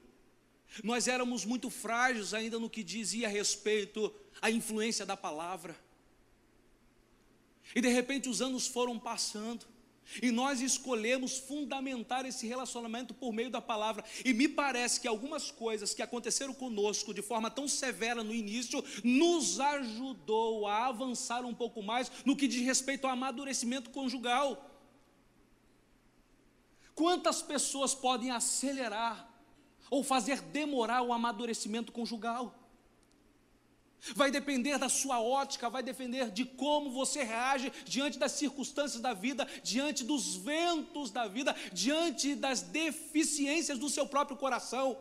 nós 0.83 1.07
éramos 1.07 1.45
muito 1.45 1.71
frágeis 1.71 2.35
ainda 2.35 2.59
no 2.59 2.69
que 2.69 2.83
dizia 2.83 3.29
a 3.29 3.31
respeito 3.31 4.13
à 4.41 4.51
influência 4.51 5.07
da 5.07 5.17
palavra. 5.17 5.81
E 7.77 7.81
de 7.81 7.89
repente 7.89 8.29
os 8.29 8.43
anos 8.43 8.67
foram 8.67 8.99
passando. 8.99 9.65
E 10.21 10.31
nós 10.31 10.61
escolhemos 10.61 11.39
fundamentar 11.39 12.27
esse 12.27 12.47
relacionamento 12.47 13.15
por 13.15 13.33
meio 13.33 13.51
da 13.51 13.61
palavra. 13.61 14.05
E 14.25 14.33
me 14.33 14.49
parece 14.49 15.01
que 15.01 15.09
algumas 15.09 15.51
coisas 15.51 15.95
que 15.95 16.03
aconteceram 16.03 16.53
conosco 16.53 17.15
de 17.15 17.23
forma 17.23 17.51
tão 17.51 17.67
severa 17.67 18.23
no 18.23 18.35
início, 18.35 18.85
nos 19.03 19.59
ajudou 19.61 20.67
a 20.67 20.87
avançar 20.87 21.45
um 21.45 21.55
pouco 21.55 21.83
mais 21.83 22.11
no 22.25 22.37
que 22.37 22.49
diz 22.49 22.65
respeito 22.65 23.07
ao 23.07 23.13
amadurecimento 23.13 23.91
conjugal. 23.91 24.71
Quantas 26.95 27.41
pessoas 27.41 27.95
podem 27.95 28.31
acelerar 28.31 29.29
ou 29.91 30.05
fazer 30.05 30.41
demorar 30.41 31.03
o 31.03 31.13
amadurecimento 31.13 31.91
conjugal? 31.93 32.62
Vai 34.17 34.33
depender 34.33 34.79
da 34.79 34.89
sua 34.89 35.21
ótica, 35.21 35.71
vai 35.71 35.83
depender 35.83 36.29
de 36.33 36.45
como 36.45 36.91
você 36.91 37.23
reage 37.23 37.73
diante 37.85 38.19
das 38.19 38.33
circunstâncias 38.33 39.01
da 39.01 39.15
vida, 39.15 39.47
diante 39.63 40.03
dos 40.03 40.35
ventos 40.35 41.13
da 41.13 41.29
vida, 41.29 41.55
diante 41.73 42.35
das 42.35 42.63
deficiências 42.63 43.79
do 43.79 43.89
seu 43.89 44.05
próprio 44.05 44.37
coração. 44.37 45.01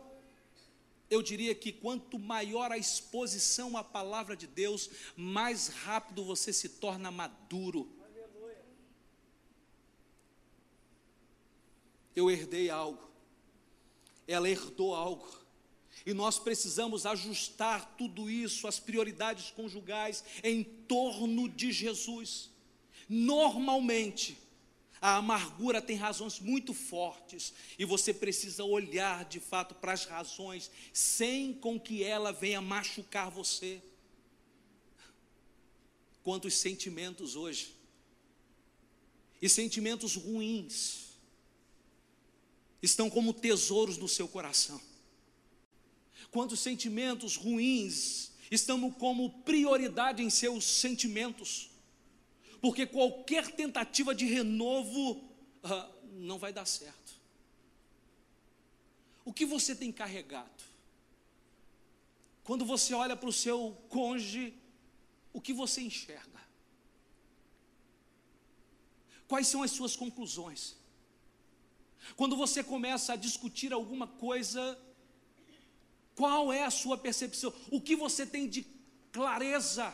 Eu 1.10 1.20
diria 1.20 1.52
que 1.52 1.72
quanto 1.72 2.16
maior 2.16 2.70
a 2.70 2.78
exposição 2.78 3.76
à 3.76 3.82
palavra 3.82 4.36
de 4.36 4.46
Deus, 4.46 4.88
mais 5.16 5.66
rápido 5.66 6.24
você 6.24 6.52
se 6.52 6.68
torna 6.68 7.10
maduro. 7.10 7.92
Eu 12.14 12.30
herdei 12.30 12.70
algo, 12.70 13.10
ela 14.28 14.48
herdou 14.48 14.94
algo. 14.94 15.41
E 16.04 16.12
nós 16.12 16.38
precisamos 16.38 17.06
ajustar 17.06 17.94
tudo 17.96 18.28
isso, 18.28 18.66
as 18.66 18.80
prioridades 18.80 19.50
conjugais, 19.50 20.24
em 20.42 20.62
torno 20.64 21.48
de 21.48 21.70
Jesus. 21.70 22.50
Normalmente, 23.08 24.36
a 25.00 25.16
amargura 25.16 25.80
tem 25.80 25.96
razões 25.96 26.40
muito 26.40 26.74
fortes 26.74 27.52
e 27.78 27.84
você 27.84 28.12
precisa 28.12 28.64
olhar 28.64 29.24
de 29.24 29.40
fato 29.40 29.74
para 29.74 29.92
as 29.92 30.04
razões, 30.04 30.70
sem 30.92 31.52
com 31.52 31.78
que 31.78 32.02
ela 32.02 32.32
venha 32.32 32.60
machucar 32.60 33.30
você. 33.30 33.82
Quantos 36.22 36.54
sentimentos 36.54 37.34
hoje, 37.34 37.74
e 39.40 39.48
sentimentos 39.48 40.14
ruins, 40.14 41.16
estão 42.80 43.10
como 43.10 43.32
tesouros 43.32 43.98
no 43.98 44.08
seu 44.08 44.28
coração 44.28 44.80
quantos 46.32 46.60
sentimentos 46.60 47.36
ruins 47.36 48.32
estão 48.50 48.90
como 48.90 49.30
prioridade 49.42 50.22
em 50.22 50.30
seus 50.30 50.64
sentimentos, 50.64 51.70
porque 52.60 52.86
qualquer 52.86 53.52
tentativa 53.52 54.14
de 54.14 54.24
renovo 54.24 55.12
uh, 55.12 56.08
não 56.14 56.38
vai 56.38 56.52
dar 56.52 56.64
certo. 56.64 57.12
O 59.24 59.32
que 59.32 59.44
você 59.46 59.76
tem 59.76 59.92
carregado? 59.92 60.64
Quando 62.42 62.64
você 62.64 62.92
olha 62.94 63.14
para 63.14 63.28
o 63.28 63.32
seu 63.32 63.76
cônjuge, 63.88 64.54
o 65.32 65.40
que 65.40 65.52
você 65.52 65.82
enxerga? 65.82 66.40
Quais 69.28 69.46
são 69.46 69.62
as 69.62 69.70
suas 69.70 69.94
conclusões? 69.94 70.76
Quando 72.16 72.36
você 72.36 72.64
começa 72.64 73.12
a 73.12 73.16
discutir 73.16 73.72
alguma 73.72 74.06
coisa, 74.06 74.78
qual 76.22 76.52
é 76.52 76.62
a 76.62 76.70
sua 76.70 76.96
percepção? 76.96 77.52
O 77.68 77.80
que 77.80 77.96
você 77.96 78.24
tem 78.24 78.48
de 78.48 78.64
clareza? 79.10 79.92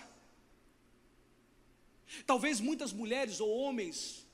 Talvez 2.27 2.61
muitas 2.61 2.93
mulheres 2.93 3.41
ou 3.41 3.49
homens 3.49 4.27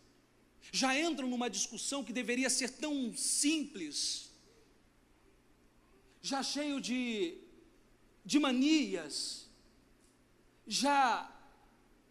já 0.72 0.98
entram 0.98 1.28
numa 1.28 1.48
discussão 1.48 2.02
que 2.02 2.12
deveria 2.12 2.50
ser 2.50 2.70
tão 2.84 3.16
simples, 3.16 4.32
já 6.20 6.42
cheio 6.42 6.80
de, 6.80 7.38
de 8.24 8.40
manias, 8.40 9.48
já 10.66 11.32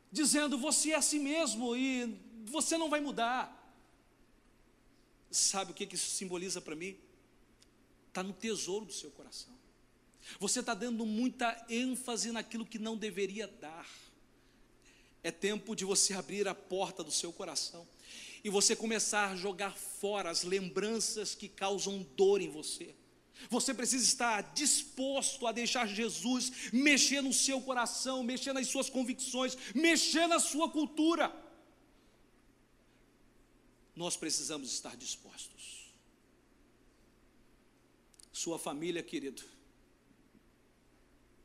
dizendo 0.09 0.57
você 0.57 0.91
é 0.91 0.95
assim 0.95 1.19
mesmo 1.19 1.75
e 1.75 2.17
você 2.45 2.77
não 2.77 2.89
vai 2.89 3.01
mudar. 3.01 3.43
Sabe 5.29 5.71
o 5.71 5.75
que 5.75 5.93
isso 5.93 6.09
simboliza 6.11 6.61
para 6.61 6.73
mim? 6.73 6.97
Está 8.07 8.23
no 8.23 8.31
tesouro 8.31 8.86
do 8.86 8.93
seu 8.93 9.11
coração. 9.11 9.53
Você 10.39 10.59
está 10.61 10.74
dando 10.74 11.05
muita 11.05 11.65
ênfase 11.69 12.32
naquilo 12.32 12.65
que 12.65 12.80
não 12.80 12.97
deveria 12.97 13.47
dar. 13.47 13.88
É 15.24 15.32
tempo 15.32 15.76
de 15.76 15.86
você 15.86 16.13
abrir 16.13 16.47
a 16.47 16.55
porta 16.55 17.03
do 17.03 17.11
seu 17.11 17.32
coração 17.32 17.88
e 18.43 18.49
você 18.49 18.76
começar 18.76 19.32
a 19.32 19.36
jogar 19.36 19.76
fora 19.76 20.30
as 20.30 20.43
lembranças 20.43 21.34
que 21.34 21.47
causam 21.47 22.05
dor 22.15 22.41
em 22.41 22.49
você. 22.49 22.93
Você 23.49 23.74
precisa 23.74 24.03
estar 24.03 24.53
disposto 24.53 25.47
a 25.47 25.51
deixar 25.51 25.88
Jesus 25.88 26.71
mexer 26.71 27.21
no 27.21 27.34
seu 27.34 27.61
coração, 27.61 28.24
mexer 28.24 28.53
nas 28.53 28.67
suas 28.67 28.89
convicções, 28.89 29.57
mexer 29.74 30.28
na 30.28 30.39
sua 30.39 30.69
cultura. 30.69 31.34
Nós 33.95 34.17
precisamos 34.17 34.71
estar 34.71 34.95
dispostos. 34.97 35.93
Sua 38.32 38.57
família, 38.57 39.03
querido, 39.03 39.43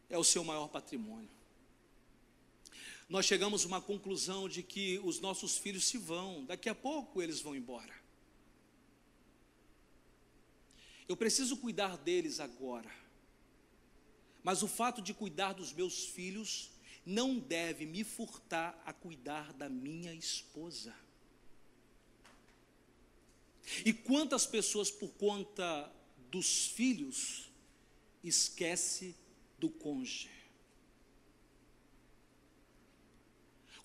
é 0.09 0.17
o 0.17 0.25
seu 0.25 0.43
maior 0.43 0.69
patrimônio. 0.69 1.31
Nós 3.09 3.25
chegamos 3.25 3.65
a 3.65 3.67
uma 3.67 3.81
conclusão 3.81 4.49
de 4.49 4.63
que 4.63 4.99
os 4.99 5.19
nossos 5.21 5.57
filhos 5.57 5.87
se 5.87 5.97
vão, 5.97 6.45
daqui 6.45 6.69
a 6.69 6.75
pouco 6.75 7.23
eles 7.23 7.41
vão 7.41 7.57
embora. 7.57 7.95
Eu 11.09 11.17
preciso 11.17 11.57
cuidar 11.57 11.97
deles 11.97 12.39
agora. 12.39 12.91
Mas 14.43 14.63
o 14.63 14.69
fato 14.69 15.01
de 15.01 15.15
cuidar 15.15 15.55
dos 15.55 15.73
meus 15.73 16.05
filhos 16.05 16.71
não 17.05 17.39
deve 17.39 17.87
me 17.87 18.05
furtar 18.05 18.81
a 18.85 18.93
cuidar 18.93 19.55
da 19.55 19.69
minha 19.71 20.13
esposa. 20.13 20.95
E 23.85 23.93
quantas 23.93 24.47
pessoas, 24.47 24.91
por 24.91 25.11
conta 25.15 25.91
dos 26.31 26.67
filhos, 26.67 27.51
esquece 28.23 29.15
do 29.59 29.69
cônjuge. 29.69 30.31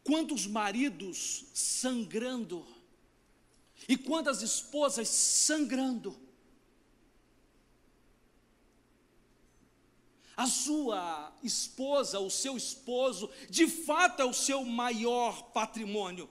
Quantos 0.03 0.45
maridos 0.45 1.45
sangrando, 1.53 2.65
e 3.87 3.97
quantas 3.97 4.41
esposas 4.41 5.07
sangrando. 5.09 6.17
A 10.35 10.47
sua 10.47 11.31
esposa, 11.43 12.19
o 12.19 12.29
seu 12.29 12.57
esposo, 12.57 13.29
de 13.49 13.67
fato 13.67 14.21
é 14.21 14.25
o 14.25 14.33
seu 14.33 14.65
maior 14.65 15.51
patrimônio. 15.51 16.29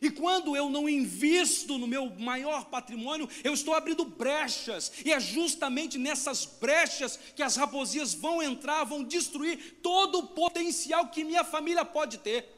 E 0.00 0.10
quando 0.10 0.54
eu 0.54 0.68
não 0.68 0.88
invisto 0.88 1.78
no 1.78 1.86
meu 1.86 2.10
maior 2.16 2.66
patrimônio, 2.66 3.28
eu 3.42 3.54
estou 3.54 3.74
abrindo 3.74 4.04
brechas, 4.04 4.92
e 5.04 5.12
é 5.12 5.18
justamente 5.18 5.96
nessas 5.96 6.44
brechas 6.44 7.18
que 7.34 7.42
as 7.42 7.56
raposias 7.56 8.12
vão 8.12 8.42
entrar, 8.42 8.84
vão 8.84 9.02
destruir 9.02 9.78
todo 9.82 10.18
o 10.18 10.26
potencial 10.28 11.08
que 11.08 11.24
minha 11.24 11.44
família 11.44 11.84
pode 11.84 12.18
ter. 12.18 12.56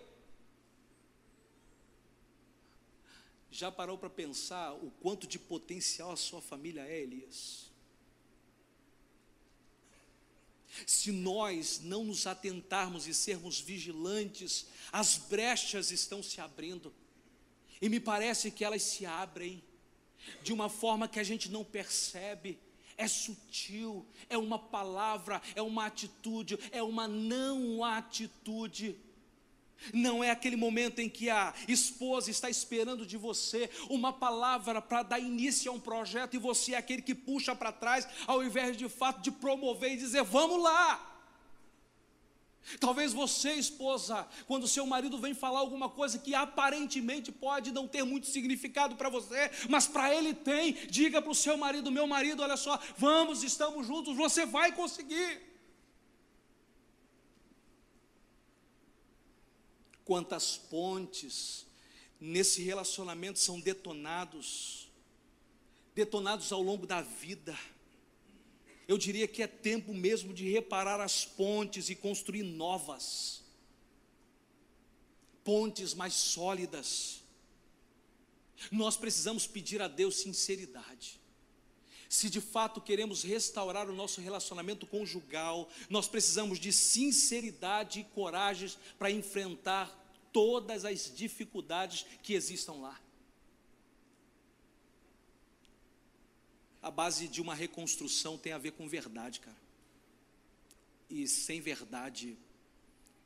Já 3.50 3.70
parou 3.72 3.96
para 3.96 4.10
pensar 4.10 4.72
o 4.74 4.90
quanto 5.00 5.26
de 5.26 5.38
potencial 5.38 6.12
a 6.12 6.16
sua 6.16 6.40
família 6.40 6.82
é, 6.82 7.00
Elias? 7.00 7.68
Se 10.86 11.10
nós 11.10 11.80
não 11.82 12.04
nos 12.04 12.26
atentarmos 12.26 13.06
e 13.06 13.14
sermos 13.14 13.58
vigilantes, 13.58 14.66
as 14.92 15.16
brechas 15.16 15.90
estão 15.90 16.22
se 16.22 16.40
abrindo. 16.40 16.92
E 17.80 17.88
me 17.88 18.00
parece 18.00 18.50
que 18.50 18.64
elas 18.64 18.82
se 18.82 19.06
abrem 19.06 19.62
de 20.42 20.52
uma 20.52 20.68
forma 20.68 21.08
que 21.08 21.20
a 21.20 21.24
gente 21.24 21.50
não 21.50 21.64
percebe. 21.64 22.58
É 22.96 23.06
sutil, 23.06 24.04
é 24.28 24.36
uma 24.36 24.58
palavra, 24.58 25.40
é 25.54 25.62
uma 25.62 25.86
atitude, 25.86 26.58
é 26.72 26.82
uma 26.82 27.06
não 27.06 27.84
atitude. 27.84 28.96
Não 29.92 30.24
é 30.24 30.30
aquele 30.30 30.56
momento 30.56 30.98
em 30.98 31.08
que 31.08 31.30
a 31.30 31.54
esposa 31.68 32.30
está 32.30 32.50
esperando 32.50 33.06
de 33.06 33.16
você 33.16 33.70
uma 33.88 34.12
palavra 34.12 34.82
para 34.82 35.04
dar 35.04 35.20
início 35.20 35.70
a 35.70 35.74
um 35.74 35.78
projeto 35.78 36.34
e 36.34 36.38
você 36.38 36.74
é 36.74 36.76
aquele 36.76 37.00
que 37.00 37.14
puxa 37.14 37.54
para 37.54 37.70
trás, 37.70 38.08
ao 38.26 38.42
invés 38.42 38.76
de 38.76 38.88
fato 38.88 39.20
de 39.20 39.30
promover 39.30 39.92
e 39.92 39.96
dizer: 39.96 40.24
vamos 40.24 40.60
lá. 40.60 41.17
Talvez 42.78 43.12
você, 43.12 43.52
esposa, 43.52 44.26
quando 44.46 44.68
seu 44.68 44.86
marido 44.86 45.18
vem 45.18 45.34
falar 45.34 45.60
alguma 45.60 45.88
coisa 45.88 46.18
que 46.18 46.34
aparentemente 46.34 47.32
pode 47.32 47.72
não 47.72 47.88
ter 47.88 48.04
muito 48.04 48.26
significado 48.26 48.96
para 48.96 49.08
você, 49.08 49.50
mas 49.68 49.86
para 49.86 50.14
ele 50.14 50.34
tem, 50.34 50.74
diga 50.88 51.22
para 51.22 51.30
o 51.30 51.34
seu 51.34 51.56
marido: 51.56 51.90
meu 51.90 52.06
marido, 52.06 52.42
olha 52.42 52.56
só, 52.56 52.78
vamos, 52.96 53.42
estamos 53.42 53.86
juntos, 53.86 54.16
você 54.16 54.44
vai 54.44 54.72
conseguir. 54.72 55.40
Quantas 60.04 60.56
pontes 60.56 61.66
nesse 62.20 62.62
relacionamento 62.62 63.38
são 63.38 63.60
detonados, 63.60 64.90
detonados 65.94 66.50
ao 66.52 66.62
longo 66.62 66.86
da 66.86 67.02
vida 67.02 67.58
eu 68.88 68.96
diria 68.96 69.28
que 69.28 69.42
é 69.42 69.46
tempo 69.46 69.92
mesmo 69.92 70.32
de 70.32 70.50
reparar 70.50 70.98
as 70.98 71.26
pontes 71.26 71.90
e 71.90 71.94
construir 71.94 72.42
novas, 72.42 73.42
pontes 75.44 75.92
mais 75.92 76.14
sólidas. 76.14 77.22
Nós 78.72 78.96
precisamos 78.96 79.46
pedir 79.46 79.82
a 79.82 79.88
Deus 79.88 80.16
sinceridade. 80.16 81.20
Se 82.08 82.30
de 82.30 82.40
fato 82.40 82.80
queremos 82.80 83.22
restaurar 83.22 83.90
o 83.90 83.94
nosso 83.94 84.22
relacionamento 84.22 84.86
conjugal, 84.86 85.68
nós 85.90 86.08
precisamos 86.08 86.58
de 86.58 86.72
sinceridade 86.72 88.00
e 88.00 88.04
coragem 88.04 88.70
para 88.98 89.10
enfrentar 89.10 89.94
todas 90.32 90.86
as 90.86 91.14
dificuldades 91.14 92.06
que 92.22 92.32
existam 92.32 92.72
lá. 92.72 92.98
A 96.88 96.90
base 96.90 97.28
de 97.28 97.42
uma 97.42 97.54
reconstrução 97.54 98.38
tem 98.38 98.54
a 98.54 98.56
ver 98.56 98.70
com 98.70 98.88
verdade, 98.88 99.40
cara. 99.40 99.60
E 101.10 101.28
sem 101.28 101.60
verdade, 101.60 102.34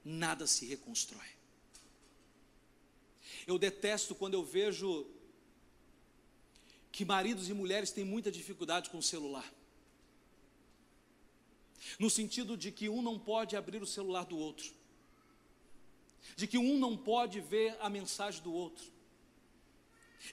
nada 0.05 0.49
se 0.49 0.67
reconstrói. 0.67 1.29
Eu 3.47 3.57
detesto 3.61 4.17
quando 4.17 4.35
eu 4.35 4.45
vejo 4.45 5.07
que 6.91 7.05
maridos 7.05 7.49
e 7.49 7.55
mulheres 7.55 7.93
têm 7.93 8.05
muita 8.05 8.33
dificuldade 8.33 8.91
com 8.91 8.99
o 8.99 9.03
celular. 9.03 9.49
No 12.01 12.11
sentido 12.11 12.57
de 12.57 12.73
que 12.73 12.89
um 12.89 13.01
não 13.01 13.17
pode 13.17 13.55
abrir 13.55 13.81
o 13.81 13.87
celular 13.87 14.25
do 14.25 14.37
outro, 14.37 14.73
de 16.35 16.49
que 16.49 16.59
um 16.59 16.81
não 16.81 16.97
pode 16.97 17.41
ver 17.41 17.77
a 17.79 17.89
mensagem 17.89 18.43
do 18.43 18.53
outro. 18.53 18.91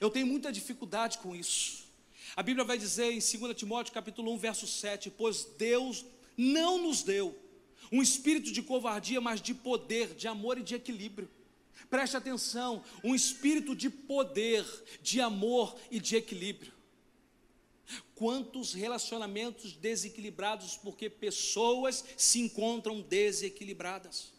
Eu 0.00 0.10
tenho 0.10 0.26
muita 0.26 0.50
dificuldade 0.50 1.18
com 1.18 1.36
isso. 1.36 1.89
A 2.36 2.42
Bíblia 2.42 2.64
vai 2.64 2.78
dizer 2.78 3.12
em 3.12 3.18
2 3.18 3.56
Timóteo 3.56 3.92
capítulo 3.92 4.32
1, 4.32 4.38
verso 4.38 4.66
7, 4.66 5.10
pois 5.10 5.44
Deus 5.58 6.04
não 6.36 6.78
nos 6.78 7.02
deu 7.02 7.36
um 7.92 8.00
espírito 8.00 8.52
de 8.52 8.62
covardia, 8.62 9.20
mas 9.20 9.40
de 9.40 9.52
poder, 9.52 10.14
de 10.14 10.28
amor 10.28 10.58
e 10.58 10.62
de 10.62 10.74
equilíbrio. 10.74 11.28
Preste 11.88 12.16
atenção, 12.16 12.84
um 13.02 13.14
espírito 13.14 13.74
de 13.74 13.90
poder, 13.90 14.64
de 15.02 15.20
amor 15.20 15.76
e 15.90 15.98
de 15.98 16.16
equilíbrio. 16.16 16.72
Quantos 18.14 18.72
relacionamentos 18.72 19.72
desequilibrados 19.72 20.76
porque 20.76 21.10
pessoas 21.10 22.04
se 22.16 22.38
encontram 22.38 23.00
desequilibradas. 23.00 24.32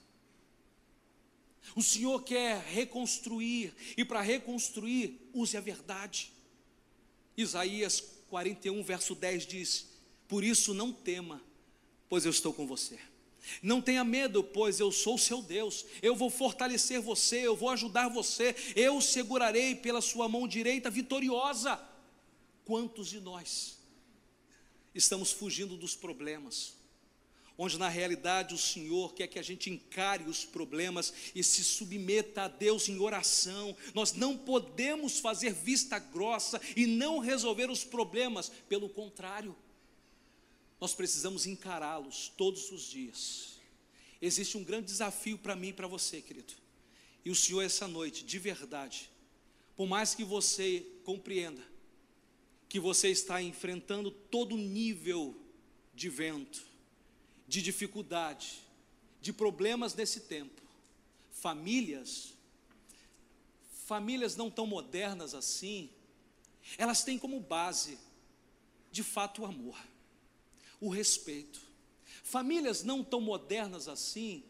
O 1.76 1.82
Senhor 1.82 2.24
quer 2.24 2.62
reconstruir, 2.64 3.74
e 3.98 4.06
para 4.06 4.22
reconstruir, 4.22 5.20
use 5.34 5.58
a 5.58 5.62
verdade. 5.62 6.32
Isaías 7.38 8.04
41, 8.30 8.84
verso 8.84 9.16
10 9.16 9.46
diz: 9.46 9.90
Por 10.28 10.44
isso 10.44 10.74
não 10.74 10.92
tema, 10.92 11.42
pois 12.10 12.26
eu 12.26 12.32
estou 12.32 12.54
com 12.54 12.68
você. 12.68 13.00
Não 13.62 13.82
tenha 13.82 14.04
medo, 14.04 14.44
pois 14.44 14.80
eu 14.80 14.92
sou 14.92 15.18
seu 15.18 15.42
Deus. 15.42 15.86
Eu 16.02 16.16
vou 16.16 16.30
fortalecer 16.30 17.02
você, 17.02 17.40
eu 17.48 17.56
vou 17.56 17.70
ajudar 17.70 18.08
você, 18.08 18.56
eu 18.76 19.02
segurarei 19.02 19.76
pela 19.76 20.02
sua 20.02 20.30
mão 20.30 20.48
direita 20.48 20.90
vitoriosa. 20.90 21.80
Quantos 22.66 23.10
de 23.10 23.20
nós 23.20 23.80
estamos 24.94 25.32
fugindo 25.32 25.76
dos 25.76 25.96
problemas? 25.96 26.81
Onde 27.64 27.78
na 27.78 27.90
realidade 27.90 28.56
o 28.56 28.58
Senhor 28.58 29.14
quer 29.14 29.28
que 29.28 29.38
a 29.38 29.44
gente 29.44 29.70
encare 29.70 30.24
os 30.24 30.44
problemas 30.44 31.14
e 31.36 31.44
se 31.44 31.64
submeta 31.64 32.44
a 32.44 32.48
Deus 32.48 32.90
em 32.90 32.98
oração. 33.00 33.76
Nós 33.94 34.14
não 34.14 34.36
podemos 34.36 35.20
fazer 35.20 35.54
vista 35.54 36.00
grossa 36.00 36.60
e 36.76 36.88
não 36.88 37.20
resolver 37.20 37.70
os 37.70 37.84
problemas, 37.84 38.50
pelo 38.68 38.90
contrário 38.90 39.56
nós 40.82 40.96
precisamos 40.96 41.46
encará-los 41.46 42.30
todos 42.36 42.72
os 42.72 42.82
dias. 42.82 43.60
Existe 44.20 44.58
um 44.58 44.64
grande 44.64 44.88
desafio 44.88 45.38
para 45.38 45.56
mim 45.56 45.68
e 45.68 45.74
para 45.74 45.86
você, 45.86 46.20
querido. 46.20 46.54
E 47.24 47.30
o 47.30 47.36
Senhor, 47.36 47.62
essa 47.62 47.88
noite, 47.88 48.26
de 48.26 48.40
verdade, 48.40 49.08
por 49.78 49.88
mais 49.88 50.16
que 50.16 50.24
você 50.24 50.84
compreenda 51.04 51.62
que 52.68 52.80
você 52.80 53.10
está 53.10 53.40
enfrentando 53.44 54.10
todo 54.10 54.58
nível 54.58 55.40
de 55.94 56.10
vento, 56.10 56.66
de 57.52 57.62
dificuldade, 57.62 58.60
de 59.20 59.32
problemas 59.32 59.94
nesse 59.94 60.22
tempo, 60.22 60.62
famílias, 61.32 62.34
famílias 63.86 64.36
não 64.36 64.50
tão 64.50 64.66
modernas 64.66 65.36
assim, 65.36 65.90
elas 66.78 67.04
têm 67.04 67.20
como 67.20 67.40
base, 67.40 68.00
de 68.92 69.04
fato, 69.04 69.42
o 69.42 69.46
amor 69.46 69.78
o 70.82 70.90
respeito. 70.90 71.62
Famílias 72.24 72.84
não 72.84 73.04
tão 73.04 73.22
modernas 73.22 73.88
assim, 73.88 74.44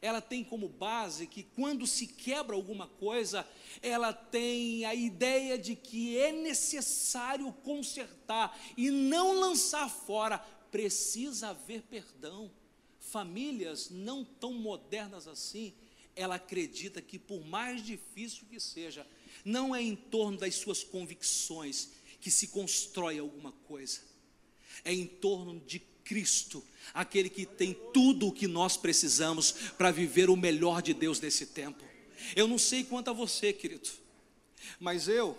ela 0.00 0.20
tem 0.20 0.42
como 0.42 0.68
base 0.68 1.26
que 1.26 1.42
quando 1.42 1.86
se 1.86 2.06
quebra 2.06 2.56
alguma 2.56 2.86
coisa, 2.86 3.46
ela 3.82 4.12
tem 4.12 4.84
a 4.84 4.94
ideia 4.94 5.58
de 5.58 5.76
que 5.76 6.16
é 6.16 6.32
necessário 6.32 7.52
consertar 7.64 8.58
e 8.76 8.90
não 8.90 9.38
lançar 9.38 9.90
fora, 9.90 10.44
precisa 10.70 11.48
haver 11.48 11.82
perdão. 11.82 12.50
Famílias 12.98 13.90
não 13.90 14.24
tão 14.24 14.52
modernas 14.52 15.26
assim, 15.26 15.72
ela 16.14 16.34
acredita 16.34 17.00
que 17.00 17.18
por 17.18 17.44
mais 17.44 17.84
difícil 17.84 18.46
que 18.50 18.60
seja, 18.60 19.06
não 19.44 19.74
é 19.74 19.82
em 19.82 19.96
torno 19.96 20.38
das 20.38 20.54
suas 20.56 20.82
convicções 20.82 21.90
que 22.20 22.30
se 22.30 22.48
constrói 22.48 23.18
alguma 23.18 23.52
coisa 23.52 24.00
é 24.84 24.92
em 24.92 25.06
torno 25.06 25.60
de 25.60 25.80
Cristo, 26.04 26.64
aquele 26.94 27.28
que 27.28 27.44
tem 27.44 27.74
tudo 27.92 28.28
o 28.28 28.32
que 28.32 28.46
nós 28.46 28.76
precisamos 28.76 29.52
para 29.76 29.90
viver 29.90 30.30
o 30.30 30.36
melhor 30.36 30.80
de 30.80 30.94
Deus 30.94 31.20
nesse 31.20 31.46
tempo. 31.46 31.84
Eu 32.34 32.48
não 32.48 32.58
sei 32.58 32.82
quanto 32.82 33.10
a 33.10 33.12
você, 33.12 33.52
querido, 33.52 33.88
mas 34.80 35.06
eu, 35.08 35.36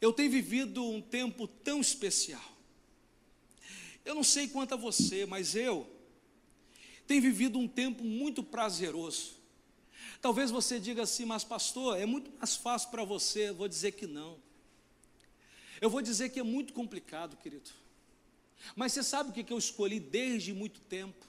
eu 0.00 0.12
tenho 0.12 0.30
vivido 0.30 0.82
um 0.82 1.00
tempo 1.00 1.46
tão 1.46 1.80
especial. 1.80 2.49
Eu 4.10 4.16
não 4.16 4.24
sei 4.24 4.48
quanto 4.48 4.74
a 4.74 4.76
você, 4.76 5.24
mas 5.24 5.54
eu 5.54 5.88
tenho 7.06 7.22
vivido 7.22 7.60
um 7.60 7.68
tempo 7.68 8.02
muito 8.02 8.42
prazeroso. 8.42 9.36
Talvez 10.20 10.50
você 10.50 10.80
diga 10.80 11.04
assim, 11.04 11.24
mas 11.24 11.44
pastor, 11.44 11.96
é 11.96 12.04
muito 12.04 12.28
mais 12.36 12.56
fácil 12.56 12.90
para 12.90 13.04
você. 13.04 13.50
Eu 13.50 13.54
vou 13.54 13.68
dizer 13.68 13.92
que 13.92 14.08
não. 14.08 14.36
Eu 15.80 15.88
vou 15.88 16.02
dizer 16.02 16.30
que 16.30 16.40
é 16.40 16.42
muito 16.42 16.72
complicado, 16.72 17.36
querido. 17.36 17.70
Mas 18.74 18.92
você 18.92 19.04
sabe 19.04 19.30
o 19.30 19.32
que 19.32 19.52
eu 19.52 19.56
escolhi 19.58 20.00
desde 20.00 20.52
muito 20.52 20.80
tempo? 20.80 21.24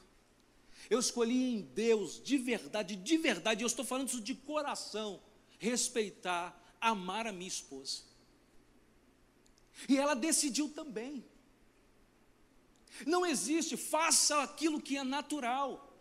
Eu 0.90 1.00
escolhi 1.00 1.54
em 1.54 1.62
Deus, 1.62 2.20
de 2.24 2.40
verdade, 2.40 2.96
de 2.96 3.18
verdade, 3.18 3.64
eu 3.64 3.68
estou 3.68 3.86
falando 3.86 4.08
isso 4.08 4.22
de 4.22 4.34
coração, 4.34 5.22
respeitar, 5.60 6.60
amar 6.82 7.28
a 7.28 7.32
minha 7.32 7.48
esposa. 7.48 8.02
E 9.88 10.00
ela 10.00 10.16
decidiu 10.16 10.68
também. 10.68 11.24
Não 13.06 13.26
existe, 13.26 13.78
faça 13.78 14.42
aquilo 14.42 14.82
que 14.82 14.98
é 14.98 15.04
natural. 15.04 15.92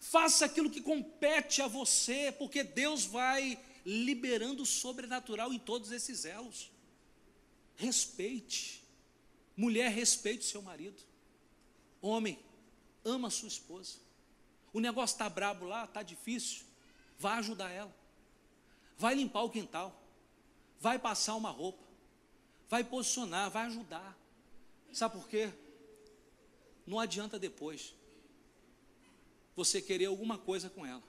Faça 0.00 0.44
aquilo 0.44 0.70
que 0.70 0.80
compete 0.80 1.62
a 1.62 1.66
você, 1.66 2.32
porque 2.38 2.62
Deus 2.62 3.04
vai 3.04 3.58
liberando 3.84 4.62
o 4.62 4.66
sobrenatural 4.66 5.52
em 5.52 5.58
todos 5.58 5.90
esses 5.90 6.24
elos. 6.24 6.70
Respeite. 7.76 8.84
Mulher, 9.56 9.90
respeite 9.90 10.44
seu 10.44 10.62
marido. 10.62 11.02
Homem, 12.00 12.38
ama 13.04 13.30
sua 13.30 13.48
esposa. 13.48 13.96
O 14.72 14.80
negócio 14.80 15.14
está 15.14 15.28
brabo 15.28 15.64
lá, 15.64 15.84
está 15.84 16.02
difícil. 16.02 16.64
Vai 17.18 17.38
ajudar 17.38 17.70
ela. 17.70 17.94
Vai 18.98 19.14
limpar 19.14 19.42
o 19.42 19.50
quintal. 19.50 19.98
Vai 20.80 20.98
passar 20.98 21.34
uma 21.34 21.50
roupa. 21.50 21.82
Vai 22.68 22.84
posicionar, 22.84 23.50
vai 23.50 23.66
ajudar. 23.66 24.18
Sabe 24.92 25.14
por 25.14 25.28
quê? 25.28 25.52
Não 26.86 26.98
adianta 26.98 27.38
depois 27.38 27.94
você 29.56 29.80
querer 29.80 30.06
alguma 30.06 30.36
coisa 30.36 30.68
com 30.68 30.84
ela, 30.84 31.02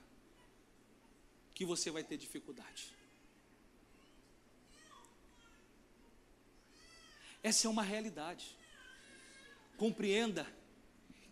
que 1.54 1.64
você 1.64 1.90
vai 1.90 2.04
ter 2.04 2.16
dificuldade. 2.16 2.94
Essa 7.42 7.66
é 7.66 7.70
uma 7.70 7.82
realidade. 7.82 8.56
Compreenda 9.76 10.46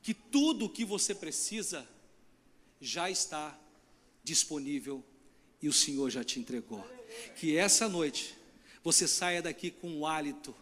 que 0.03 0.13
tudo 0.13 0.67
o 0.67 0.69
que 0.69 0.85
você 0.85 1.15
precisa 1.15 1.89
já 2.81 3.11
está 3.11 3.59
disponível 4.23 5.05
e 5.63 5.69
o 5.69 5.73
Senhor 5.73 6.11
já 6.11 6.23
te 6.23 6.39
entregou. 6.39 6.85
Que 7.37 7.57
essa 7.57 7.89
noite 7.89 8.37
você 8.83 9.09
saia 9.09 9.41
daqui 9.41 9.71
com 9.71 9.99
o 9.99 10.07
hálito, 10.07 10.55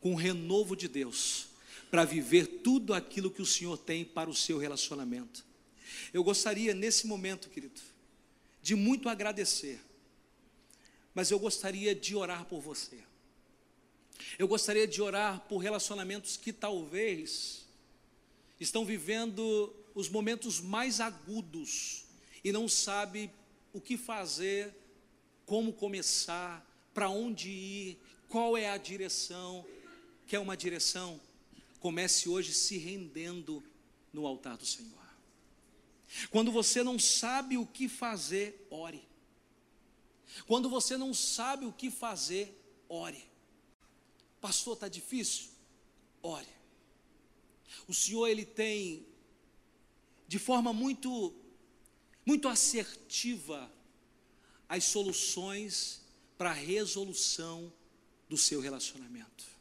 com 0.00 0.12
o 0.12 0.16
renovo 0.16 0.74
de 0.74 0.88
Deus, 0.88 1.48
para 1.90 2.04
viver 2.04 2.46
tudo 2.62 2.92
aquilo 2.92 3.30
que 3.30 3.42
o 3.42 3.46
Senhor 3.46 3.78
tem 3.78 4.04
para 4.04 4.28
o 4.28 4.34
seu 4.34 4.58
relacionamento. 4.58 5.44
Eu 6.12 6.22
gostaria 6.24 6.74
nesse 6.74 7.06
momento, 7.06 7.48
querido, 7.48 7.80
de 8.62 8.74
muito 8.74 9.08
agradecer, 9.08 9.80
mas 11.14 11.30
eu 11.30 11.38
gostaria 11.38 11.94
de 11.94 12.14
orar 12.14 12.44
por 12.44 12.60
você. 12.60 12.98
Eu 14.38 14.48
gostaria 14.48 14.86
de 14.86 15.00
orar 15.00 15.40
por 15.48 15.58
relacionamentos 15.58 16.36
que 16.36 16.52
talvez 16.52 17.66
estão 18.58 18.84
vivendo 18.84 19.74
os 19.94 20.08
momentos 20.08 20.60
mais 20.60 21.00
agudos 21.00 22.04
e 22.42 22.52
não 22.52 22.68
sabe 22.68 23.30
o 23.72 23.80
que 23.80 23.96
fazer 23.96 24.74
como 25.44 25.72
começar, 25.72 26.66
para 26.92 27.08
onde 27.08 27.48
ir, 27.50 27.98
qual 28.28 28.56
é 28.56 28.68
a 28.68 28.76
direção. 28.76 29.64
Quer 30.26 30.40
uma 30.40 30.56
direção? 30.56 31.20
Comece 31.86 32.28
hoje 32.28 32.52
se 32.52 32.78
rendendo 32.78 33.62
no 34.12 34.26
altar 34.26 34.56
do 34.56 34.66
Senhor. 34.66 35.06
Quando 36.32 36.50
você 36.50 36.82
não 36.82 36.98
sabe 36.98 37.56
o 37.56 37.64
que 37.64 37.88
fazer, 37.88 38.66
ore. 38.68 39.06
Quando 40.48 40.68
você 40.68 40.96
não 40.96 41.14
sabe 41.14 41.64
o 41.64 41.72
que 41.72 41.88
fazer, 41.88 42.60
ore. 42.88 43.24
Pastor, 44.40 44.74
está 44.74 44.88
difícil? 44.88 45.46
Ore. 46.20 46.48
O 47.86 47.94
Senhor, 47.94 48.26
Ele 48.26 48.44
tem, 48.44 49.06
de 50.26 50.40
forma 50.40 50.72
muito, 50.72 51.32
muito 52.26 52.48
assertiva, 52.48 53.72
as 54.68 54.82
soluções 54.82 56.00
para 56.36 56.50
a 56.50 56.52
resolução 56.52 57.72
do 58.28 58.36
seu 58.36 58.60
relacionamento. 58.60 59.55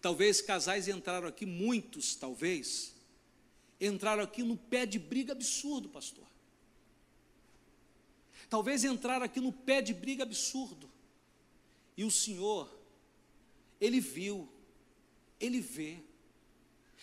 Talvez 0.00 0.40
casais 0.40 0.88
entraram 0.88 1.26
aqui, 1.26 1.44
muitos 1.44 2.14
talvez, 2.14 2.94
entraram 3.80 4.22
aqui 4.22 4.42
no 4.42 4.56
pé 4.56 4.86
de 4.86 4.98
briga 4.98 5.32
absurdo, 5.32 5.88
pastor. 5.88 6.26
Talvez 8.48 8.84
entraram 8.84 9.24
aqui 9.24 9.40
no 9.40 9.52
pé 9.52 9.82
de 9.82 9.92
briga 9.92 10.22
absurdo. 10.22 10.88
E 11.96 12.04
o 12.04 12.10
Senhor, 12.10 12.72
Ele 13.80 14.00
viu, 14.00 14.48
Ele 15.40 15.60
vê, 15.60 15.98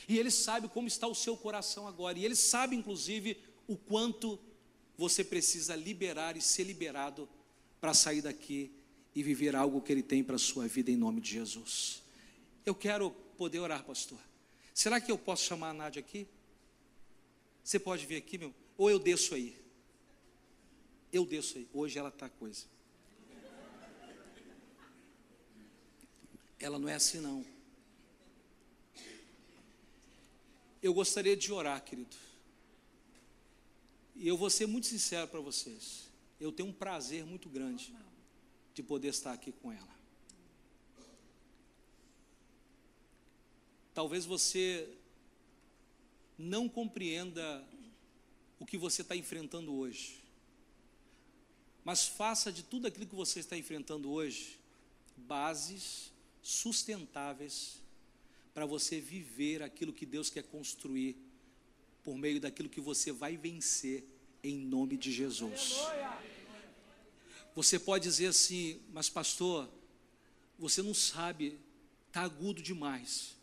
e 0.08 0.18
Ele 0.18 0.32
sabe 0.32 0.68
como 0.68 0.88
está 0.88 1.08
o 1.08 1.16
seu 1.16 1.36
coração 1.36 1.88
agora, 1.88 2.18
e 2.18 2.26
Ele 2.26 2.36
sabe, 2.36 2.76
inclusive, 2.76 3.38
o 3.68 3.76
quanto 3.76 4.40
você 4.98 5.24
precisa 5.24 5.76
liberar 5.76 6.38
e 6.38 6.42
ser 6.42 6.64
liberado 6.64 7.28
para 7.82 7.94
sair 7.94 8.22
daqui 8.22 8.72
e 9.14 9.22
viver 9.22 9.56
algo 9.56 9.82
que 9.82 9.92
Ele 9.92 10.04
tem 10.04 10.24
para 10.24 10.36
a 10.36 10.40
sua 10.40 10.68
vida 10.68 10.90
em 10.90 10.96
nome 10.96 11.22
de 11.22 11.32
Jesus. 11.32 12.05
Eu 12.66 12.74
quero 12.74 13.12
poder 13.38 13.60
orar, 13.60 13.84
pastor. 13.84 14.20
Será 14.74 15.00
que 15.00 15.12
eu 15.12 15.18
posso 15.18 15.44
chamar 15.44 15.70
a 15.70 15.74
Nádia 15.74 16.00
aqui? 16.00 16.28
Você 17.64 17.80
pode 17.80 18.06
vir 18.06 18.18
aqui, 18.18 18.38
meu? 18.38 18.54
Ou 18.78 18.90
eu 18.90 19.00
desço 19.00 19.36
aí? 19.36 19.58
Eu 21.12 21.26
desço 21.26 21.58
aí. 21.58 21.68
Hoje 21.74 21.98
ela 21.98 22.10
está 22.10 22.28
coisa. 22.28 22.66
Ela 26.60 26.80
não 26.80 26.90
é 26.90 26.96
assim, 26.96 27.20
não. 27.20 27.46
Eu 30.82 30.94
gostaria 30.94 31.36
de 31.36 31.52
orar, 31.52 31.84
querido. 31.84 32.16
E 34.16 34.28
eu 34.28 34.38
vou 34.38 34.50
ser 34.50 34.66
muito 34.66 34.88
sincero 34.88 35.28
para 35.28 35.40
vocês. 35.40 36.10
Eu 36.40 36.52
tenho 36.52 36.70
um 36.70 36.74
prazer 36.74 37.26
muito 37.26 37.50
grande 37.50 37.94
de 38.74 38.84
poder 38.84 39.10
estar 39.10 39.34
aqui 39.34 39.52
com 39.52 39.72
ela. 39.72 39.95
Talvez 43.96 44.26
você 44.26 44.90
não 46.38 46.68
compreenda 46.68 47.66
o 48.60 48.66
que 48.66 48.78
você 48.78 49.02
está 49.02 49.16
enfrentando 49.16 49.74
hoje, 49.74 50.22
mas 51.82 52.06
faça 52.06 52.52
de 52.52 52.62
tudo 52.62 52.88
aquilo 52.88 53.06
que 53.06 53.16
você 53.16 53.40
está 53.40 53.58
enfrentando 53.58 54.12
hoje 54.12 54.60
bases 55.16 56.12
sustentáveis 56.44 57.82
para 58.54 58.66
você 58.66 59.00
viver 59.00 59.64
aquilo 59.64 59.94
que 59.94 60.06
Deus 60.06 60.30
quer 60.30 60.44
construir 60.44 61.16
por 62.04 62.18
meio 62.18 62.42
daquilo 62.42 62.68
que 62.68 62.82
você 62.82 63.14
vai 63.14 63.38
vencer 63.38 64.04
em 64.44 64.58
nome 64.58 64.98
de 64.98 65.10
Jesus. 65.10 65.78
Você 67.56 67.80
pode 67.80 68.04
dizer 68.04 68.28
assim, 68.28 68.82
mas 68.92 69.10
pastor, 69.10 69.70
você 70.60 70.82
não 70.82 70.94
sabe, 70.94 71.58
está 72.10 72.24
agudo 72.24 72.62
demais. 72.62 73.35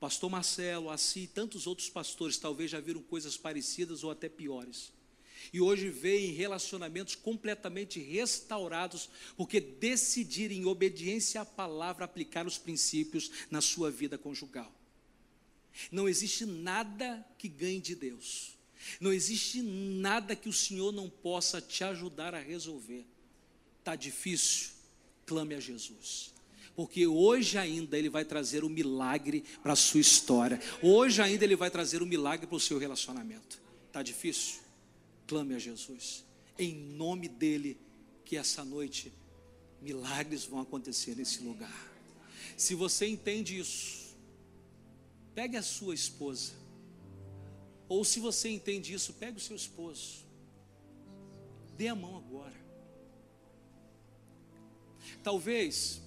Pastor 0.00 0.30
Marcelo, 0.30 0.88
assim, 0.88 1.26
tantos 1.26 1.66
outros 1.66 1.90
pastores 1.90 2.38
talvez 2.38 2.70
já 2.70 2.80
viram 2.80 3.02
coisas 3.02 3.36
parecidas 3.36 4.02
ou 4.02 4.10
até 4.10 4.30
piores. 4.30 4.90
E 5.52 5.60
hoje 5.60 5.90
veem 5.90 6.32
relacionamentos 6.32 7.14
completamente 7.14 8.00
restaurados, 8.00 9.10
porque 9.36 9.60
decidiram, 9.60 10.54
em 10.54 10.64
obediência 10.64 11.42
à 11.42 11.44
palavra, 11.44 12.06
aplicar 12.06 12.46
os 12.46 12.56
princípios 12.56 13.30
na 13.50 13.60
sua 13.60 13.90
vida 13.90 14.16
conjugal. 14.16 14.72
Não 15.92 16.08
existe 16.08 16.46
nada 16.46 17.24
que 17.36 17.48
ganhe 17.48 17.80
de 17.80 17.94
Deus, 17.94 18.56
não 19.00 19.12
existe 19.12 19.60
nada 19.62 20.34
que 20.34 20.48
o 20.48 20.52
Senhor 20.52 20.92
não 20.92 21.10
possa 21.10 21.60
te 21.60 21.84
ajudar 21.84 22.34
a 22.34 22.40
resolver. 22.40 23.04
Está 23.78 23.94
difícil? 23.94 24.70
Clame 25.26 25.54
a 25.54 25.60
Jesus 25.60 26.39
porque 26.74 27.06
hoje 27.06 27.58
ainda 27.58 27.98
Ele 27.98 28.08
vai 28.08 28.24
trazer 28.24 28.64
o 28.64 28.66
um 28.66 28.70
milagre 28.70 29.44
para 29.62 29.72
a 29.72 29.76
sua 29.76 30.00
história, 30.00 30.60
hoje 30.82 31.20
ainda 31.20 31.44
Ele 31.44 31.56
vai 31.56 31.70
trazer 31.70 32.00
o 32.00 32.04
um 32.04 32.08
milagre 32.08 32.46
para 32.46 32.56
o 32.56 32.60
seu 32.60 32.78
relacionamento. 32.78 33.60
Está 33.86 34.02
difícil? 34.02 34.60
Clame 35.26 35.54
a 35.54 35.58
Jesus, 35.58 36.24
em 36.58 36.74
nome 36.74 37.28
dEle, 37.28 37.78
que 38.24 38.36
essa 38.36 38.64
noite 38.64 39.12
milagres 39.80 40.44
vão 40.44 40.60
acontecer 40.60 41.16
nesse 41.16 41.42
lugar. 41.42 41.90
Se 42.56 42.74
você 42.74 43.06
entende 43.06 43.58
isso, 43.58 44.16
pegue 45.34 45.56
a 45.56 45.62
sua 45.62 45.94
esposa, 45.94 46.52
ou 47.88 48.04
se 48.04 48.20
você 48.20 48.48
entende 48.48 48.92
isso, 48.92 49.14
pegue 49.14 49.38
o 49.38 49.40
seu 49.40 49.56
esposo, 49.56 50.24
dê 51.76 51.88
a 51.88 51.94
mão 51.94 52.16
agora. 52.16 52.60
Talvez 55.22 56.00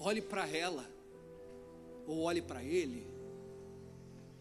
olhe 0.00 0.22
para 0.22 0.48
ela, 0.48 0.90
ou 2.06 2.22
olhe 2.22 2.40
para 2.40 2.64
ele, 2.64 3.06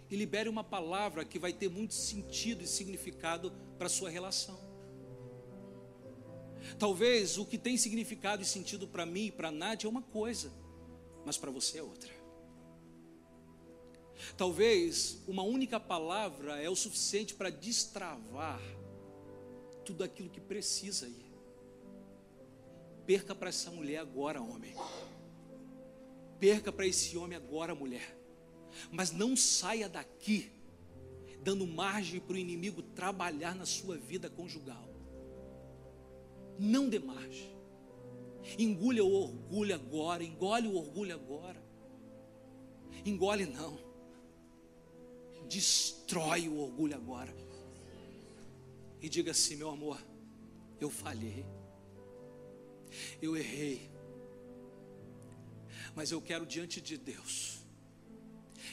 e 0.09 0.15
libere 0.15 0.49
uma 0.49 0.63
palavra 0.63 1.23
que 1.23 1.37
vai 1.37 1.53
ter 1.53 1.69
muito 1.69 1.93
sentido 1.93 2.63
e 2.63 2.67
significado 2.67 3.51
para 3.77 3.87
a 3.87 3.89
sua 3.89 4.09
relação. 4.09 4.57
Talvez 6.77 7.37
o 7.37 7.45
que 7.45 7.57
tem 7.57 7.77
significado 7.77 8.41
e 8.41 8.45
sentido 8.45 8.87
para 8.87 9.05
mim 9.05 9.25
e 9.25 9.31
para 9.31 9.51
Nádia 9.51 9.87
é 9.87 9.89
uma 9.89 10.01
coisa, 10.01 10.51
mas 11.25 11.37
para 11.37 11.51
você 11.51 11.77
é 11.77 11.83
outra. 11.83 12.11
Talvez 14.35 15.21
uma 15.27 15.43
única 15.43 15.79
palavra 15.79 16.61
é 16.61 16.69
o 16.69 16.75
suficiente 16.75 17.33
para 17.35 17.49
destravar 17.49 18.59
tudo 19.85 20.03
aquilo 20.03 20.29
que 20.29 20.41
precisa 20.41 21.07
ir. 21.07 21.29
Perca 23.05 23.33
para 23.33 23.49
essa 23.49 23.71
mulher 23.71 23.99
agora, 23.99 24.41
homem. 24.41 24.75
Perca 26.39 26.71
para 26.71 26.87
esse 26.87 27.17
homem 27.17 27.37
agora, 27.37 27.75
mulher. 27.75 28.17
Mas 28.91 29.11
não 29.11 29.35
saia 29.35 29.89
daqui 29.89 30.51
dando 31.43 31.65
margem 31.65 32.19
para 32.19 32.33
o 32.33 32.37
inimigo 32.37 32.81
trabalhar 32.81 33.55
na 33.55 33.65
sua 33.65 33.97
vida 33.97 34.29
conjugal. 34.29 34.87
Não 36.57 36.89
dê 36.89 36.99
margem. 36.99 37.57
Engulha 38.57 39.03
o 39.03 39.11
orgulho 39.11 39.75
agora, 39.75 40.23
engole 40.23 40.67
o 40.67 40.75
orgulho 40.75 41.13
agora. 41.13 41.61
Engole 43.05 43.45
não. 43.45 43.79
Destrói 45.47 46.47
o 46.47 46.59
orgulho 46.59 46.95
agora. 46.95 47.33
E 49.01 49.07
diga 49.07 49.31
assim, 49.31 49.55
meu 49.55 49.69
amor, 49.69 49.99
eu 50.79 50.89
falhei. 50.89 51.45
Eu 53.21 53.37
errei 53.37 53.89
mas 55.95 56.11
eu 56.11 56.21
quero 56.21 56.45
diante 56.45 56.79
de 56.81 56.97
Deus 56.97 57.59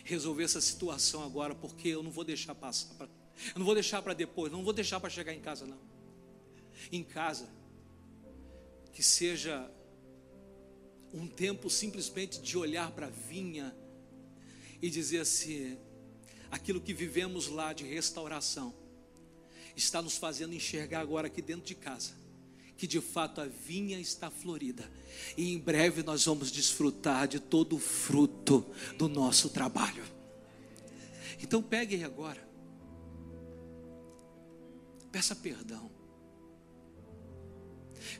resolver 0.04 0.44
essa 0.44 0.60
situação 0.60 1.22
agora, 1.22 1.54
porque 1.54 1.88
eu 1.88 2.02
não 2.02 2.10
vou 2.10 2.24
deixar 2.24 2.54
passar, 2.54 2.94
pra, 2.94 3.06
eu 3.54 3.58
não 3.58 3.64
vou 3.64 3.74
deixar 3.74 4.02
para 4.02 4.14
depois, 4.14 4.52
não 4.52 4.62
vou 4.62 4.72
deixar 4.72 5.00
para 5.00 5.10
chegar 5.10 5.34
em 5.34 5.40
casa 5.40 5.66
não. 5.66 5.80
Em 6.92 7.02
casa, 7.02 7.48
que 8.92 9.02
seja 9.02 9.70
um 11.12 11.26
tempo 11.26 11.68
simplesmente 11.68 12.40
de 12.40 12.56
olhar 12.56 12.90
para 12.92 13.06
a 13.06 13.10
vinha 13.10 13.74
e 14.80 14.88
dizer 14.88 15.20
assim: 15.20 15.78
aquilo 16.50 16.80
que 16.80 16.94
vivemos 16.94 17.48
lá 17.48 17.72
de 17.72 17.84
restauração 17.84 18.74
está 19.74 20.00
nos 20.00 20.16
fazendo 20.16 20.54
enxergar 20.54 21.00
agora 21.00 21.26
aqui 21.26 21.42
dentro 21.42 21.66
de 21.66 21.74
casa 21.74 22.25
que 22.76 22.86
de 22.86 23.00
fato 23.00 23.40
a 23.40 23.46
vinha 23.46 23.98
está 23.98 24.30
florida 24.30 24.90
e 25.36 25.52
em 25.52 25.58
breve 25.58 26.02
nós 26.02 26.24
vamos 26.24 26.52
desfrutar 26.52 27.26
de 27.26 27.40
todo 27.40 27.76
o 27.76 27.78
fruto 27.78 28.66
do 28.98 29.08
nosso 29.08 29.48
trabalho. 29.48 30.04
Então 31.40 31.62
pegue 31.62 32.02
agora, 32.04 32.46
peça 35.10 35.34
perdão. 35.34 35.90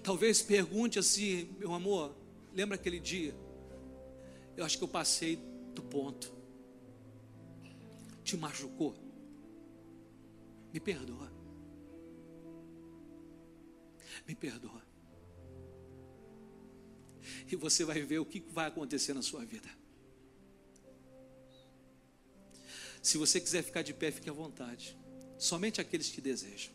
Talvez 0.03 0.43
pergunte 0.43 0.99
assim, 0.99 1.49
meu 1.59 1.73
amor, 1.75 2.17
lembra 2.53 2.77
aquele 2.77 2.99
dia? 2.99 3.35
Eu 4.57 4.65
acho 4.65 4.79
que 4.79 4.85
eu 4.85 4.89
passei 4.89 5.37
do 5.75 5.83
ponto. 5.83 6.35
Te 8.25 8.37
machucou? 8.37 8.95
Me 10.73 10.81
perdoa. 10.81 11.36
Me 14.27 14.35
perdoa. 14.35 14.83
E 17.51 17.57
você 17.57 17.85
vai 17.85 18.01
ver 18.03 18.19
o 18.19 18.25
que 18.25 18.41
vai 18.41 18.67
acontecer 18.67 19.15
na 19.15 19.23
sua 19.23 19.45
vida. 19.45 19.69
Se 23.03 23.17
você 23.19 23.41
quiser 23.41 23.63
ficar 23.63 23.83
de 23.83 23.95
pé, 23.95 24.11
fique 24.11 24.29
à 24.29 24.33
vontade. 24.33 24.97
Somente 25.39 25.81
aqueles 25.81 26.09
que 26.09 26.21
desejam. 26.21 26.73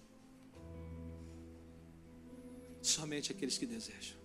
Somente 2.81 3.31
aqueles 3.31 3.57
que 3.57 3.65
desejam. 3.65 4.17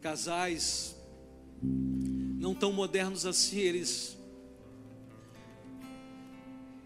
Casais 0.00 0.94
não 1.60 2.54
tão 2.54 2.72
modernos 2.72 3.26
assim, 3.26 3.58
eles 3.58 4.16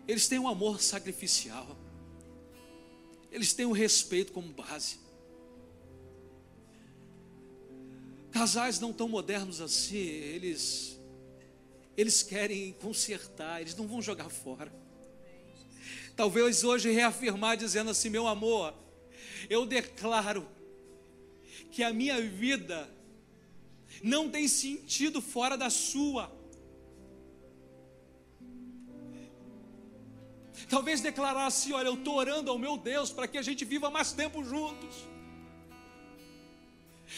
eles 0.08 0.26
têm 0.26 0.38
um 0.38 0.48
amor 0.48 0.80
sacrificial. 0.80 1.76
Eles 3.30 3.52
têm 3.52 3.66
o 3.66 3.72
respeito 3.72 4.32
como 4.32 4.52
base. 4.52 4.98
Casais 8.30 8.78
não 8.78 8.92
tão 8.92 9.08
modernos 9.08 9.60
assim, 9.60 9.98
eles 9.98 10.98
eles 11.96 12.22
querem 12.22 12.72
consertar, 12.80 13.60
eles 13.60 13.74
não 13.74 13.86
vão 13.86 14.00
jogar 14.00 14.30
fora. 14.30 14.72
Talvez 16.16 16.64
hoje 16.64 16.90
reafirmar 16.90 17.56
dizendo 17.56 17.90
assim, 17.90 18.08
meu 18.08 18.26
amor, 18.26 18.74
eu 19.50 19.66
declaro 19.66 20.48
que 21.70 21.82
a 21.82 21.92
minha 21.92 22.20
vida 22.20 22.88
não 24.02 24.30
tem 24.30 24.48
sentido 24.48 25.20
fora 25.20 25.56
da 25.56 25.68
sua. 25.68 26.32
Talvez 30.70 31.00
declarar 31.00 31.46
assim: 31.46 31.72
olha, 31.72 31.88
eu 31.88 31.94
estou 31.94 32.14
orando 32.14 32.50
ao 32.50 32.58
meu 32.58 32.76
Deus 32.76 33.10
para 33.10 33.26
que 33.26 33.36
a 33.36 33.42
gente 33.42 33.64
viva 33.64 33.90
mais 33.90 34.12
tempo 34.12 34.44
juntos. 34.44 35.10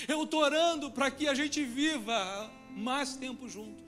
Eu 0.08 0.24
estou 0.24 0.40
orando 0.40 0.90
para 0.90 1.10
que 1.10 1.28
a 1.28 1.34
gente 1.34 1.62
viva 1.62 2.50
mais 2.70 3.14
tempo 3.14 3.46
juntos. 3.46 3.82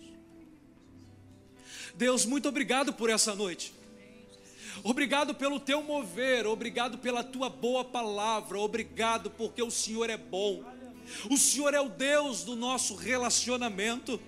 Deus, 1.95 2.27
muito 2.27 2.47
obrigado 2.47 2.93
por 2.93 3.09
essa 3.09 3.35
noite. 3.35 3.73
Obrigado 4.83 5.35
pelo 5.35 5.59
teu 5.59 5.83
mover, 5.83 6.47
obrigado 6.47 6.99
pela 6.99 7.25
tua 7.25 7.49
boa 7.49 7.85
palavra, 7.85 8.59
obrigado 8.59 9.31
porque 9.31 9.62
o 9.62 9.71
Senhor 9.71 10.11
é 10.11 10.17
bom. 10.17 10.62
O 11.31 11.39
Senhor 11.39 11.73
é 11.73 11.81
o 11.81 11.89
Deus 11.89 12.45
do 12.45 12.55
nosso 12.55 12.95
relacionamento 12.95 14.21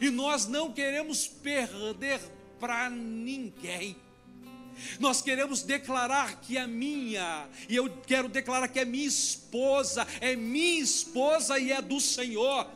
e 0.00 0.08
nós 0.08 0.46
não 0.46 0.72
queremos 0.72 1.26
perder 1.26 2.20
para 2.58 2.88
ninguém. 2.88 3.96
Nós 4.98 5.22
queremos 5.22 5.62
declarar 5.62 6.40
que 6.40 6.56
a 6.58 6.66
minha, 6.66 7.48
e 7.68 7.76
eu 7.76 7.90
quero 8.06 8.28
declarar 8.28 8.68
que 8.68 8.78
é 8.78 8.84
minha 8.84 9.06
esposa, 9.06 10.06
é 10.20 10.34
minha 10.36 10.80
esposa 10.80 11.58
e 11.58 11.72
é 11.72 11.80
do 11.80 12.00
Senhor. 12.00 12.66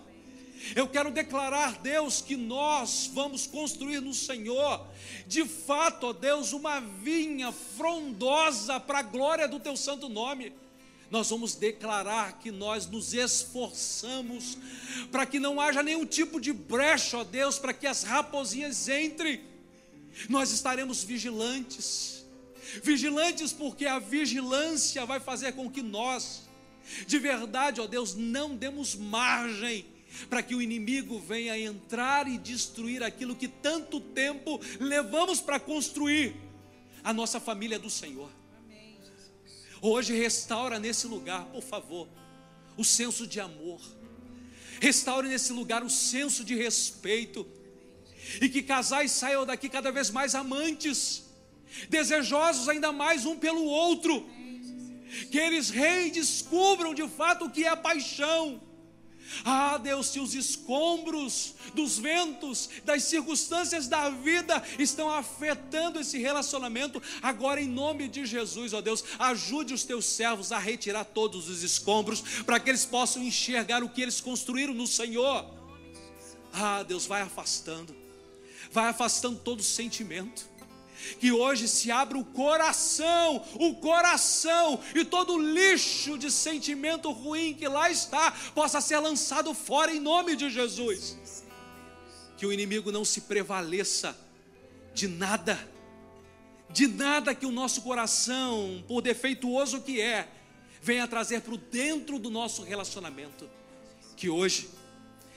Eu 0.75 0.89
quero 0.89 1.11
declarar, 1.11 1.79
Deus, 1.83 2.23
que 2.23 2.37
nós 2.37 3.11
vamos 3.13 3.47
construir 3.47 4.01
no 4.01 4.15
Senhor, 4.15 4.87
de 5.27 5.45
fato, 5.45 6.07
ó 6.07 6.13
Deus, 6.13 6.53
uma 6.53 6.81
vinha 6.81 7.53
frondosa 7.53 8.81
para 8.81 9.01
a 9.01 9.03
glória 9.03 9.47
do 9.47 9.61
Teu 9.61 9.77
santo 9.77 10.09
nome. 10.09 10.53
Nós 11.11 11.29
vamos 11.29 11.55
declarar 11.55 12.39
que 12.39 12.51
nós 12.51 12.87
nos 12.87 13.13
esforçamos 13.13 14.57
para 15.13 15.27
que 15.27 15.39
não 15.39 15.61
haja 15.61 15.83
nenhum 15.83 16.07
tipo 16.07 16.41
de 16.41 16.53
brecha, 16.53 17.19
ó 17.19 17.25
Deus, 17.25 17.59
para 17.59 17.75
que 17.75 17.87
as 17.87 18.03
raposinhas 18.03 18.89
entrem. 18.89 19.54
Nós 20.29 20.51
estaremos 20.51 21.03
vigilantes, 21.03 22.25
vigilantes 22.83 23.53
porque 23.53 23.87
a 23.87 23.99
vigilância 23.99 25.05
vai 25.05 25.21
fazer 25.21 25.53
com 25.53 25.71
que 25.71 25.83
nós, 25.83 26.43
de 27.07 27.19
verdade, 27.19 27.81
ó 27.81 27.87
Deus, 27.87 28.15
não 28.15 28.57
demos 28.57 28.95
margem 28.95 29.87
para 30.29 30.43
que 30.43 30.55
o 30.55 30.63
inimigo 30.63 31.19
venha 31.19 31.59
entrar 31.59 32.29
e 32.29 32.39
destruir 32.39 33.03
aquilo 33.03 33.35
que 33.35 33.49
tanto 33.49 34.01
tempo 34.01 34.61
levamos 34.79 35.41
para 35.41 35.59
construir 35.59 36.37
a 37.03 37.13
nossa 37.13 37.41
família 37.41 37.79
do 37.79 37.91
Senhor. 37.91 38.31
Hoje 39.81 40.17
restaura 40.17 40.79
nesse 40.79 41.07
lugar, 41.07 41.45
por 41.47 41.63
favor, 41.63 42.09
o 42.77 42.85
senso 42.85 43.27
de 43.27 43.41
amor. 43.41 43.81
Restaure 44.81 45.29
nesse 45.29 45.53
lugar 45.53 45.83
o 45.83 45.91
senso 45.91 46.45
de 46.45 46.55
respeito. 46.55 47.47
E 48.41 48.49
que 48.49 48.63
casais 48.63 49.11
saiam 49.11 49.47
daqui 49.47 49.69
cada 49.69 49.91
vez 49.91 50.11
mais 50.11 50.35
amantes, 50.35 51.25
desejosos 51.89 52.69
ainda 52.69 52.93
mais 52.93 53.27
um 53.27 53.37
pelo 53.37 53.65
outro. 53.65 54.27
Que 55.31 55.39
eles 55.39 55.71
redescubram 55.71 56.95
de 56.95 57.07
fato 57.09 57.47
o 57.47 57.51
que 57.51 57.65
é 57.65 57.77
paixão 57.77 58.61
ah, 59.45 59.79
Deus, 59.79 60.09
se 60.09 60.21
os 60.21 60.35
escombros 60.35 61.55
dos 61.75 61.99
ventos, 61.99 62.69
das 62.85 63.05
circunstâncias 63.05 63.89
da 63.89 64.11
vida 64.11 64.63
estão 64.79 65.11
afetando 65.11 65.99
esse 65.99 66.19
relacionamento, 66.19 67.03
agora 67.23 67.61
em 67.61 67.69
nome 67.69 68.09
de 68.09 68.27
Jesus, 68.27 68.73
ó 68.73 68.81
Deus, 68.81 69.05
ajude 69.19 69.75
os 69.75 69.85
teus 69.85 70.05
servos 70.05 70.53
a 70.53 70.59
retirar 70.59 71.05
todos 71.05 71.49
os 71.49 71.63
escombros, 71.63 72.21
para 72.45 72.61
que 72.61 72.71
eles 72.71 72.85
possam 72.85 73.23
enxergar 73.23 73.83
o 73.83 73.89
que 73.89 74.03
eles 74.03 74.21
construíram 74.21 74.75
no 74.75 74.87
Senhor. 74.87 75.47
Ah, 76.53 76.83
Deus, 76.83 77.07
vai 77.07 77.23
afastando, 77.23 77.95
vai 78.75 78.89
afastando 78.89 79.39
todo 79.39 79.63
sentimento 79.63 80.53
que 81.21 81.31
hoje 81.31 81.69
se 81.69 81.91
abra 81.91 82.19
o 82.19 82.25
coração, 82.25 83.45
o 83.55 83.75
coração, 83.75 84.81
e 84.95 85.05
todo 85.05 85.39
lixo 85.39 86.17
de 86.19 86.31
sentimento 86.31 87.11
ruim 87.13 87.55
que 87.55 87.69
lá 87.69 87.91
está, 87.91 88.31
possa 88.55 88.81
ser 88.81 88.99
lançado 88.99 89.53
fora 89.55 89.93
em 89.95 90.01
nome 90.01 90.35
de 90.35 90.49
Jesus. 90.51 91.45
Que 92.37 92.47
o 92.47 92.53
inimigo 92.53 92.91
não 92.91 93.05
se 93.05 93.23
prevaleça 93.23 94.17
de 94.95 95.07
nada, 95.07 95.59
de 96.71 96.87
nada 96.87 97.35
que 97.35 97.47
o 97.47 97.53
nosso 97.53 97.83
coração, 97.83 98.83
por 98.89 99.03
defeituoso 99.03 99.83
que 99.83 100.01
é, 100.01 100.29
venha 100.81 101.07
trazer 101.07 101.43
para 101.43 101.55
o 101.55 101.59
dentro 101.59 102.19
do 102.19 102.31
nosso 102.31 102.63
relacionamento. 102.63 103.49
Que 104.17 104.31
hoje 104.31 104.71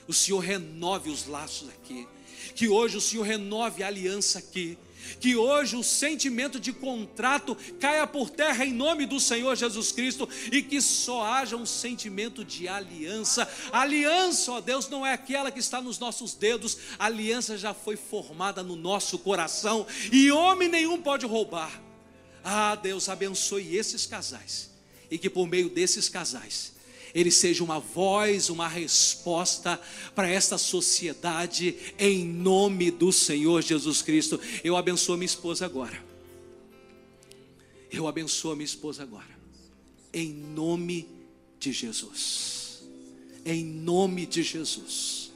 o 0.08 0.14
Senhor 0.14 0.40
renove 0.40 1.10
os 1.10 1.28
laços 1.28 1.70
aqui, 1.70 2.08
que 2.56 2.68
hoje 2.68 2.98
o 2.98 3.02
Senhor 3.02 3.24
renove 3.24 3.84
a 3.84 3.88
aliança 3.88 4.40
aqui 4.40 4.78
que 5.20 5.36
hoje 5.36 5.76
o 5.76 5.84
sentimento 5.84 6.60
de 6.60 6.74
contrato 6.74 7.56
caia 7.80 8.06
por 8.06 8.30
terra 8.30 8.66
em 8.66 8.74
nome 8.74 9.06
do 9.06 9.20
Senhor 9.20 9.56
Jesus 9.56 9.92
Cristo 9.92 10.28
e 10.52 10.62
que 10.62 10.82
só 10.82 11.24
haja 11.24 11.56
um 11.56 11.66
sentimento 11.66 12.44
de 12.44 12.68
aliança. 12.68 13.48
aliança, 13.72 14.52
ó 14.52 14.62
Deus, 14.62 14.90
não 14.90 15.06
é 15.06 15.14
aquela 15.14 15.52
que 15.52 15.60
está 15.60 15.82
nos 15.82 16.00
nossos 16.00 16.34
dedos, 16.34 16.78
a 17.00 17.06
aliança 17.06 17.58
já 17.58 17.74
foi 17.74 17.96
formada 17.96 18.62
no 18.64 18.76
nosso 18.76 19.18
coração 19.20 19.86
e 20.12 20.32
homem 20.32 20.68
nenhum 20.68 21.02
pode 21.02 21.26
roubar. 21.26 21.82
Ah, 22.44 22.76
Deus, 22.76 23.10
abençoe 23.10 23.76
esses 23.76 24.06
casais 24.06 24.72
e 25.10 25.18
que 25.18 25.30
por 25.30 25.48
meio 25.48 25.70
desses 25.70 26.10
casais 26.10 26.77
ele 27.14 27.32
seja 27.32 27.64
uma 27.64 27.80
voz, 27.80 28.50
uma 28.50 28.68
resposta 28.68 29.80
para 30.16 30.30
esta 30.30 30.58
sociedade, 30.58 31.76
em 31.98 32.26
nome 32.26 32.92
do 32.92 33.12
Senhor 33.12 33.62
Jesus 33.62 34.02
Cristo. 34.02 34.40
Eu 34.64 34.76
abençoo 34.76 35.18
minha 35.18 35.26
esposa 35.26 35.66
agora. 35.66 36.06
Eu 37.92 38.08
abençoo 38.08 38.56
minha 38.56 38.66
esposa 38.66 39.04
agora, 39.04 39.38
em 40.14 40.34
nome 40.34 41.08
de 41.60 41.72
Jesus. 41.72 42.84
Em 43.46 43.64
nome 43.64 44.26
de 44.26 44.44
Jesus. 44.44 45.32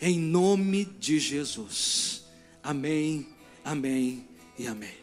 Em 0.00 0.18
nome 0.18 0.84
de 0.84 1.18
Jesus. 1.18 2.22
Amém, 2.62 3.26
amém 3.64 4.26
e 4.58 4.66
amém. 4.66 4.99